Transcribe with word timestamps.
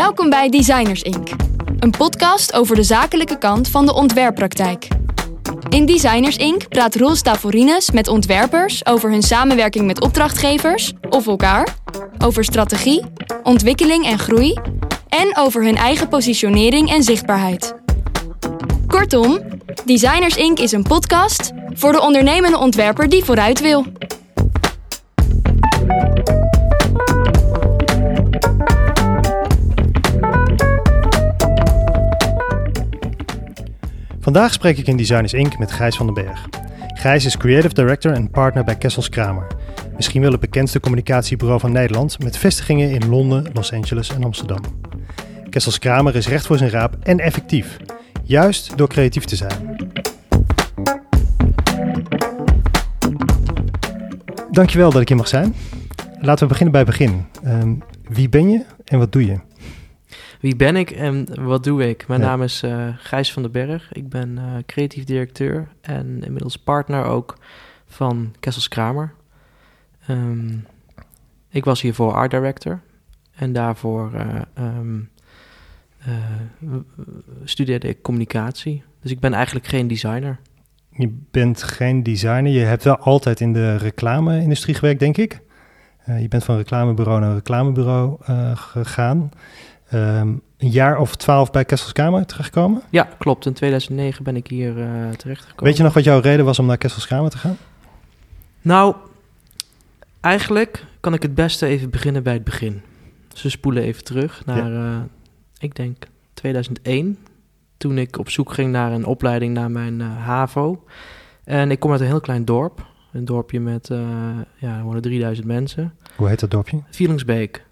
Welkom 0.00 0.30
bij 0.30 0.48
Designers 0.48 1.02
Inc., 1.02 1.28
een 1.78 1.90
podcast 1.90 2.52
over 2.52 2.76
de 2.76 2.82
zakelijke 2.82 3.38
kant 3.38 3.68
van 3.68 3.86
de 3.86 3.94
ontwerppraktijk. 3.94 4.88
In 5.68 5.86
Designers 5.86 6.36
Inc. 6.36 6.68
praat 6.68 6.94
Roel 6.94 7.14
Stavorines 7.14 7.90
met 7.90 8.08
ontwerpers 8.08 8.86
over 8.86 9.10
hun 9.10 9.22
samenwerking 9.22 9.86
met 9.86 10.00
opdrachtgevers 10.00 10.92
of 11.08 11.26
elkaar, 11.26 11.76
over 12.18 12.44
strategie, 12.44 13.04
ontwikkeling 13.42 14.06
en 14.06 14.18
groei 14.18 14.58
en 15.08 15.36
over 15.36 15.64
hun 15.64 15.76
eigen 15.76 16.08
positionering 16.08 16.90
en 16.90 17.02
zichtbaarheid. 17.02 17.74
Kortom, 18.86 19.40
Designers 19.84 20.36
Inc. 20.36 20.58
is 20.58 20.72
een 20.72 20.82
podcast 20.82 21.52
voor 21.74 21.92
de 21.92 22.00
ondernemende 22.00 22.58
ontwerper 22.58 23.08
die 23.08 23.24
vooruit 23.24 23.60
wil. 23.60 23.86
Vandaag 34.20 34.52
spreek 34.52 34.78
ik 34.78 34.86
in 34.86 34.96
Designers 34.96 35.32
Inc. 35.32 35.58
met 35.58 35.72
Gijs 35.72 35.96
van 35.96 36.06
den 36.06 36.24
Berg. 36.24 36.48
Gijs 36.94 37.24
is 37.24 37.36
Creative 37.36 37.74
Director 37.74 38.12
en 38.12 38.30
partner 38.30 38.64
bij 38.64 38.76
Kessels 38.76 39.08
Kramer. 39.08 39.46
Misschien 39.96 40.20
wel 40.20 40.30
het 40.30 40.40
bekendste 40.40 40.80
communicatiebureau 40.80 41.60
van 41.60 41.72
Nederland 41.72 42.18
met 42.22 42.36
vestigingen 42.36 42.90
in 42.90 43.08
Londen, 43.08 43.46
Los 43.52 43.72
Angeles 43.72 44.10
en 44.10 44.24
Amsterdam. 44.24 44.60
Kessels 45.50 45.78
Kramer 45.78 46.16
is 46.16 46.28
recht 46.28 46.46
voor 46.46 46.58
zijn 46.58 46.70
raap 46.70 46.96
en 47.02 47.18
effectief, 47.18 47.76
juist 48.22 48.76
door 48.76 48.88
creatief 48.88 49.24
te 49.24 49.36
zijn. 49.36 49.76
Dankjewel 54.50 54.90
dat 54.90 55.00
ik 55.00 55.08
hier 55.08 55.16
mag 55.16 55.28
zijn. 55.28 55.54
Laten 56.20 56.42
we 56.42 56.46
beginnen 56.46 56.72
bij 56.72 56.80
het 56.80 56.90
begin. 56.90 57.24
Ehm, 57.44 57.74
wie 58.08 58.28
ben 58.28 58.50
je 58.50 58.64
en 58.84 58.98
wat 58.98 59.12
doe 59.12 59.26
je? 59.26 59.49
Wie 60.40 60.56
ben 60.56 60.76
ik 60.76 60.90
en 60.90 61.44
wat 61.44 61.64
doe 61.64 61.88
ik? 61.88 62.08
Mijn 62.08 62.20
Ja. 62.20 62.26
naam 62.26 62.42
is 62.42 62.62
eh, 62.62 62.88
Gijs 62.96 63.32
van 63.32 63.42
den 63.42 63.52
Berg. 63.52 63.92
Ik 63.92 64.08
ben 64.08 64.38
eh, 64.38 64.44
creatief 64.66 65.04
directeur 65.04 65.68
en 65.80 66.22
inmiddels 66.24 66.56
partner 66.56 67.04
ook 67.04 67.38
van 67.86 68.34
Kessels 68.40 68.68
Kramer. 68.68 69.12
Ehm, 70.06 70.56
ik 71.48 71.64
was 71.64 71.80
hiervoor 71.80 72.12
art 72.12 72.30
director 72.30 72.80
en 73.34 73.52
daarvoor 73.52 74.12
eh, 74.14 74.40
ehm, 74.54 75.00
eh, 75.98 76.14
studeerde 77.44 77.88
ik 77.88 78.02
communicatie. 78.02 78.82
Dus 79.02 79.10
ik 79.10 79.20
ben 79.20 79.32
eigenlijk 79.32 79.66
geen 79.66 79.88
designer. 79.88 80.38
Je 80.90 81.18
bent 81.30 81.62
geen 81.62 82.02
designer. 82.02 82.52
Je 82.52 82.58
hebt 82.60 82.84
wel 82.84 82.96
altijd 82.96 83.40
in 83.40 83.52
de 83.52 83.76
reclame-industrie 83.76 84.74
gewerkt, 84.74 85.00
denk 85.00 85.16
ik. 85.16 85.40
Je 86.18 86.28
bent 86.28 86.44
van 86.44 86.56
reclamebureau 86.56 87.20
naar 87.20 87.34
reclamebureau 87.34 88.16
gegaan. 88.54 89.30
Ehm, 89.90 90.28
een 90.58 90.70
jaar 90.70 90.98
of 90.98 91.16
twaalf 91.16 91.50
bij 91.50 91.64
Kessels 91.64 91.92
Kramer 91.92 92.26
terechtgekomen. 92.26 92.82
Ja, 92.90 93.08
klopt. 93.18 93.46
In 93.46 93.52
2009 93.52 94.24
ben 94.24 94.36
ik 94.36 94.46
hier 94.46 94.78
eh 94.80 95.10
terechtgekomen. 95.16 95.64
Weet 95.64 95.76
je 95.76 95.82
nog 95.82 95.94
wat 95.94 96.04
jouw 96.04 96.20
reden 96.20 96.44
was 96.44 96.58
om 96.58 96.66
naar 96.66 96.76
Kessels 96.78 97.06
Kramer 97.06 97.30
te 97.30 97.38
gaan? 97.38 97.56
Nou, 98.62 98.94
eigenlijk 100.20 100.84
kan 101.00 101.14
ik 101.14 101.22
het 101.22 101.34
beste 101.34 101.66
even 101.66 101.90
beginnen 101.90 102.22
bij 102.22 102.32
het 102.32 102.44
begin. 102.44 102.82
Dus 103.28 103.42
we 103.42 103.48
spoelen 103.48 103.82
even 103.82 104.04
terug 104.04 104.42
naar, 104.46 104.74
eh, 104.74 105.00
ik 105.58 105.74
denk 105.74 105.96
2001. 106.34 107.18
Toen 107.76 107.98
ik 107.98 108.18
op 108.18 108.30
zoek 108.30 108.52
ging 108.52 108.72
naar 108.72 108.92
een 108.92 109.04
opleiding 109.04 109.54
naar 109.54 109.70
mijn 109.70 110.00
eh, 110.00 110.26
HAVO. 110.26 110.84
En 111.44 111.70
ik 111.70 111.80
kom 111.80 111.90
uit 111.90 112.00
een 112.00 112.06
heel 112.06 112.20
klein 112.20 112.44
dorp. 112.44 112.88
Een 113.12 113.24
dorpje 113.24 113.60
met, 113.60 113.88
ja, 114.56 114.78
er 114.78 114.82
wonen 114.82 115.02
3000 115.02 115.46
mensen. 115.46 115.94
Hoe 116.16 116.28
heet 116.28 116.40
dat 116.40 116.50
dorpje? 116.50 116.82
Vielingsbeek. 116.90 117.64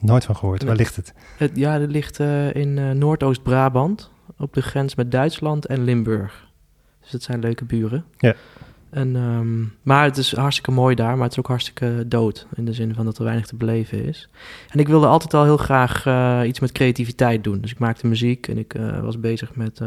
Nooit 0.00 0.24
van 0.24 0.36
gehoord. 0.36 0.62
Waar 0.62 0.76
ligt 0.76 0.96
het? 0.96 1.14
Het, 1.36 1.50
ja, 1.54 1.78
dat 1.78 1.90
ligt 1.90 2.20
eh, 2.20 2.54
in 2.54 2.78
eh, 2.78 2.90
Noordoost-Brabant. 2.90 4.10
Op 4.38 4.54
de 4.54 4.62
grens 4.62 4.94
met 4.94 5.10
Duitsland 5.10 5.66
en 5.66 5.84
Limburg. 5.84 6.48
Dus 7.00 7.10
dat 7.10 7.22
zijn 7.22 7.40
leuke 7.40 7.64
buren. 7.64 8.04
Ja. 8.18 8.34
En, 8.90 9.16
ehm, 9.16 9.60
maar 9.82 10.04
het 10.04 10.16
is 10.16 10.34
hartstikke 10.34 10.70
mooi 10.70 10.94
daar, 10.94 11.14
maar 11.14 11.22
het 11.22 11.32
is 11.32 11.38
ook 11.38 11.46
hartstikke 11.46 12.04
dood. 12.06 12.46
In 12.54 12.64
de 12.64 12.72
zin 12.72 12.94
van 12.94 13.04
dat 13.04 13.18
er 13.18 13.24
weinig 13.24 13.46
te 13.46 13.56
beleven 13.56 14.04
is. 14.04 14.28
En 14.68 14.78
ik 14.78 14.88
wilde 14.88 15.06
altijd 15.06 15.34
al 15.34 15.44
heel 15.44 15.56
graag 15.56 16.06
eh, 16.06 16.40
iets 16.46 16.60
met 16.60 16.72
creativiteit 16.72 17.44
doen. 17.44 17.60
Dus 17.60 17.70
ik 17.70 17.78
maakte 17.78 18.06
muziek 18.06 18.48
en 18.48 18.58
ik 18.58 18.74
was 19.02 19.20
bezig 19.20 19.54
met 19.54 19.80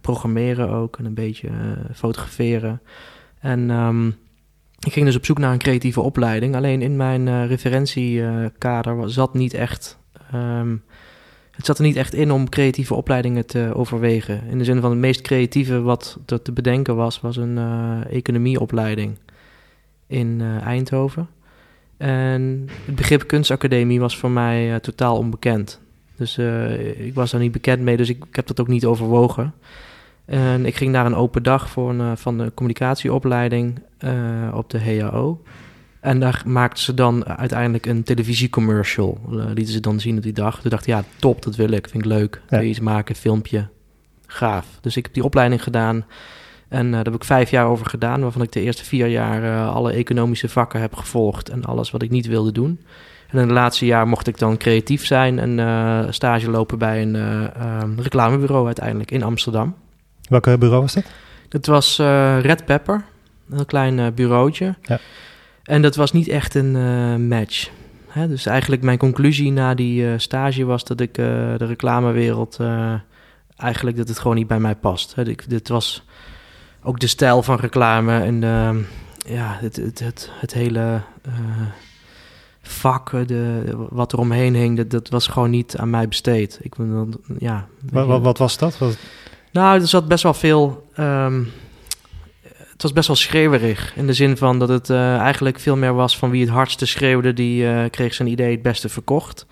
programmeren 0.00 0.68
ook. 0.68 0.98
En 0.98 1.04
een 1.04 1.14
beetje 1.14 1.50
fotograferen. 1.94 2.80
En 3.40 3.70
ehm, 3.70 4.10
ik 4.86 4.92
ging 4.92 5.06
dus 5.06 5.16
op 5.16 5.24
zoek 5.24 5.38
naar 5.38 5.52
een 5.52 5.58
creatieve 5.58 6.00
opleiding. 6.00 6.56
Alleen 6.56 6.82
in 6.82 6.96
mijn 6.96 7.28
eh, 7.28 7.46
referentiekader 7.46 9.10
zat 9.10 9.34
niet 9.34 9.54
echt. 9.54 9.98
ehm, 10.32 10.76
het 11.50 11.66
zat 11.68 11.78
er 11.78 11.84
niet 11.84 11.96
echt 11.96 12.14
in 12.14 12.32
om 12.32 12.48
creatieve 12.48 12.94
opleidingen 12.94 13.46
te 13.46 13.70
overwegen. 13.74 14.42
In 14.50 14.58
de 14.58 14.64
zin 14.64 14.80
van 14.80 14.90
het 14.90 14.98
meest 14.98 15.20
creatieve 15.20 15.80
wat 15.80 16.18
er 16.26 16.42
te 16.42 16.52
bedenken 16.52 16.96
was, 16.96 17.20
was 17.20 17.36
een 17.36 17.58
eh, 17.58 18.16
economieopleiding 18.16 19.18
in 20.06 20.40
eh, 20.40 20.66
Eindhoven. 20.66 21.28
En 21.96 22.68
het 22.84 22.94
begrip 22.94 23.26
kunstacademie 23.26 24.00
was 24.00 24.16
voor 24.16 24.30
mij 24.30 24.80
totaal 24.80 25.16
onbekend. 25.16 25.80
Dus 26.16 26.38
ik 26.96 27.14
was 27.14 27.30
daar 27.30 27.40
niet 27.40 27.52
bekend 27.52 27.82
mee, 27.82 27.96
dus 27.96 28.08
ik 28.08 28.24
heb 28.32 28.46
dat 28.46 28.60
ook 28.60 28.68
niet 28.68 28.84
overwogen. 28.84 29.54
En 30.30 30.66
ik 30.66 30.76
ging 30.76 30.92
naar 30.92 31.06
een 31.06 31.14
open 31.14 31.42
dag 31.42 31.70
voor 31.70 31.90
een, 31.90 32.00
eh, 32.00 32.12
van 32.14 32.38
de 32.38 32.52
communicatieopleiding 32.54 33.82
eh, 33.98 34.12
op 34.54 34.70
de 34.70 34.80
HAO. 34.80 35.42
En 36.00 36.20
daar 36.20 36.42
maakten 36.46 36.82
ze 36.82 36.94
dan 36.94 37.26
uiteindelijk 37.26 37.86
een 37.86 38.02
televisiecommercial. 38.02 39.20
eh, 39.30 39.34
lieten 39.54 39.72
ze 39.74 39.80
dan 39.80 40.00
zien 40.00 40.16
op 40.16 40.22
die 40.22 40.32
dag. 40.32 40.60
Toen 40.60 40.70
dacht 40.70 40.82
ik, 40.82 40.88
ja, 40.88 41.04
top, 41.16 41.42
dat 41.42 41.56
wil 41.56 41.70
ik. 41.70 41.88
Vind 41.88 42.04
ik 42.04 42.10
leuk. 42.10 42.30
Kun 42.46 42.58
je 42.58 42.64
Ja. 42.64 42.70
iets 42.70 42.80
maken, 42.80 43.14
filmpje. 43.14 43.66
Gaaf. 44.26 44.66
Dus 44.80 44.96
ik 44.96 45.04
heb 45.04 45.14
die 45.14 45.24
opleiding 45.24 45.62
gedaan. 45.62 46.04
En 46.68 46.86
eh, 46.86 46.92
daar 46.92 47.04
heb 47.04 47.14
ik 47.14 47.24
vijf 47.24 47.50
jaar 47.50 47.66
over 47.66 47.86
gedaan. 47.86 48.20
Waarvan 48.20 48.42
ik 48.42 48.52
de 48.52 48.60
eerste 48.60 48.84
vier 48.84 49.06
jaar 49.06 49.66
alle 49.68 49.92
economische 49.92 50.48
vakken 50.48 50.80
heb 50.80 50.94
gevolgd. 50.94 51.48
En 51.48 51.64
alles 51.64 51.90
wat 51.90 52.02
ik 52.02 52.10
niet 52.10 52.26
wilde 52.26 52.52
doen. 52.52 52.80
En 53.28 53.38
in 53.38 53.44
het 53.44 53.50
laatste 53.50 53.86
jaar 53.86 54.08
mocht 54.08 54.26
ik 54.26 54.38
dan 54.38 54.56
creatief 54.56 55.06
zijn. 55.06 55.38
En 55.38 56.14
stage 56.14 56.50
lopen 56.50 56.78
bij 56.78 57.02
een 57.02 57.16
eh, 57.16 57.44
ehm, 57.56 58.00
reclamebureau 58.00 58.66
uiteindelijk 58.66 59.10
in 59.10 59.22
Amsterdam. 59.22 59.74
Welke 60.30 60.58
bureau 60.58 60.80
was 60.80 60.94
dat? 60.94 61.04
Het 61.48 61.66
was 61.66 61.98
eh, 61.98 62.40
Red 62.40 62.64
Pepper, 62.64 62.94
een 63.48 63.56
heel 63.56 63.64
klein 63.64 63.98
eh, 63.98 64.06
bureautje. 64.14 64.74
Ja. 64.82 64.98
En 65.62 65.82
dat 65.82 65.96
was 65.96 66.12
niet 66.12 66.28
echt 66.28 66.54
een 66.54 66.76
eh, 66.76 67.16
match. 67.16 67.70
Hè, 68.08 68.28
dus 68.28 68.46
eigenlijk 68.46 68.82
mijn 68.82 68.98
conclusie 68.98 69.52
na 69.52 69.74
die 69.74 70.18
stage 70.18 70.64
was 70.64 70.84
dat 70.84 71.00
ik 71.00 71.14
de 71.14 71.54
reclamewereld... 71.54 72.58
eigenlijk 73.56 73.96
dat 73.96 74.08
het 74.08 74.18
gewoon 74.18 74.36
niet 74.36 74.46
bij 74.46 74.60
mij 74.60 74.74
past. 74.74 75.14
Hè. 75.14 75.28
Ik, 75.28 75.48
dit 75.48 75.68
was 75.68 76.04
ook 76.82 77.00
de 77.00 77.06
stijl 77.06 77.42
van 77.42 77.56
reclame 77.56 78.20
en 78.20 78.44
ehm, 78.44 78.78
ja, 79.34 79.56
het, 79.60 79.76
het, 79.76 79.98
het, 79.98 80.30
het 80.32 80.54
hele 80.54 81.00
vak, 82.62 83.28
de, 83.28 83.62
wat 83.90 84.12
er 84.12 84.18
omheen 84.18 84.54
hing... 84.54 84.76
Dat, 84.76 84.90
dat 84.90 85.08
was 85.08 85.26
gewoon 85.26 85.50
niet 85.50 85.76
aan 85.76 85.90
mij 85.90 86.08
besteed. 86.08 86.58
Ik, 86.62 86.74
ja, 87.38 87.66
Wat, 87.92 88.06
wat, 88.06 88.22
wat 88.22 88.38
was 88.38 88.58
dat? 88.58 88.78
Wat, 88.78 88.98
nou, 89.52 89.80
er 89.80 89.88
zat 89.88 90.08
best 90.08 90.22
wel 90.22 90.34
veel. 90.34 90.86
ehm, 90.94 91.42
het 92.80 92.88
was 92.88 92.98
best 92.98 93.08
wel 93.08 93.16
schreeuwerig. 93.16 93.96
In 93.96 94.06
de 94.06 94.12
zin 94.12 94.36
van 94.36 94.58
dat 94.58 94.68
het 94.68 94.90
eh, 94.90 95.16
eigenlijk 95.16 95.58
veel 95.58 95.76
meer 95.76 95.94
was 95.94 96.18
van 96.18 96.30
wie 96.30 96.40
het 96.40 96.50
hardste 96.50 96.86
schreeuwde, 96.86 97.32
die 97.32 97.66
eh, 97.66 97.90
kreeg 97.90 98.14
zijn 98.14 98.28
idee 98.28 98.50
het 98.50 98.62
beste 98.62 98.88
verkocht. 98.88 99.46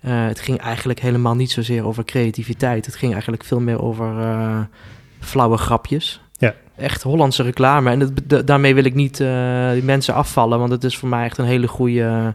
Eh, 0.00 0.26
het 0.26 0.40
ging 0.40 0.58
eigenlijk 0.58 1.00
helemaal 1.00 1.34
niet 1.34 1.50
zozeer 1.50 1.86
over 1.86 2.04
creativiteit. 2.04 2.86
Het 2.86 2.96
ging 2.96 3.12
eigenlijk 3.12 3.44
veel 3.44 3.60
meer 3.60 3.82
over 3.82 4.14
flauwe 5.20 5.56
grapjes. 5.56 6.20
Ja. 6.36 6.54
Echt 6.76 7.02
Hollandse 7.02 7.42
reclame. 7.42 7.90
En 7.90 8.14
daarmee 8.44 8.74
wil 8.74 8.84
ik 8.84 8.94
niet 8.94 9.16
die 9.72 9.82
mensen 9.82 10.14
afvallen, 10.14 10.58
want 10.58 10.70
het 10.70 10.84
is 10.84 10.96
voor 10.96 11.08
mij 11.08 11.24
echt 11.24 11.38
een 11.38 11.44
hele 11.44 11.68
goede 11.68 12.34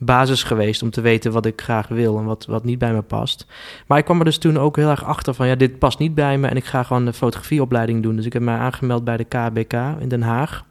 basis 0.00 0.42
geweest 0.42 0.82
om 0.82 0.90
te 0.90 1.00
weten 1.00 1.32
wat 1.32 1.46
ik 1.46 1.60
graag 1.60 1.88
wil 1.88 2.18
en 2.18 2.24
wat, 2.24 2.46
wat 2.46 2.64
niet 2.64 2.78
bij 2.78 2.92
me 2.92 3.02
past. 3.02 3.46
Maar 3.86 3.98
ik 3.98 4.04
kwam 4.04 4.18
er 4.18 4.24
dus 4.24 4.38
toen 4.38 4.58
ook 4.58 4.76
heel 4.76 4.90
erg 4.90 5.04
achter 5.04 5.34
van, 5.34 5.46
ja, 5.46 5.54
dit 5.54 5.78
past 5.78 5.98
niet 5.98 6.14
bij 6.14 6.38
me 6.38 6.48
en 6.48 6.56
ik 6.56 6.64
ga 6.64 6.82
gewoon 6.82 7.04
de 7.04 7.12
fotografieopleiding 7.12 8.02
doen. 8.02 8.16
Dus 8.16 8.26
ik 8.26 8.32
heb 8.32 8.42
mij 8.42 8.56
aangemeld 8.56 9.04
bij 9.04 9.16
de 9.16 9.24
KBK 9.24 9.74
in 9.98 10.08
Den 10.08 10.22
Haag 10.22 10.64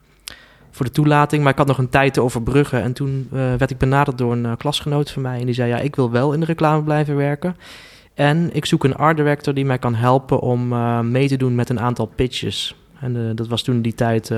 voor 0.71 0.85
de 0.85 0.91
toelating, 0.91 1.43
maar 1.43 1.51
ik 1.51 1.57
had 1.57 1.67
nog 1.67 1.77
een 1.77 1.89
tijd 1.89 2.13
te 2.13 2.21
overbruggen. 2.21 2.81
En 2.81 2.93
toen 2.93 3.27
eh, 3.31 3.37
werd 3.37 3.71
ik 3.71 3.77
benaderd 3.77 4.17
door 4.17 4.31
een 4.31 4.45
eh, 4.45 4.51
klasgenoot 4.57 5.11
van 5.11 5.21
mij 5.21 5.39
en 5.39 5.45
die 5.45 5.55
zei, 5.55 5.69
ja, 5.69 5.77
ik 5.77 5.95
wil 5.95 6.11
wel 6.11 6.33
in 6.33 6.39
de 6.39 6.45
reclame 6.45 6.83
blijven 6.83 7.15
werken. 7.15 7.55
En 8.13 8.49
ik 8.53 8.65
zoek 8.65 8.83
een 8.83 8.95
art 8.95 9.17
director 9.17 9.53
die 9.53 9.65
mij 9.65 9.77
kan 9.77 9.95
helpen 9.95 10.39
om 10.39 10.73
eh, 10.73 10.99
mee 10.99 11.27
te 11.27 11.37
doen 11.37 11.55
met 11.55 11.69
een 11.69 11.79
aantal 11.79 12.05
pitches. 12.05 12.75
En 12.99 13.35
dat 13.35 13.47
was 13.47 13.63
toen 13.63 13.81
die 13.81 13.93
tijd, 13.93 14.33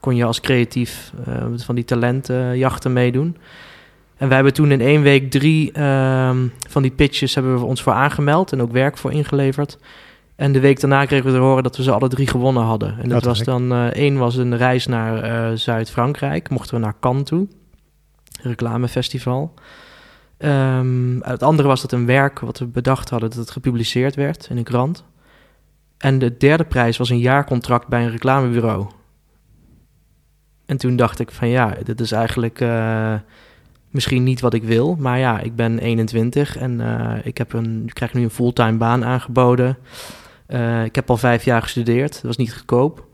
kon 0.00 0.16
je 0.16 0.24
als 0.24 0.40
creatief 0.40 1.12
van 1.56 1.74
die 1.74 1.84
talentenjachten 1.84 2.92
meedoen. 2.92 3.36
En 4.16 4.26
wij 4.26 4.34
hebben 4.34 4.54
toen 4.54 4.70
in 4.70 4.80
één 4.80 5.02
week 5.02 5.30
drie 5.30 5.72
ehm, 5.72 6.46
van 6.68 6.82
die 6.82 6.90
pitches 6.90 7.34
hebben 7.34 7.58
we 7.58 7.64
ons 7.64 7.82
voor 7.82 7.92
aangemeld 7.92 8.52
en 8.52 8.62
ook 8.62 8.72
werk 8.72 8.96
voor 8.96 9.12
ingeleverd. 9.12 9.78
En 10.36 10.52
de 10.52 10.60
week 10.60 10.80
daarna 10.80 11.04
kregen 11.04 11.26
we 11.26 11.32
te 11.32 11.38
horen 11.38 11.62
dat 11.62 11.76
we 11.76 11.82
ze 11.82 11.92
alle 11.92 12.08
drie 12.08 12.26
gewonnen 12.26 12.62
hadden. 12.62 12.98
En 12.98 13.08
dat 13.08 13.24
was 13.24 13.38
dan, 13.38 13.72
eh, 13.72 13.86
één 13.86 14.16
was 14.16 14.36
een 14.36 14.56
reis 14.56 14.86
naar 14.86 15.22
eh, 15.22 15.56
Zuid-Frankrijk, 15.56 16.50
mochten 16.50 16.74
we 16.74 16.80
naar 16.80 16.94
Cannes 17.00 17.24
toe, 17.24 17.48
reclamefestival. 18.42 19.54
Ehm, 20.38 21.20
het 21.20 21.42
andere 21.42 21.68
was 21.68 21.80
dat 21.80 21.92
een 21.92 22.06
werk 22.06 22.40
wat 22.40 22.58
we 22.58 22.66
bedacht 22.66 23.10
hadden, 23.10 23.28
dat 23.30 23.38
het 23.38 23.50
gepubliceerd 23.50 24.14
werd 24.14 24.46
in 24.50 24.56
een 24.56 24.64
krant. 24.64 25.04
En 25.98 26.18
de 26.18 26.36
derde 26.36 26.64
prijs 26.64 26.96
was 26.96 27.10
een 27.10 27.18
jaarcontract 27.18 27.88
bij 27.88 28.04
een 28.04 28.10
reclamebureau. 28.10 28.86
En 30.66 30.76
toen 30.76 30.96
dacht 30.96 31.18
ik 31.18 31.30
van 31.30 31.48
ja, 31.48 31.76
dit 31.84 32.00
is 32.00 32.12
eigenlijk 32.12 32.60
uh, 32.60 33.14
misschien 33.90 34.22
niet 34.22 34.40
wat 34.40 34.54
ik 34.54 34.64
wil. 34.64 34.96
Maar 34.98 35.18
ja, 35.18 35.40
ik 35.40 35.56
ben 35.56 35.78
21 35.78 36.56
en 36.56 36.80
uh, 36.80 37.12
ik, 37.22 37.38
heb 37.38 37.52
een, 37.52 37.82
ik 37.86 37.94
krijg 37.94 38.12
nu 38.12 38.22
een 38.22 38.30
fulltime 38.30 38.76
baan 38.76 39.04
aangeboden. 39.04 39.76
Uh, 40.48 40.84
ik 40.84 40.94
heb 40.94 41.10
al 41.10 41.16
vijf 41.16 41.44
jaar 41.44 41.62
gestudeerd, 41.62 42.12
dat 42.12 42.22
was 42.22 42.36
niet 42.36 42.54
goedkoop. 42.54 43.04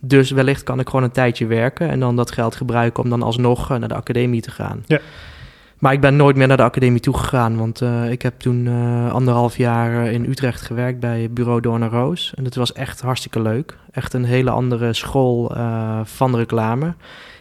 Dus 0.00 0.30
wellicht 0.30 0.62
kan 0.62 0.80
ik 0.80 0.88
gewoon 0.88 1.04
een 1.04 1.10
tijdje 1.10 1.46
werken 1.46 1.88
en 1.88 2.00
dan 2.00 2.16
dat 2.16 2.32
geld 2.32 2.56
gebruiken 2.56 3.02
om 3.02 3.10
dan 3.10 3.22
alsnog 3.22 3.68
naar 3.68 3.88
de 3.88 3.94
academie 3.94 4.40
te 4.40 4.50
gaan. 4.50 4.82
Ja. 4.86 5.00
Maar 5.82 5.92
ik 5.92 6.00
ben 6.00 6.16
nooit 6.16 6.36
meer 6.36 6.46
naar 6.46 6.56
de 6.56 6.62
academie 6.62 7.00
toegegaan, 7.00 7.56
want 7.56 7.80
uh, 7.80 8.10
ik 8.10 8.22
heb 8.22 8.38
toen 8.38 8.66
uh, 8.66 9.12
anderhalf 9.12 9.56
jaar 9.56 10.06
in 10.06 10.24
Utrecht 10.24 10.60
gewerkt 10.60 11.00
bij 11.00 11.30
bureau 11.30 11.60
Doorn 11.60 11.88
Roos. 11.88 12.32
En 12.36 12.44
dat 12.44 12.54
was 12.54 12.72
echt 12.72 13.00
hartstikke 13.00 13.42
leuk. 13.42 13.76
Echt 13.90 14.12
een 14.12 14.24
hele 14.24 14.50
andere 14.50 14.92
school 14.92 15.56
uh, 15.56 16.00
van 16.04 16.36
reclame. 16.36 16.94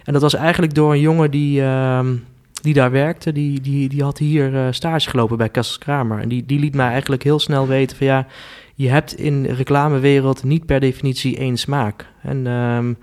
En 0.03 0.13
dat 0.13 0.21
was 0.21 0.33
eigenlijk 0.33 0.73
door 0.73 0.91
een 0.91 0.99
jongen 0.99 1.31
die, 1.31 1.61
ehm, 1.61 2.15
die 2.61 2.73
daar 2.73 2.91
werkte. 2.91 3.31
Die, 3.31 3.61
die, 3.61 3.89
die 3.89 4.03
had 4.03 4.17
hier 4.17 4.73
stage 4.73 5.09
gelopen 5.09 5.37
bij 5.37 5.49
Kessels 5.49 5.77
Kramer. 5.77 6.19
En 6.19 6.29
die, 6.29 6.45
die 6.45 6.59
liet 6.59 6.75
mij 6.75 6.89
eigenlijk 6.89 7.23
heel 7.23 7.39
snel 7.39 7.67
weten 7.67 7.97
van 7.97 8.07
ja, 8.07 8.27
je 8.75 8.89
hebt 8.89 9.17
in 9.17 9.43
de 9.43 9.53
reclamewereld 9.53 10.43
niet 10.43 10.65
per 10.65 10.79
definitie 10.79 11.37
één 11.37 11.57
smaak. 11.57 12.07
En 12.21 12.47
um, 12.47 12.97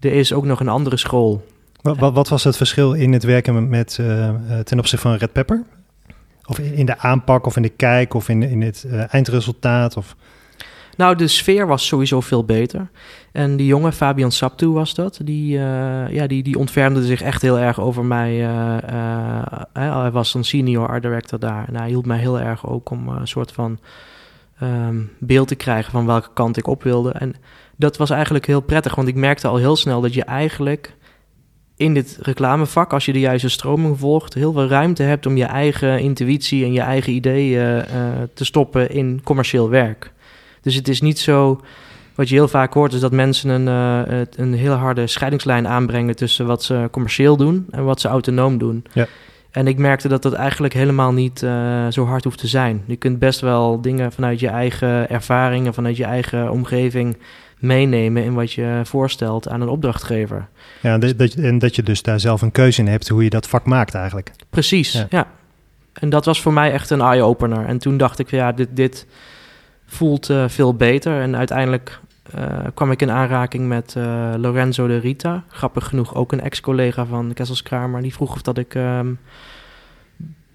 er 0.00 0.12
is 0.12 0.32
ook 0.32 0.44
nog 0.44 0.60
een 0.60 0.68
andere 0.68 0.96
school. 0.96 1.44
Wat, 1.82 2.12
wat, 2.12 2.28
was 2.28 2.44
het 2.44 2.56
verschil 2.56 2.92
in 2.92 3.12
het 3.12 3.24
werken 3.24 3.68
met, 3.68 3.98
uh, 4.00 4.30
ten 4.64 4.78
opzichte 4.78 5.08
van 5.08 5.16
Red 5.16 5.32
Pepper? 5.32 5.62
Of 6.46 6.58
in 6.58 6.86
de 6.86 6.98
aanpak, 6.98 7.46
of 7.46 7.56
in 7.56 7.62
de 7.62 7.68
kijk, 7.68 8.14
of 8.14 8.28
in, 8.28 8.42
in 8.42 8.62
het 8.62 8.86
eindresultaat? 9.10 9.96
Of... 9.96 10.16
Nou, 10.98 11.16
de 11.16 11.28
sfeer 11.28 11.66
was 11.66 11.86
sowieso 11.86 12.20
veel 12.20 12.44
beter. 12.44 12.90
En 13.32 13.56
die 13.56 13.66
jongen, 13.66 13.92
Fabian 13.92 14.32
Saptu 14.32 14.68
was 14.68 14.94
dat, 14.94 15.20
die, 15.24 15.56
uh, 15.58 16.10
ja, 16.10 16.26
die, 16.26 16.42
die 16.42 16.58
ontfermde 16.58 17.04
zich 17.04 17.22
echt 17.22 17.42
heel 17.42 17.58
erg 17.58 17.80
over 17.80 18.04
mij. 18.04 18.34
hij 19.72 20.10
was 20.10 20.34
een 20.34 20.44
senior 20.44 20.88
art 20.88 21.02
director 21.02 21.38
daar. 21.38 21.68
En 21.68 21.76
hij 21.76 21.88
hielp 21.88 22.06
mij 22.06 22.18
heel 22.18 22.40
erg 22.40 22.66
ook 22.66 22.90
om 22.90 23.08
een 23.08 23.28
soort 23.28 23.52
van 23.52 23.78
um, 24.62 25.10
beeld 25.18 25.48
te 25.48 25.54
krijgen 25.54 25.92
van 25.92 26.06
welke 26.06 26.28
kant 26.34 26.56
ik 26.56 26.66
op 26.66 26.82
wilde. 26.82 27.10
En 27.10 27.34
dat 27.76 27.96
was 27.96 28.10
eigenlijk 28.10 28.46
heel 28.46 28.60
prettig, 28.60 28.94
want 28.94 29.08
ik 29.08 29.14
merkte 29.14 29.48
al 29.48 29.56
heel 29.56 29.76
snel 29.76 30.00
dat 30.00 30.14
je 30.14 30.24
eigenlijk 30.24 30.96
in 31.76 31.94
dit 31.94 32.18
reclamevak, 32.20 32.92
als 32.92 33.04
je 33.04 33.12
de 33.12 33.20
juiste 33.20 33.48
stroming 33.48 33.98
volgt, 33.98 34.34
heel 34.34 34.52
veel 34.52 34.68
ruimte 34.68 35.02
hebt 35.02 35.26
om 35.26 35.36
je 35.36 35.44
eigen 35.44 36.00
intuïtie 36.00 36.64
en 36.64 36.72
je 36.72 36.80
eigen 36.80 37.12
ideeën 37.12 37.84
te 38.34 38.44
stoppen 38.44 38.90
in 38.90 39.20
commercieel 39.24 39.68
werk. 39.68 40.12
Dus 40.62 40.74
het 40.74 40.88
is 40.88 41.00
niet 41.00 41.18
zo. 41.18 41.60
Wat 42.14 42.28
je 42.28 42.34
heel 42.34 42.48
vaak 42.48 42.72
hoort, 42.72 42.92
is 42.92 43.00
dat 43.00 43.12
mensen 43.12 43.50
een, 43.50 43.66
uh, 44.08 44.20
een 44.36 44.54
heel 44.54 44.72
harde 44.72 45.06
scheidingslijn 45.06 45.68
aanbrengen 45.68 46.16
tussen 46.16 46.46
wat 46.46 46.62
ze 46.62 46.88
commercieel 46.90 47.36
doen 47.36 47.66
en 47.70 47.84
wat 47.84 48.00
ze 48.00 48.08
autonoom 48.08 48.58
doen. 48.58 48.84
Ja. 48.92 49.06
En 49.50 49.66
ik 49.66 49.78
merkte 49.78 50.08
dat 50.08 50.22
dat 50.22 50.32
eigenlijk 50.32 50.74
helemaal 50.74 51.12
niet 51.12 51.42
uh, 51.42 51.86
zo 51.88 52.04
hard 52.04 52.24
hoeft 52.24 52.38
te 52.38 52.46
zijn. 52.46 52.82
Je 52.86 52.96
kunt 52.96 53.18
best 53.18 53.40
wel 53.40 53.80
dingen 53.80 54.12
vanuit 54.12 54.40
je 54.40 54.48
eigen 54.48 55.10
ervaringen, 55.10 55.74
vanuit 55.74 55.96
je 55.96 56.04
eigen 56.04 56.50
omgeving 56.50 57.16
meenemen 57.58 58.24
in 58.24 58.34
wat 58.34 58.52
je 58.52 58.80
voorstelt 58.84 59.48
aan 59.48 59.60
een 59.60 59.68
opdrachtgever. 59.68 60.48
Ja, 60.80 60.98
dat, 60.98 61.34
en 61.34 61.58
dat 61.58 61.76
je 61.76 61.82
dus 61.82 62.02
daar 62.02 62.20
zelf 62.20 62.42
een 62.42 62.52
keuze 62.52 62.80
in 62.80 62.88
hebt 62.88 63.08
hoe 63.08 63.24
je 63.24 63.30
dat 63.30 63.48
vak 63.48 63.64
maakt 63.64 63.94
eigenlijk. 63.94 64.32
Precies, 64.50 64.92
ja. 64.92 65.06
ja. 65.10 65.26
En 65.92 66.10
dat 66.10 66.24
was 66.24 66.40
voor 66.40 66.52
mij 66.52 66.72
echt 66.72 66.90
een 66.90 67.00
eye-opener. 67.00 67.66
En 67.66 67.78
toen 67.78 67.96
dacht 67.96 68.18
ik, 68.18 68.30
ja, 68.30 68.52
dit, 68.52 68.68
dit 68.72 69.06
voelt 69.88 70.30
uh, 70.30 70.48
veel 70.48 70.74
beter. 70.74 71.20
En 71.20 71.36
uiteindelijk 71.36 72.00
uh, 72.38 72.44
kwam 72.74 72.90
ik 72.90 73.02
in 73.02 73.10
aanraking 73.10 73.68
met 73.68 73.94
uh, 73.98 74.32
Lorenzo 74.36 74.86
de 74.86 74.98
Rita. 74.98 75.44
Grappig 75.48 75.86
genoeg 75.86 76.14
ook 76.14 76.32
een 76.32 76.40
ex-collega 76.40 77.04
van 77.04 77.32
Kessels 77.34 77.62
Kramer. 77.62 78.02
Die 78.02 78.12
vroeg 78.12 78.34
of 78.34 78.42
dat 78.42 78.58
ik 78.58 78.74
um, 78.74 79.18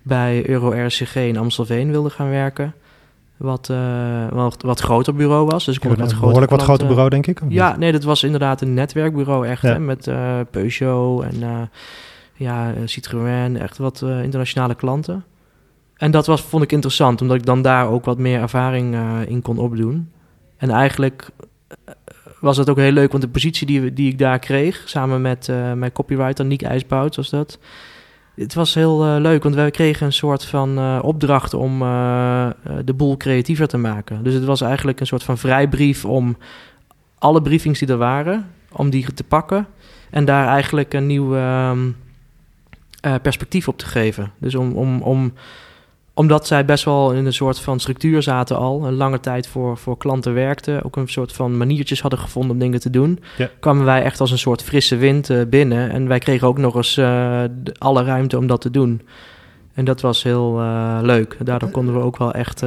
bij 0.02 0.50
Euro 0.50 0.86
RCG 0.86 1.16
in 1.16 1.38
Amstelveen 1.38 1.92
wilde 1.92 2.10
gaan 2.10 2.30
werken. 2.30 2.74
Wat, 3.38 3.70
uh, 3.72 4.28
wat, 4.30 4.62
wat 4.62 4.80
groter 4.80 5.16
bureau 5.16 5.46
was. 5.46 5.66
Dus 5.66 5.76
ik 5.76 5.82
kon 5.82 5.90
ja, 5.90 5.98
wat 5.98 6.06
groter 6.06 6.26
behoorlijk 6.26 6.52
wat 6.52 6.62
groter 6.62 6.88
bureau, 6.88 7.10
denk 7.10 7.28
ik. 7.28 7.42
Ja, 7.48 7.78
nee, 7.78 7.92
dat 7.92 8.04
was 8.04 8.24
inderdaad 8.24 8.62
een 8.62 8.74
netwerkbureau 8.74 9.48
echt. 9.48 9.62
Ja. 9.62 9.70
Hè, 9.70 9.80
met 9.80 10.12
Peugeot 10.52 11.24
en 11.24 11.70
ja, 12.34 12.74
Citroën. 12.86 13.58
Echt 13.58 13.78
wat 13.78 14.02
internationale 14.02 14.76
klanten. 14.76 15.24
En 15.98 16.12
dat 16.12 16.25
was, 16.25 16.42
vond 16.42 16.63
ik 16.63 16.72
interessant, 16.72 17.22
omdat 17.22 17.38
ik 17.38 17.45
dan 17.45 17.62
daar 17.62 17.88
ook 17.88 18.06
wat 18.06 18.18
meer 18.18 18.40
ervaring 18.40 18.95
in 19.28 19.42
kon 19.42 19.57
opdoen. 19.57 20.12
En 20.57 20.69
eigenlijk 20.69 21.30
was 22.40 22.57
het 22.57 22.69
ook 22.69 22.78
heel 22.78 22.92
leuk, 22.92 23.12
want 23.12 23.24
de 23.24 23.30
positie 23.30 23.68
die, 23.68 23.94
die 23.94 24.12
ik 24.12 24.18
daar 24.18 24.40
kreeg, 24.40 24.84
samen 24.86 25.22
met 25.22 25.48
uh, 25.48 25.74
mijn 25.74 25.92
copywriter 25.92 26.45
Nick 26.45 26.62
IJsbout, 26.62 27.16
was 27.16 27.30
dat. 27.30 27.60
Het 28.36 28.54
was 28.54 28.74
heel 28.74 29.19
leuk, 29.19 29.44
want 29.44 29.56
wij 29.56 29.72
kregen 29.72 30.06
een 30.06 30.13
soort 30.13 30.45
van 30.45 31.01
opdracht 31.01 31.54
om 31.54 31.80
de 32.86 32.94
boel 32.96 33.18
creatiever 33.18 33.68
te 33.68 33.78
maken. 33.78 34.24
Dus 34.24 34.34
het 34.34 34.46
was 34.46 34.62
eigenlijk 34.62 35.00
een 35.00 35.07
soort 35.07 35.24
van 35.24 35.38
vrijbrief 35.38 36.06
om 36.06 36.38
alle 37.19 37.42
briefings 37.42 37.80
die 37.80 37.88
er 37.88 37.98
waren, 37.98 38.50
om 38.72 38.89
die 38.89 39.13
te 39.13 39.24
pakken 39.24 39.68
en 40.13 40.25
daar 40.25 40.48
eigenlijk 40.48 40.94
een 40.94 41.07
nieuw 41.07 41.36
ehm, 41.36 41.92
perspectief 43.22 43.68
op 43.68 43.78
te 43.78 43.86
geven. 43.86 44.31
Dus 44.38 44.56
om, 44.56 44.72
om, 44.72 45.01
om 45.01 45.34
omdat 46.13 46.48
zij 46.48 46.65
best 46.65 46.83
wel 46.83 47.12
in 47.12 47.25
een 47.25 47.33
soort 47.33 47.60
van 47.60 47.80
structuur 47.80 48.21
zaten 48.21 48.57
al, 48.57 48.88
een 48.88 48.94
lange 48.94 49.19
tijd 49.19 49.48
voor, 49.48 49.77
voor 49.77 49.98
klanten 49.98 50.33
werkten, 50.33 50.83
ook 50.83 50.95
een 50.95 51.07
soort 51.07 51.33
van 51.33 51.57
maniertjes 51.57 52.01
hadden 52.01 52.19
gevonden 52.19 52.51
om 52.51 52.60
dingen 52.60 52.80
te 52.80 52.89
doen, 52.89 53.19
ja. 53.38 53.50
kwamen 53.60 53.86
wij 53.86 54.04
echt 54.04 54.19
als 54.19 54.31
een 54.31 54.38
soort 54.38 54.63
frisse 54.63 54.95
wind 54.95 55.30
uh, 55.30 55.42
binnen. 55.48 55.92
En 55.92 56.07
wij 56.07 56.19
kregen 56.19 56.48
ook 56.48 56.57
nog 56.57 56.75
eens 56.75 56.98
uh, 56.98 57.44
alle 57.77 58.04
ruimte 58.04 58.38
om 58.38 58.48
dat 58.48 58.62
te 58.62 58.71
doen. 58.71 59.01
En 59.74 59.86
dat 59.86 60.01
was 60.01 60.24
heel 60.24 60.60
uh, 60.60 61.00
leuk. 61.01 61.38
Daardoor 61.44 61.69
konden 61.69 61.95
we 61.95 62.01
ook 62.01 62.18
wel 62.18 62.33
echt, 62.33 62.60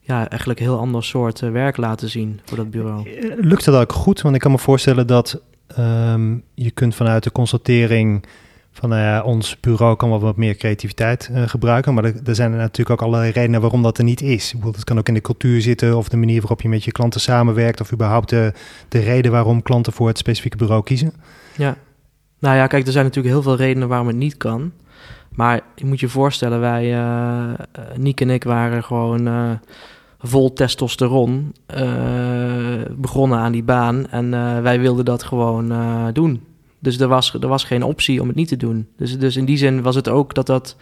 ja, 0.00 0.28
eigenlijk 0.28 0.60
een 0.60 0.66
heel 0.66 0.78
ander 0.78 1.04
soort 1.04 1.40
werk 1.40 1.76
laten 1.76 2.08
zien 2.08 2.40
voor 2.44 2.56
dat 2.56 2.70
bureau. 2.70 3.08
Lukte 3.40 3.70
dat 3.70 3.80
ook 3.80 3.92
goed? 3.92 4.20
Want 4.20 4.34
ik 4.34 4.40
kan 4.40 4.50
me 4.50 4.58
voorstellen 4.58 5.06
dat 5.06 5.40
um, 5.78 6.42
je 6.54 6.70
kunt 6.70 6.94
vanuit 6.94 7.22
de 7.22 7.32
constatering 7.32 8.24
van 8.78 8.92
uh, 8.92 9.22
ons 9.24 9.60
bureau 9.60 9.96
kan 9.96 10.08
wel 10.08 10.20
wat 10.20 10.36
meer 10.36 10.56
creativiteit 10.56 11.28
uh, 11.32 11.48
gebruiken. 11.48 11.94
Maar 11.94 12.04
er, 12.04 12.14
er, 12.24 12.34
zijn 12.34 12.52
er 12.52 12.58
natuurlijk 12.58 13.00
ook 13.00 13.06
allerlei 13.06 13.32
redenen 13.32 13.60
waarom 13.60 13.82
dat 13.82 13.98
er 13.98 14.04
niet 14.04 14.22
is. 14.22 14.54
Het 14.62 14.84
kan 14.84 14.98
ook 14.98 15.08
in 15.08 15.14
de 15.14 15.20
cultuur 15.20 15.60
zitten 15.60 15.96
of 15.96 16.08
de 16.08 16.16
manier 16.16 16.40
waarop 16.40 16.60
je 16.60 16.68
met 16.68 16.84
je 16.84 16.92
klanten 16.92 17.20
samenwerkt. 17.20 17.80
Of 17.80 17.92
überhaupt 17.92 18.28
de, 18.28 18.52
de 18.88 18.98
reden 18.98 19.32
waarom 19.32 19.62
klanten 19.62 19.92
voor 19.92 20.08
het 20.08 20.18
specifieke 20.18 20.56
bureau 20.56 20.82
kiezen. 20.82 21.12
Ja, 21.56 21.76
nou 22.38 22.56
ja, 22.56 22.66
kijk, 22.66 22.86
er 22.86 22.92
zijn 22.92 23.04
natuurlijk 23.04 23.34
heel 23.34 23.42
veel 23.42 23.56
redenen 23.56 23.88
waarom 23.88 24.06
het 24.06 24.16
niet 24.16 24.36
kan. 24.36 24.72
Maar 25.34 25.60
je 25.74 25.86
moet 25.86 26.00
je 26.00 26.08
voorstellen, 26.08 26.60
wij, 26.60 26.98
uh, 26.98 27.50
Niek 27.96 28.20
en 28.20 28.30
ik 28.30 28.44
waren 28.44 28.84
gewoon 28.84 29.58
vol 30.18 30.52
testosteron 30.52 31.54
begonnen 32.90 33.38
aan 33.38 33.52
die 33.52 33.62
baan. 33.62 34.10
En 34.10 34.30
wij 34.62 34.80
wilden 34.80 35.04
dat 35.04 35.22
gewoon 35.22 35.72
doen. 36.12 36.42
Dus 36.78 37.00
er 37.00 37.08
was, 37.08 37.34
er 37.34 37.48
was 37.48 37.64
geen 37.64 37.82
optie 37.82 38.20
om 38.20 38.26
het 38.26 38.36
niet 38.36 38.48
te 38.48 38.56
doen. 38.56 38.88
Dus, 38.96 39.18
dus 39.18 39.36
in 39.36 39.44
die 39.44 39.56
zin 39.56 39.82
was 39.82 39.94
het 39.94 40.08
ook 40.08 40.34
dat 40.34 40.46
dat 40.46 40.76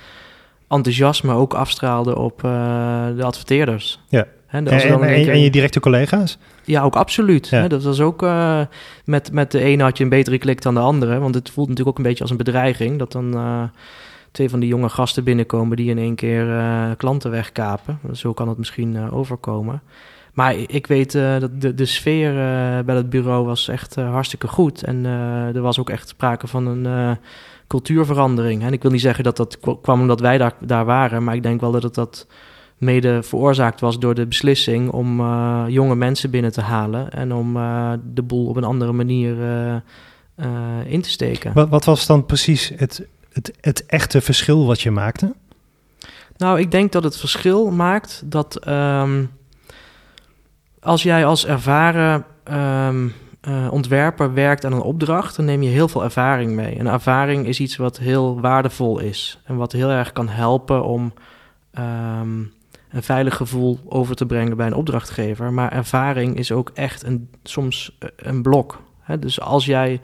enthousiasme 0.68 1.32
ook 1.32 1.54
afstraalde 1.54 2.18
op 2.18 2.42
uh, 2.42 2.50
de 3.16 3.24
adverteerders. 3.24 4.00
Ja. 4.08 4.26
He, 4.46 4.58
en, 4.58 5.02
en, 5.02 5.40
je 5.40 5.50
directe 5.50 5.80
collega's? 5.80 6.38
Ja, 6.64 6.82
ook 6.82 6.96
absoluut. 6.96 7.48
Ja. 7.48 7.60
He, 7.60 7.68
dat 7.68 7.82
was 7.82 8.00
ook 8.00 8.22
uh, 8.22 8.60
met, 9.04 9.32
met 9.32 9.50
de 9.50 9.60
ene 9.60 9.82
had 9.82 9.98
je 9.98 10.04
een 10.04 10.10
betere 10.10 10.38
klik 10.38 10.62
dan 10.62 10.74
de 10.74 10.80
andere. 10.80 11.18
Want 11.18 11.34
het 11.34 11.50
voelt 11.50 11.68
natuurlijk 11.68 11.96
ook 11.96 12.04
een 12.04 12.08
beetje 12.08 12.22
als 12.22 12.30
een 12.30 12.36
bedreiging. 12.36 12.98
Dat 12.98 13.12
dan 13.12 13.34
uh, 13.34 13.62
twee 14.30 14.50
van 14.50 14.60
die 14.60 14.68
jonge 14.68 14.88
gasten 14.88 15.24
binnenkomen 15.24 15.76
die 15.76 15.90
in 15.90 15.98
één 15.98 16.14
keer 16.14 16.46
klanten 16.96 17.30
wegkapen. 17.30 17.98
Zo 18.12 18.32
kan 18.32 18.48
het 18.48 18.58
misschien 18.58 19.10
overkomen. 19.10 19.82
Maar 20.36 20.56
ik 20.56 20.86
weet 20.86 21.14
uh, 21.14 21.38
dat 21.38 21.60
de, 21.60 21.74
de 21.74 21.84
sfeer 21.84 22.30
uh, 22.30 22.84
bij 22.84 22.96
het 22.96 23.10
bureau 23.10 23.44
was 23.44 23.68
echt 23.68 23.98
uh, 23.98 24.10
hartstikke 24.10 24.48
goed. 24.48 24.82
En 24.82 25.04
er 25.54 25.60
was 25.60 25.78
ook 25.78 25.90
echt 25.90 26.08
sprake 26.08 26.46
van 26.46 26.66
een 26.66 27.16
cultuurverandering. 27.66 28.62
En 28.62 28.72
ik 28.72 28.82
wil 28.82 28.90
niet 28.90 29.00
zeggen 29.00 29.24
dat 29.24 29.36
dat 29.36 29.58
kwam 29.82 30.00
omdat 30.00 30.20
wij 30.20 30.38
daar, 30.38 30.52
daar 30.60 30.84
waren, 30.84 31.24
maar 31.24 31.34
ik 31.34 31.42
denk 31.42 31.60
wel 31.60 31.70
dat 31.70 31.82
het 31.82 31.94
dat 31.94 32.26
mede 32.78 33.22
veroorzaakt 33.22 33.80
was 33.80 33.98
door 33.98 34.14
de 34.14 34.26
beslissing 34.26 34.90
om 34.90 35.20
jonge 35.68 35.94
mensen 35.94 36.30
binnen 36.30 36.52
te 36.52 36.60
halen 36.60 37.10
en 37.12 37.32
om 37.32 37.52
de 38.14 38.22
boel 38.22 38.48
op 38.48 38.56
een 38.56 38.64
andere 38.64 38.92
manier 38.92 39.36
in 40.86 41.00
te 41.00 41.10
steken. 41.10 41.52
Wat, 41.52 41.68
wat, 41.68 41.84
was 41.84 42.06
dan 42.06 42.26
precies 42.26 42.72
het, 42.76 43.06
het, 43.32 43.52
het 43.60 43.86
echte 43.86 44.20
verschil 44.20 44.66
wat 44.66 44.80
je 44.80 44.90
maakte? 44.90 45.34
Nou, 46.36 46.60
ik 46.60 46.70
denk 46.70 46.92
dat 46.92 47.04
het 47.04 47.16
verschil 47.16 47.70
maakt 47.70 48.22
dat. 48.24 48.68
Um, 48.68 49.30
als 50.86 51.02
jij 51.02 51.26
als 51.26 51.46
ervaren 51.46 52.24
um, 52.52 53.12
uh, 53.48 53.68
ontwerper 53.70 54.34
werkt 54.34 54.64
aan 54.64 54.72
een 54.72 54.80
opdracht, 54.80 55.36
dan 55.36 55.44
neem 55.44 55.62
je 55.62 55.68
heel 55.68 55.88
veel 55.88 56.04
ervaring 56.04 56.52
mee. 56.52 56.74
En 56.76 56.86
ervaring 56.86 57.46
is 57.46 57.60
iets 57.60 57.76
wat 57.76 57.98
heel 57.98 58.40
waardevol 58.40 58.98
is 58.98 59.40
en 59.44 59.56
wat 59.56 59.72
heel 59.72 59.90
erg 59.90 60.12
kan 60.12 60.28
helpen 60.28 60.84
om 60.84 61.12
ehm, 61.72 62.38
een 62.90 63.02
veilig 63.02 63.36
gevoel 63.36 63.80
over 63.88 64.16
te 64.16 64.26
brengen 64.26 64.56
bij 64.56 64.66
een 64.66 64.74
opdrachtgever. 64.74 65.52
Maar 65.52 65.72
ervaring 65.72 66.36
is 66.36 66.52
ook 66.52 66.70
echt 66.74 67.06
een, 67.06 67.28
soms 67.42 67.96
eh, 67.98 68.08
een 68.16 68.42
blok. 68.42 68.82
Hè? 69.00 69.18
Dus 69.18 69.40
als 69.40 69.64
jij 69.64 70.00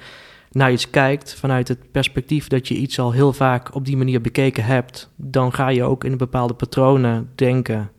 naar 0.51 0.73
iets 0.73 0.91
kijkt 0.91 1.35
vanuit 1.35 1.69
het 1.69 1.93
perspectief 1.93 2.49
dat 2.49 2.69
je 2.69 2.75
iets 2.75 2.99
al 2.99 3.13
heel 3.13 3.33
vaak 3.33 3.75
op 3.75 3.85
die 3.85 3.97
manier 3.97 4.21
bekeken 4.21 4.65
hebt, 4.65 5.11
dan 5.17 5.53
ga 5.53 5.69
je 5.69 5.85
ook 5.85 6.05
in 6.05 6.17
bepaalde 6.17 6.55
patronen 6.55 7.31
denken 7.35 7.91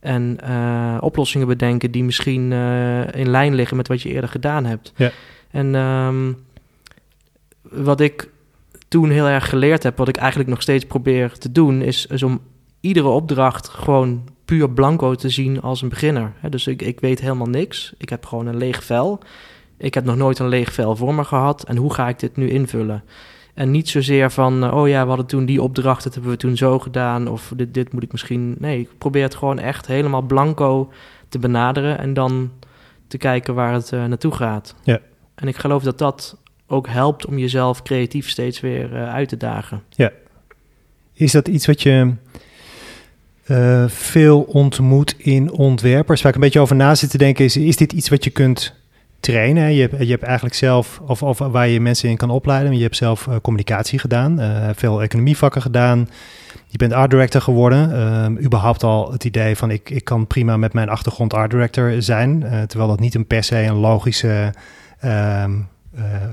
en 0.00 0.38
uh, 0.44 0.96
oplossingen 1.00 1.46
bedenken 1.46 1.90
die 1.90 2.04
misschien 2.04 2.50
uh, 2.50 3.14
in 3.14 3.30
lijn 3.30 3.54
liggen 3.54 3.76
met 3.76 3.88
wat 3.88 4.02
je 4.02 4.08
eerder 4.08 4.30
gedaan 4.30 4.64
hebt. 4.64 4.92
Ja. 4.96 5.10
En 5.50 5.74
um, 5.74 6.36
wat 7.62 8.00
ik 8.00 8.28
toen 8.88 9.10
heel 9.10 9.26
erg 9.26 9.48
geleerd 9.48 9.82
heb, 9.82 9.96
wat 9.96 10.08
ik 10.08 10.16
eigenlijk 10.16 10.50
nog 10.50 10.62
steeds 10.62 10.84
probeer 10.84 11.32
te 11.32 11.52
doen, 11.52 11.82
is, 11.82 12.06
is 12.06 12.22
om 12.22 12.40
iedere 12.80 13.08
opdracht 13.08 13.68
gewoon 13.68 14.28
puur 14.44 14.70
blanco 14.70 15.14
te 15.14 15.28
zien 15.28 15.60
als 15.60 15.82
een 15.82 15.88
beginner. 15.88 16.32
dus 16.50 16.66
ik, 16.66 16.82
ik 16.82 17.00
weet 17.00 17.20
helemaal 17.20 17.46
niks. 17.46 17.92
Ik 17.98 18.08
heb 18.08 18.26
gewoon 18.26 18.46
een 18.46 18.56
leeg 18.56 18.84
vel. 18.84 19.18
Ik 19.76 19.94
heb 19.94 20.04
nog 20.04 20.16
nooit 20.16 20.38
een 20.38 20.48
leeg 20.48 20.72
vel 20.72 20.96
voor 20.96 21.14
me 21.14 21.24
gehad. 21.24 21.64
En 21.64 21.76
hoe 21.76 21.94
ga 21.94 22.08
ik 22.08 22.18
dit 22.18 22.36
nu 22.36 22.50
invullen? 22.50 23.04
En 23.58 23.70
niet 23.70 23.88
zozeer 23.88 24.30
van, 24.30 24.64
uh, 24.64 24.74
oh 24.74 24.88
ja, 24.88 25.02
we 25.02 25.08
hadden 25.08 25.26
toen 25.26 25.44
die 25.44 25.62
opdracht, 25.62 26.04
dat 26.04 26.14
hebben 26.14 26.30
we 26.30 26.36
toen 26.36 26.56
zo 26.56 26.78
gedaan. 26.78 27.28
Of 27.28 27.52
dit, 27.56 27.74
dit 27.74 27.92
moet 27.92 28.02
ik 28.02 28.12
misschien. 28.12 28.56
Nee, 28.58 28.80
ik 28.80 28.88
probeer 28.98 29.22
het 29.22 29.34
gewoon 29.34 29.58
echt 29.58 29.86
helemaal 29.86 30.22
blanco 30.22 30.92
te 31.28 31.38
benaderen. 31.38 31.98
En 31.98 32.14
dan 32.14 32.50
te 33.06 33.18
kijken 33.18 33.54
waar 33.54 33.72
het 33.72 33.92
uh, 33.92 34.04
naartoe 34.04 34.32
gaat. 34.32 34.74
Ja. 34.82 35.00
En 35.34 35.48
ik 35.48 35.56
geloof 35.56 35.82
dat 35.82 35.98
dat 35.98 36.36
ook 36.66 36.88
helpt 36.88 37.26
om 37.26 37.38
jezelf 37.38 37.82
creatief 37.82 38.28
steeds 38.28 38.60
weer 38.60 38.92
uh, 38.92 39.12
uit 39.12 39.28
te 39.28 39.36
dagen. 39.36 39.82
Ja. 39.90 40.12
Is 41.12 41.32
dat 41.32 41.48
iets 41.48 41.66
wat 41.66 41.82
je 41.82 42.12
veel 43.86 44.40
ontmoet 44.40 45.14
in 45.18 45.50
ontwerpers? 45.50 46.22
Waar 46.22 46.30
ik 46.30 46.36
een 46.36 46.44
beetje 46.44 46.60
over 46.60 46.76
na 46.76 46.94
zit 46.94 47.10
te 47.10 47.18
denken, 47.18 47.44
is, 47.44 47.56
is 47.56 47.76
dit 47.76 47.92
iets 47.92 48.08
wat 48.08 48.24
je 48.24 48.30
kunt 48.30 48.74
trainen. 49.20 49.74
Je 49.74 49.80
hebt, 49.80 49.98
je 49.98 50.10
hebt 50.10 50.22
eigenlijk 50.22 50.54
zelf, 50.54 51.00
of, 51.06 51.22
of 51.22 51.38
waar 51.38 51.68
je 51.68 51.80
mensen 51.80 52.08
in 52.08 52.16
kan 52.16 52.30
opleiden. 52.30 52.76
Je 52.76 52.82
hebt 52.82 52.96
zelf 52.96 53.26
uh, 53.26 53.34
communicatie 53.42 53.98
gedaan, 53.98 54.40
uh, 54.40 54.68
veel 54.74 55.02
economievakken 55.02 55.62
gedaan. 55.62 56.08
Je 56.66 56.78
bent 56.78 56.92
art 56.92 57.10
director 57.10 57.40
geworden. 57.40 57.90
Uh, 57.90 58.44
überhaupt 58.44 58.82
al 58.82 59.12
het 59.12 59.24
idee 59.24 59.56
van 59.56 59.70
ik, 59.70 59.90
ik 59.90 60.04
kan 60.04 60.26
prima 60.26 60.56
met 60.56 60.72
mijn 60.72 60.88
achtergrond 60.88 61.34
art 61.34 61.50
director 61.50 62.02
zijn. 62.02 62.40
Uh, 62.40 62.62
terwijl 62.62 62.90
dat 62.90 63.00
niet 63.00 63.14
een 63.14 63.26
per 63.26 63.44
se 63.44 63.56
een 63.56 63.74
logische 63.74 64.54
ehm, 65.00 65.52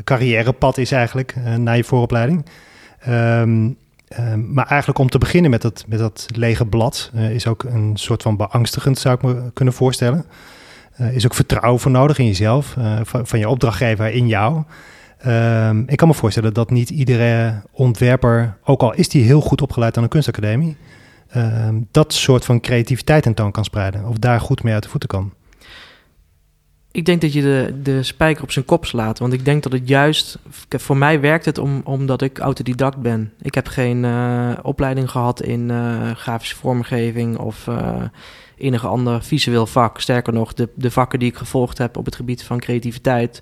carrièrepad 0.03 0.77
is 0.77 0.91
eigenlijk 0.91 1.35
na 1.57 1.71
je 1.71 1.83
vooropleiding. 1.83 2.45
Um, 3.09 3.77
maar 4.53 4.67
eigenlijk 4.67 4.99
om 4.99 5.09
te 5.09 5.17
beginnen 5.17 5.51
met 5.51 5.61
dat, 5.61 5.83
met 5.87 5.99
dat 5.99 6.27
lege 6.35 6.65
blad 6.65 7.11
is 7.13 7.47
ook 7.47 7.63
een 7.63 7.91
soort 7.93 8.21
van 8.21 8.37
beangstigend, 8.37 8.97
zou 8.97 9.15
ik 9.15 9.21
me 9.21 9.51
kunnen 9.53 9.73
voorstellen. 9.73 10.25
Uh, 11.01 11.15
is 11.15 11.25
ook 11.25 11.33
vertrouwen 11.33 11.81
voor 11.81 11.91
nodig 11.91 12.17
in 12.17 12.25
jezelf, 12.25 12.75
uh, 12.75 12.99
van, 13.03 13.39
je 13.39 13.49
opdrachtgever 13.49 14.11
in 14.11 14.27
jou. 14.27 14.63
Um, 15.27 15.83
ik 15.87 15.97
kan 15.97 16.07
me 16.07 16.13
voorstellen 16.13 16.53
dat 16.53 16.69
niet 16.69 16.89
iedere 16.89 17.61
ontwerper, 17.71 18.57
ook 18.63 18.81
al 18.81 18.93
is 18.93 19.09
die 19.09 19.23
heel 19.23 19.41
goed 19.41 19.61
opgeleid 19.61 19.97
aan 19.97 20.03
een 20.03 20.09
kunstacademie, 20.09 20.77
um, 21.35 21.87
dat 21.91 22.13
soort 22.13 22.45
van 22.45 22.59
creativiteit 22.59 23.23
tentoon 23.23 23.51
kan 23.51 23.63
spreiden 23.63 24.05
of 24.05 24.17
daar 24.17 24.39
goed 24.39 24.63
mee 24.63 24.73
uit 24.73 24.83
de 24.83 24.89
voeten 24.89 25.09
kan. 25.09 25.33
Ik 26.91 27.05
denk 27.05 27.21
dat 27.21 27.33
je 27.33 27.41
de, 27.41 27.79
de 27.83 28.03
spijker 28.03 28.43
op 28.43 28.51
zijn 28.51 28.65
kop 28.65 28.85
slaat. 28.85 29.19
Want 29.19 29.33
ik 29.33 29.45
denk 29.45 29.63
dat 29.63 29.71
het 29.71 29.87
juist. 29.87 30.39
Voor 30.69 30.97
mij 30.97 31.19
werkt 31.19 31.45
het 31.45 31.57
om, 31.57 31.81
omdat 31.83 32.21
ik 32.21 32.39
autodidact 32.39 32.97
ben. 32.97 33.33
Ik 33.41 33.55
heb 33.55 33.67
geen 33.67 34.03
uh, 34.03 34.51
opleiding 34.61 35.09
gehad 35.09 35.41
in 35.41 35.71
grafische 36.15 36.55
vormgeving 36.55 37.37
of 37.37 37.67
enige 38.57 38.87
ander 38.87 39.23
visueel 39.23 39.65
vak. 39.65 39.99
Sterker 39.99 40.33
nog, 40.33 40.53
de, 40.53 40.69
de 40.75 40.91
vakken 40.91 41.19
die 41.19 41.29
ik 41.29 41.37
gevolgd 41.37 41.77
heb 41.77 41.97
op 41.97 42.05
het 42.05 42.15
gebied 42.15 42.43
van 42.43 42.59
creativiteit 42.59 43.41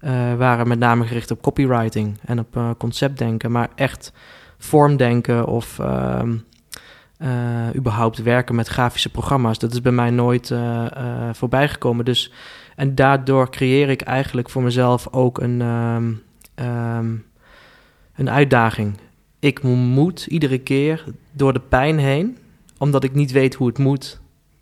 uh, 0.00 0.34
waren 0.34 0.68
met 0.68 0.78
name 0.78 1.06
gericht 1.06 1.30
op 1.30 1.42
copywriting 1.42 2.18
en 2.24 2.38
op 2.38 2.56
uh, 2.56 2.70
conceptdenken, 2.78 3.50
maar 3.52 3.68
echt 3.74 4.12
vormdenken 4.58 5.46
of 5.46 5.78
uh, 5.78 6.22
überhaupt 7.76 8.22
werken 8.22 8.54
met 8.54 8.68
grafische 8.68 9.08
programma's. 9.08 9.58
Dat 9.58 9.72
is 9.72 9.80
bij 9.80 9.92
mij 9.92 10.10
nooit 10.10 10.52
voorbij 11.32 11.68
gekomen. 11.68 12.04
Dus, 12.04 12.32
en 12.76 12.94
daardoor 12.94 13.50
creëer 13.50 13.88
ik 13.88 14.00
eigenlijk 14.00 14.50
voor 14.50 14.62
mezelf 14.62 15.08
ook 15.10 15.40
een, 15.40 15.60
um, 15.60 16.22
um, 16.54 17.24
een 18.14 18.30
uitdaging. 18.30 18.98
Ik 19.38 19.62
moet 19.62 20.26
iedere 20.26 20.58
keer 20.58 21.04
door 21.32 21.52
de 21.52 21.60
pijn 21.60 21.98
heen, 21.98 22.38
omdat 22.78 23.04
ik 23.04 23.14
niet 23.14 23.32
weet 23.32 23.54
hoe 23.54 23.66
het 23.66 23.78
moet, 23.78 24.20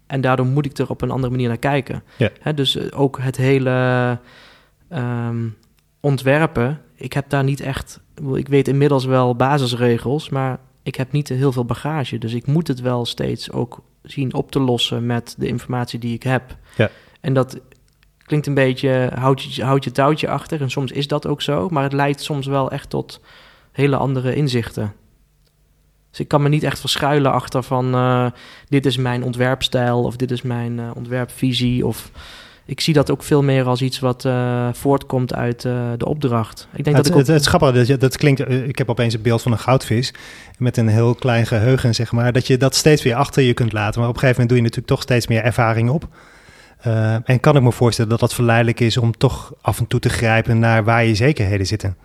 en 0.08 0.20
daardoor 0.20 0.46
moet 0.46 0.66
ik 0.66 0.78
er 0.78 0.90
op 0.90 1.02
een 1.02 1.10
andere 1.10 1.30
manier 1.30 1.48
naar 1.48 1.58
kijken. 1.58 2.02
Ja. 2.16 2.52
dus 2.52 2.76
eh, 2.76 3.00
ook 3.00 3.18
het 3.20 3.36
hele 3.36 4.18
um, 4.92 5.56
ontwerpen. 6.00 6.80
Ik 6.94 7.12
heb 7.12 7.30
daar 7.30 7.44
niet 7.44 7.60
echt. 7.60 8.00
Ik 8.34 8.48
weet 8.48 8.68
inmiddels 8.68 9.04
wel 9.04 9.36
basisregels, 9.36 10.28
maar 10.28 10.58
ik 10.82 10.94
heb 10.94 11.12
niet 11.12 11.28
heel 11.28 11.52
veel 11.52 11.64
bagage. 11.64 12.18
Dus 12.18 12.32
ik 12.32 12.46
moet 12.46 12.68
het 12.68 12.80
wel 12.80 13.04
steeds 13.04 13.52
ook 13.52 13.82
zien 14.02 14.34
op 14.34 14.50
te 14.50 14.60
lossen 14.60 15.06
met 15.06 15.34
de 15.38 15.46
informatie 15.46 15.98
die 15.98 16.14
ik 16.14 16.22
heb. 16.22 16.56
Ja. 16.76 16.90
En 17.20 17.34
dat 17.34 17.60
klinkt 18.22 18.46
een 18.46 18.54
beetje 18.54 19.10
houd 19.14 19.42
je, 19.42 19.64
houd 19.64 19.84
je 19.84 19.92
touwtje 19.92 20.28
achter. 20.28 20.60
En 20.60 20.70
soms 20.70 20.92
is 20.92 21.06
dat 21.06 21.26
ook 21.26 21.42
zo. 21.42 21.68
Maar 21.68 21.82
het 21.82 21.92
leidt 21.92 22.22
soms 22.22 22.46
wel 22.46 22.70
echt 22.70 22.90
tot 22.90 23.20
hele 23.72 23.96
andere 23.96 24.34
inzichten. 24.34 24.92
Dus 26.18 26.26
ik 26.26 26.32
kan 26.32 26.42
me 26.42 26.48
niet 26.48 26.62
echt 26.62 26.80
verschuilen 26.80 27.32
achter 27.32 27.62
van 27.62 27.94
uh, 27.94 28.26
dit 28.68 28.86
is 28.86 28.96
mijn 28.96 29.22
ontwerpstijl 29.22 30.02
of 30.02 30.16
dit 30.16 30.30
is 30.30 30.42
mijn 30.42 30.78
uh, 30.78 30.90
ontwerpvisie. 30.94 31.86
Of 31.86 32.10
ik 32.64 32.80
zie 32.80 32.94
dat 32.94 33.10
ook 33.10 33.22
veel 33.22 33.42
meer 33.42 33.64
als 33.64 33.82
iets 33.82 33.98
wat 33.98 34.24
uh, 34.24 34.68
voortkomt 34.72 35.34
uit 35.34 35.62
de 35.62 36.04
opdracht. 36.04 36.68
Ik 36.72 36.84
denk 36.84 36.96
het, 36.96 37.04
dat 37.04 37.06
ik 37.06 37.12
ook... 37.12 37.18
het, 37.18 37.44
het, 37.44 37.60
het 37.60 37.88
dat, 37.88 38.00
dat 38.00 38.16
klinkt. 38.16 38.50
ik 38.50 38.78
heb 38.78 38.90
opeens 38.90 39.14
een 39.14 39.22
beeld 39.22 39.42
van 39.42 39.52
een 39.52 39.58
goudvis 39.58 40.14
met 40.56 40.76
een 40.76 40.88
heel 40.88 41.14
klein 41.14 41.46
geheugen, 41.46 41.94
zeg 41.94 42.12
maar. 42.12 42.32
Dat 42.32 42.46
je 42.46 42.56
dat 42.56 42.74
steeds 42.74 43.02
weer 43.02 43.14
achter 43.14 43.42
je 43.42 43.54
kunt 43.54 43.72
laten. 43.72 44.00
Maar 44.00 44.08
op 44.08 44.14
een 44.14 44.20
gegeven 44.20 44.42
moment 44.42 44.48
doe 44.48 44.58
je 44.58 44.62
natuurlijk 44.62 44.92
toch 44.92 45.02
steeds 45.02 45.26
meer 45.26 45.42
ervaring 45.42 45.90
op. 45.90 46.08
en 47.24 47.40
kan 47.40 47.56
ik 47.56 47.62
me 47.62 47.72
voorstellen 47.72 48.10
dat 48.10 48.20
dat 48.20 48.34
verleidelijk 48.34 48.80
is 48.80 48.96
om 48.96 49.16
toch 49.16 49.52
af 49.60 49.78
en 49.78 49.86
toe 49.86 50.00
te 50.00 50.08
grijpen 50.08 50.58
naar 50.58 50.84
waar 50.84 51.04
je 51.04 51.14
zekerheden 51.14 51.66
zitten. 51.66 51.96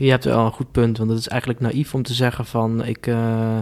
Je 0.00 0.10
hebt 0.10 0.24
wel 0.24 0.44
een 0.44 0.52
goed 0.52 0.72
punt, 0.72 0.98
want 0.98 1.10
het 1.10 1.18
is 1.18 1.28
eigenlijk 1.28 1.60
naïef 1.60 1.94
om 1.94 2.02
te 2.02 2.14
zeggen 2.14 2.46
van 2.46 2.84
ik, 2.84 3.06
uh, 3.06 3.58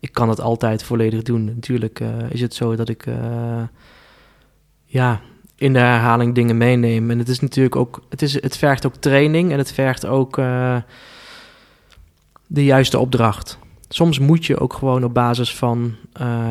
ik 0.00 0.12
kan 0.12 0.28
het 0.28 0.40
altijd 0.40 0.82
volledig 0.82 1.22
doen. 1.22 1.44
Natuurlijk 1.44 2.00
uh, 2.00 2.08
is 2.28 2.40
het 2.40 2.54
zo 2.54 2.76
dat 2.76 2.88
ik 2.88 3.06
uh, 3.06 3.62
ja, 4.84 5.20
in 5.56 5.72
de 5.72 5.78
herhaling 5.78 6.34
dingen 6.34 6.56
meeneem. 6.56 7.10
En 7.10 7.18
het 7.18 7.28
is 7.28 7.40
natuurlijk 7.40 7.76
ook, 7.76 8.02
het, 8.08 8.22
is, 8.22 8.42
het 8.42 8.56
vergt 8.56 8.86
ook 8.86 8.96
training 8.96 9.52
en 9.52 9.58
het 9.58 9.72
vergt 9.72 10.06
ook 10.06 10.36
de 12.46 12.64
juiste 12.64 12.98
opdracht. 12.98 13.58
Soms 13.88 14.18
moet 14.18 14.46
je 14.46 14.58
ook 14.58 14.72
gewoon 14.72 15.04
op 15.04 15.14
basis 15.14 15.54
van 15.54 15.94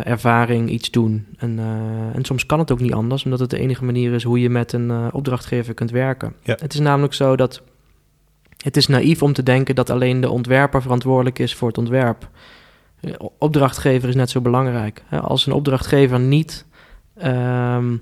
ervaring 0.03 0.69
iets 0.69 0.91
doen. 0.91 1.27
En, 1.37 1.59
en 2.13 2.25
soms 2.25 2.45
kan 2.45 2.59
het 2.59 2.71
ook 2.71 2.79
niet 2.79 2.93
anders, 2.93 3.23
omdat 3.23 3.39
het 3.39 3.49
de 3.49 3.59
enige 3.59 3.83
manier 3.85 4.13
is 4.13 4.23
hoe 4.23 4.39
je 4.39 4.49
met 4.49 4.73
een 4.73 5.13
opdrachtgever 5.13 5.73
kunt 5.73 5.91
werken. 5.91 6.33
Ja. 6.41 6.57
Het 6.59 6.73
is 6.73 6.79
namelijk 6.79 7.13
zo 7.13 7.35
dat 7.35 7.61
het 8.63 8.77
is 8.77 8.87
naïef 8.87 9.21
om 9.21 9.33
te 9.33 9.43
denken 9.43 9.75
dat 9.75 9.89
alleen 9.89 10.21
de 10.21 10.29
ontwerper 10.29 10.81
verantwoordelijk 10.81 11.39
is 11.39 11.55
voor 11.55 11.67
het 11.67 11.77
ontwerp. 11.77 12.29
Opdrachtgever 13.37 14.09
is 14.09 14.15
net 14.15 14.29
zo 14.29 14.41
belangrijk. 14.41 15.03
Als 15.21 15.45
een 15.45 15.53
opdrachtgever 15.53 16.19
niet 16.19 16.65
um, 17.23 18.01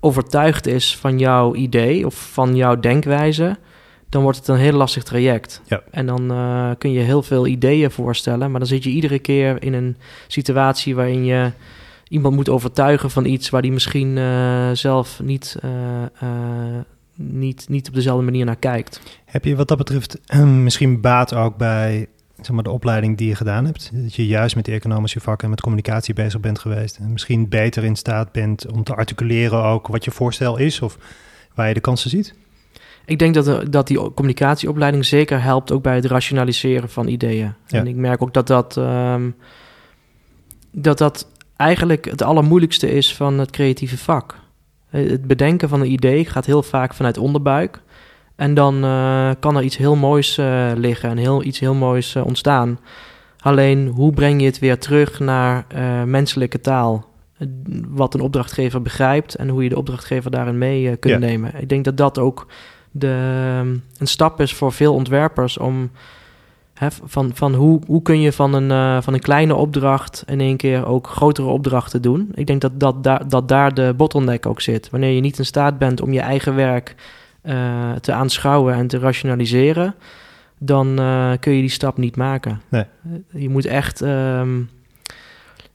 overtuigd 0.00 0.66
is 0.66 0.96
van 0.96 1.18
jouw 1.18 1.54
idee 1.54 2.06
of 2.06 2.32
van 2.32 2.56
jouw 2.56 2.80
denkwijze, 2.80 3.56
dan 4.08 4.22
wordt 4.22 4.38
het 4.38 4.48
een 4.48 4.56
heel 4.56 4.72
lastig 4.72 5.02
traject. 5.02 5.62
Ja. 5.64 5.82
En 5.90 6.06
dan 6.06 6.32
uh, 6.32 6.70
kun 6.78 6.92
je 6.92 7.00
heel 7.00 7.22
veel 7.22 7.46
ideeën 7.46 7.90
voorstellen, 7.90 8.50
maar 8.50 8.60
dan 8.60 8.68
zit 8.68 8.84
je 8.84 8.90
iedere 8.90 9.18
keer 9.18 9.62
in 9.62 9.72
een 9.72 9.96
situatie 10.26 10.94
waarin 10.94 11.24
je 11.24 11.52
iemand 12.08 12.34
moet 12.34 12.48
overtuigen 12.48 13.10
van 13.10 13.24
iets 13.24 13.50
waar 13.50 13.62
die 13.62 13.72
misschien 13.72 14.16
uh, 14.16 14.70
zelf 14.72 15.20
niet 15.22 15.56
uh, 15.64 15.70
niet, 17.14 17.68
niet 17.68 17.88
op 17.88 17.94
dezelfde 17.94 18.24
manier 18.24 18.44
naar 18.44 18.56
kijkt. 18.56 19.00
Heb 19.24 19.44
je 19.44 19.56
wat 19.56 19.68
dat 19.68 19.78
betreft 19.78 20.20
ehm, 20.26 20.62
misschien 20.62 21.00
baat 21.00 21.34
ook 21.34 21.56
bij 21.56 22.08
zeg 22.36 22.50
maar, 22.50 22.64
de 22.64 22.70
opleiding 22.70 23.16
die 23.16 23.28
je 23.28 23.34
gedaan 23.34 23.64
hebt? 23.64 23.90
Dat 23.92 24.14
je 24.14 24.26
juist 24.26 24.56
met 24.56 24.64
de 24.64 24.72
economische 24.72 25.20
vakken 25.20 25.44
en 25.44 25.50
met 25.50 25.60
communicatie 25.60 26.14
bezig 26.14 26.40
bent 26.40 26.58
geweest. 26.58 26.96
En 26.96 27.12
misschien 27.12 27.48
beter 27.48 27.84
in 27.84 27.96
staat 27.96 28.32
bent 28.32 28.72
om 28.72 28.84
te 28.84 28.94
articuleren 28.94 29.62
ook 29.62 29.86
wat 29.86 30.04
je 30.04 30.10
voorstel 30.10 30.56
is 30.56 30.80
of 30.80 30.98
waar 31.54 31.68
je 31.68 31.74
de 31.74 31.80
kansen 31.80 32.10
ziet? 32.10 32.34
Ik 33.06 33.18
denk 33.18 33.34
dat, 33.34 33.44
de, 33.44 33.68
dat 33.70 33.86
die 33.86 34.12
communicatieopleiding 34.12 35.04
zeker 35.04 35.42
helpt 35.42 35.72
ook 35.72 35.82
bij 35.82 35.94
het 35.94 36.04
rationaliseren 36.04 36.90
van 36.90 37.08
ideeën. 37.08 37.54
Ja. 37.66 37.78
En 37.78 37.86
ik 37.86 37.96
merk 37.96 38.22
ook 38.22 38.34
dat 38.34 38.46
dat, 38.46 38.76
um, 38.76 39.34
dat 40.70 40.98
dat 40.98 41.28
eigenlijk 41.56 42.04
het 42.04 42.22
allermoeilijkste 42.22 42.90
is 42.90 43.14
van 43.14 43.38
het 43.38 43.50
creatieve 43.50 43.98
vak 43.98 44.42
Het 44.96 45.26
bedenken 45.26 45.68
van 45.68 45.80
een 45.80 45.92
idee 45.92 46.24
gaat 46.24 46.46
heel 46.46 46.62
vaak 46.62 46.94
vanuit 46.94 47.18
onderbuik. 47.18 47.82
En 48.36 48.54
dan 48.54 48.80
kan 49.40 49.56
er 49.56 49.62
iets 49.62 49.76
heel 49.76 49.96
moois 49.96 50.36
liggen 50.76 51.10
en 51.10 51.16
heel, 51.16 51.42
iets 51.42 51.58
heel 51.58 51.74
moois 51.74 52.16
ontstaan. 52.16 52.78
Alleen 53.38 53.88
hoe 53.88 54.12
breng 54.12 54.40
je 54.40 54.46
het 54.46 54.58
weer 54.58 54.78
terug 54.78 55.20
naar 55.20 55.66
menselijke 56.06 56.60
taal? 56.60 57.06
Wat 57.88 58.14
een 58.14 58.20
opdrachtgever 58.20 58.82
begrijpt 58.82 59.34
en 59.34 59.48
hoe 59.48 59.62
je 59.62 59.68
de 59.68 59.76
opdrachtgever 59.76 60.30
daarin 60.30 60.58
mee 60.58 60.96
kunt 60.96 61.18
nemen. 61.20 61.60
Ik 61.60 61.68
denk 61.68 61.84
dat 61.84 61.96
dat 61.96 62.18
ook 62.18 62.46
de, 62.90 63.16
een 63.98 64.06
stap 64.06 64.40
is 64.40 64.54
voor 64.54 64.72
veel 64.72 64.94
ontwerpers 64.94 65.58
om 65.58 65.90
van, 67.04 67.30
van 67.34 67.54
hoe, 67.54 67.80
hoe 67.86 68.02
kun 68.02 68.20
je 68.20 68.32
van 68.32 68.54
een, 68.54 68.70
uh, 68.70 69.02
van 69.02 69.14
een 69.14 69.20
kleine 69.20 69.54
opdracht 69.54 70.24
in 70.26 70.40
één 70.40 70.56
keer 70.56 70.86
ook 70.86 71.06
grotere 71.06 71.48
opdrachten 71.48 72.02
doen. 72.02 72.32
Ik 72.34 72.46
denk 72.46 72.60
dat, 72.60 72.80
dat, 72.80 73.04
daar, 73.04 73.28
dat 73.28 73.48
daar 73.48 73.74
de 73.74 73.94
bottleneck 73.96 74.46
ook 74.46 74.60
zit. 74.60 74.90
Wanneer 74.90 75.10
je 75.10 75.20
niet 75.20 75.38
in 75.38 75.44
staat 75.44 75.78
bent 75.78 76.00
om 76.00 76.12
je 76.12 76.20
eigen 76.20 76.54
werk 76.54 76.94
uh, 77.42 77.92
te 77.92 78.12
aanschouwen 78.12 78.74
en 78.74 78.86
te 78.86 78.98
rationaliseren, 78.98 79.94
dan 80.58 81.00
uh, 81.00 81.30
kun 81.40 81.52
je 81.52 81.60
die 81.60 81.70
stap 81.70 81.96
niet 81.96 82.16
maken. 82.16 82.60
Nee. 82.68 82.84
Je 83.30 83.48
moet 83.48 83.66
echt 83.66 84.00
um, 84.00 84.70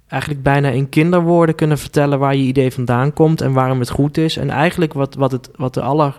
eigenlijk 0.07 0.43
bijna 0.43 0.69
in 0.69 0.89
kinderwoorden 0.89 1.55
kunnen 1.55 1.77
vertellen 1.77 2.19
waar 2.19 2.35
je 2.35 2.43
idee 2.43 2.71
vandaan 2.71 3.13
komt 3.13 3.41
en 3.41 3.53
waarom 3.53 3.79
het 3.79 3.89
goed 3.89 4.17
is. 4.17 4.37
En 4.37 4.49
eigenlijk 4.49 4.93
wat, 4.93 5.15
wat, 5.15 5.31
het, 5.31 5.49
wat 5.55 5.73
de 5.73 5.81
aller 5.81 6.15